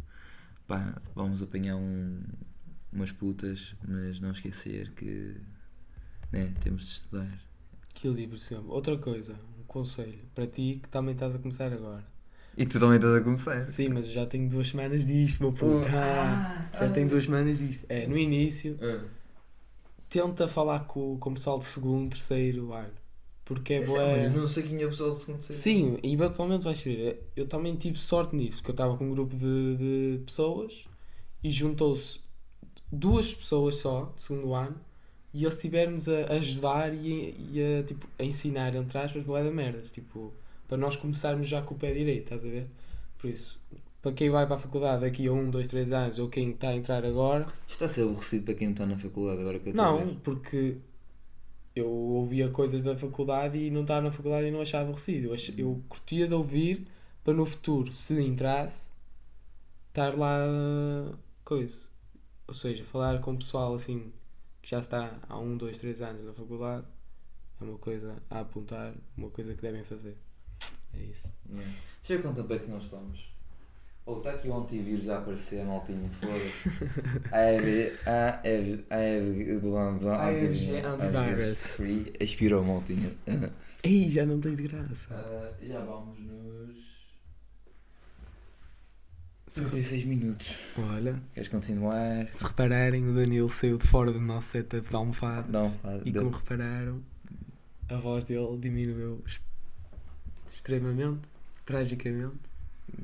Pá, 0.66 1.00
vamos 1.14 1.40
apanhar 1.40 1.76
um, 1.76 2.20
umas 2.92 3.12
putas, 3.12 3.76
mas 3.86 4.18
não 4.18 4.32
esquecer 4.32 4.90
que 4.96 5.36
né, 6.32 6.52
temos 6.60 6.82
de 6.82 6.90
estudar. 6.90 7.38
Equilíbrio 7.94 8.38
sempre. 8.38 8.66
Outra 8.66 8.98
coisa, 8.98 9.34
um 9.60 9.62
conselho 9.64 10.18
para 10.34 10.44
ti 10.46 10.80
que 10.82 10.88
também 10.88 11.14
estás 11.14 11.36
a 11.36 11.38
começar 11.38 11.72
agora. 11.72 12.04
E 12.56 12.66
tu 12.66 12.80
também 12.80 12.96
estás 12.96 13.14
a 13.14 13.20
começar. 13.20 13.68
Sim, 13.68 13.90
mas 13.90 14.08
já 14.10 14.26
tenho 14.26 14.48
duas 14.48 14.68
semanas 14.70 15.06
disto, 15.06 15.40
meu 15.40 15.52
puto. 15.52 15.86
Ah, 15.94 16.68
já 16.74 16.90
tenho 16.90 17.08
duas 17.08 17.24
semanas 17.26 17.58
disto. 17.60 17.86
É, 17.88 18.08
no 18.08 18.18
início, 18.18 18.76
Ah. 18.82 19.04
tenta 20.08 20.48
falar 20.48 20.80
com, 20.80 21.16
com 21.18 21.30
o 21.30 21.34
pessoal 21.34 21.58
de 21.60 21.64
segundo, 21.64 22.10
terceiro 22.10 22.72
ano. 22.74 22.92
Porque 23.44 23.74
é 23.74 23.84
boa. 23.84 24.00
mas 24.00 24.34
não 24.34 24.48
sei 24.48 24.62
quem 24.62 24.80
é 24.80 24.86
o 24.86 24.90
pessoal 24.90 25.10
do 25.10 25.16
segundo 25.16 25.40
século. 25.40 25.58
Sim, 25.58 25.98
e 26.02 26.12
eventualmente 26.12 26.64
vais 26.64 26.80
ver. 26.80 27.28
Eu 27.34 27.46
também 27.46 27.74
tive 27.76 27.98
sorte 27.98 28.36
nisso, 28.36 28.58
porque 28.58 28.70
eu 28.70 28.74
estava 28.74 28.96
com 28.96 29.04
um 29.04 29.10
grupo 29.10 29.34
de, 29.34 29.76
de 29.76 30.22
pessoas 30.24 30.84
e 31.42 31.50
juntou-se 31.50 32.20
duas 32.90 33.34
pessoas 33.34 33.76
só, 33.76 34.12
de 34.14 34.22
segundo 34.22 34.54
ano, 34.54 34.76
e 35.34 35.44
eles 35.44 35.58
tiveram-nos 35.58 36.08
a 36.08 36.26
ajudar 36.34 36.94
e, 36.94 37.34
e 37.52 37.78
a, 37.80 37.82
tipo, 37.82 38.06
a 38.18 38.22
ensinar, 38.22 38.74
entre 38.74 38.98
aspas, 38.98 39.24
boé 39.24 39.42
da 39.42 39.50
merdas. 39.50 39.90
Tipo, 39.90 40.32
para 40.68 40.76
nós 40.76 40.94
começarmos 40.96 41.48
já 41.48 41.62
com 41.62 41.74
o 41.74 41.78
pé 41.78 41.92
direito, 41.92 42.24
estás 42.24 42.44
a 42.44 42.48
ver? 42.48 42.66
Por 43.18 43.30
isso, 43.30 43.58
para 44.02 44.12
quem 44.12 44.30
vai 44.30 44.46
para 44.46 44.56
a 44.56 44.58
faculdade 44.58 45.02
daqui 45.02 45.26
a 45.26 45.32
um, 45.32 45.48
dois, 45.50 45.68
três 45.68 45.90
anos, 45.92 46.18
ou 46.18 46.28
quem 46.28 46.50
está 46.50 46.68
a 46.68 46.76
entrar 46.76 47.04
agora, 47.04 47.46
Isto 47.66 47.70
está 47.70 47.84
a 47.86 47.88
ser 47.88 48.02
aborrecido 48.02 48.44
para 48.44 48.54
quem 48.54 48.68
não 48.68 48.72
está 48.72 48.86
na 48.86 48.98
faculdade 48.98 49.40
agora 49.40 49.58
que 49.58 49.68
eu 49.68 49.70
estou 49.70 49.84
não, 49.84 50.16
porque 50.16 50.76
eu 51.74 51.88
ouvia 51.88 52.48
coisas 52.50 52.84
da 52.84 52.96
faculdade 52.96 53.58
e 53.58 53.70
não 53.70 53.82
estava 53.82 54.02
na 54.02 54.10
faculdade 54.12 54.46
e 54.48 54.50
não 54.50 54.60
achava 54.60 54.84
aborrecido. 54.84 55.28
Eu, 55.28 55.34
ach- 55.34 55.54
eu 55.58 55.82
curtia 55.88 56.26
de 56.28 56.34
ouvir 56.34 56.86
para 57.24 57.34
no 57.34 57.46
futuro, 57.46 57.92
se 57.92 58.20
entrasse, 58.22 58.90
estar 59.88 60.16
lá 60.18 60.38
coisa. 61.44 61.86
Ou 62.46 62.54
seja, 62.54 62.84
falar 62.84 63.20
com 63.20 63.32
o 63.32 63.38
pessoal 63.38 63.74
assim 63.74 64.12
que 64.60 64.70
já 64.70 64.80
está 64.80 65.18
há 65.28 65.38
um, 65.38 65.56
dois, 65.56 65.78
três 65.78 66.00
anos 66.02 66.24
na 66.24 66.32
faculdade 66.32 66.86
é 67.60 67.64
uma 67.64 67.78
coisa 67.78 68.22
a 68.30 68.40
apontar, 68.40 68.94
uma 69.16 69.30
coisa 69.30 69.54
que 69.54 69.62
devem 69.62 69.82
fazer. 69.84 70.16
É 70.94 71.02
isso. 71.02 71.32
Yeah. 71.48 71.70
Deixa 72.00 72.12
eu 72.14 72.16
ver 72.18 72.22
quanto 72.22 72.36
tempo 72.42 72.52
é 72.54 72.58
que 72.58 72.70
nós 72.70 72.84
estamos. 72.84 73.31
Oh, 74.04 74.18
está 74.18 74.30
aqui 74.32 74.48
o 74.48 74.56
antivírus 74.56 75.08
a 75.08 75.18
aparecer, 75.18 75.64
maltinha, 75.64 76.10
foda-se. 76.20 76.68
AEV, 77.32 77.98
AEV, 78.04 78.84
AEV, 78.90 80.06
AEVG 80.08 80.76
antivírus 80.84 81.14
antivirus. 81.14 81.58
Free, 81.76 82.12
expirou, 82.18 82.64
maltinha. 82.64 83.10
Ei, 83.84 84.08
já 84.08 84.26
não 84.26 84.40
tens 84.40 84.56
de 84.56 84.64
graça. 84.64 85.14
Ah, 85.14 85.52
já 85.62 85.80
vamos 85.84 86.18
nos 86.18 86.82
56 89.46 90.04
minutos. 90.04 90.56
Olha, 90.78 91.22
Queres 91.34 91.48
continuar? 91.48 92.26
se 92.32 92.44
repararem, 92.44 93.06
o 93.08 93.14
Danilo 93.14 93.48
saiu 93.50 93.78
de 93.78 93.86
fora 93.86 94.10
do 94.12 94.20
nosso 94.20 94.48
setup 94.48 94.88
de 94.88 94.94
almofada. 94.96 95.46
Não, 95.48 95.72
E 96.04 96.10
deu- 96.10 96.24
como 96.24 96.36
repararam, 96.36 97.02
a 97.88 97.96
voz 97.98 98.24
dele 98.24 98.56
diminuiu 98.58 99.22
extremamente, 100.50 101.28
tragicamente. 101.64 102.38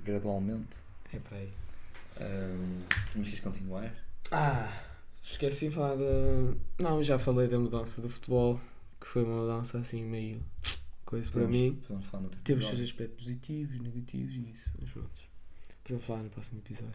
gradualmente. 0.04 0.87
É 1.12 1.18
para 1.18 1.38
aí. 1.38 1.52
Um, 2.20 2.82
mas 3.14 3.28
queres 3.28 3.40
continuar? 3.40 3.94
Ah, 4.30 4.82
esqueci 5.22 5.68
de 5.68 5.74
falar 5.74 5.96
da. 5.96 6.54
Não, 6.78 7.02
já 7.02 7.18
falei 7.18 7.48
da 7.48 7.58
mudança 7.58 8.00
do 8.02 8.08
futebol, 8.08 8.60
que 9.00 9.06
foi 9.06 9.22
uma 9.24 9.42
mudança 9.42 9.78
assim 9.78 10.04
meio 10.04 10.42
coisa 11.04 11.30
para 11.30 11.46
mim. 11.46 11.80
Podemos 11.86 12.06
falar 12.06 12.22
no 12.24 12.28
Teve 12.30 12.60
os 12.60 12.66
seus 12.68 12.80
aspectos 12.80 13.24
positivos, 13.24 13.80
negativos 13.80 14.34
e 14.34 14.50
isso, 14.50 14.70
mas 14.80 14.90
pronto. 14.90 15.10
Podemos 15.84 16.04
falar 16.04 16.22
no 16.24 16.30
próximo 16.30 16.58
episódio. 16.60 16.94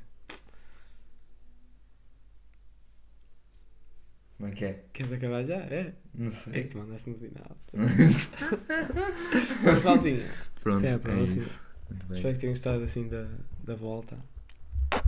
Como 4.37 4.49
é 4.49 4.55
que 4.55 4.65
é? 4.65 4.83
Queres 4.91 5.11
acabar 5.13 5.45
já? 5.45 5.55
É? 5.55 5.93
Não 6.13 6.27
É 6.27 6.29
que 6.29 6.35
sei. 6.35 6.63
tu 6.65 6.77
mandaste 6.77 7.09
um 7.09 7.15
sinal. 7.15 7.57
Mas 9.63 9.81
Valtinha, 9.83 10.25
Pronto, 10.59 10.79
Até 10.79 10.91
à 10.91 10.95
é 10.95 10.97
próxima. 10.97 11.35
bem. 11.89 12.17
espero 12.17 12.33
que 12.33 12.39
tenham 12.39 12.53
gostado 12.53 12.83
assim 12.83 13.07
da, 13.07 13.27
da 13.63 13.75
volta. 13.75 14.17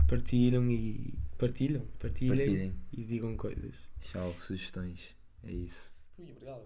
Partilham 0.08 0.70
e. 0.70 1.14
Partilham, 1.38 1.82
partilhem 1.98 2.36
Partilhem. 2.36 2.74
e 2.92 3.04
digam 3.04 3.36
coisas. 3.36 3.74
Tchau, 4.00 4.32
sugestões. 4.40 5.14
É 5.44 5.50
isso. 5.52 5.92
Ui, 6.18 6.30
obrigado. 6.32 6.62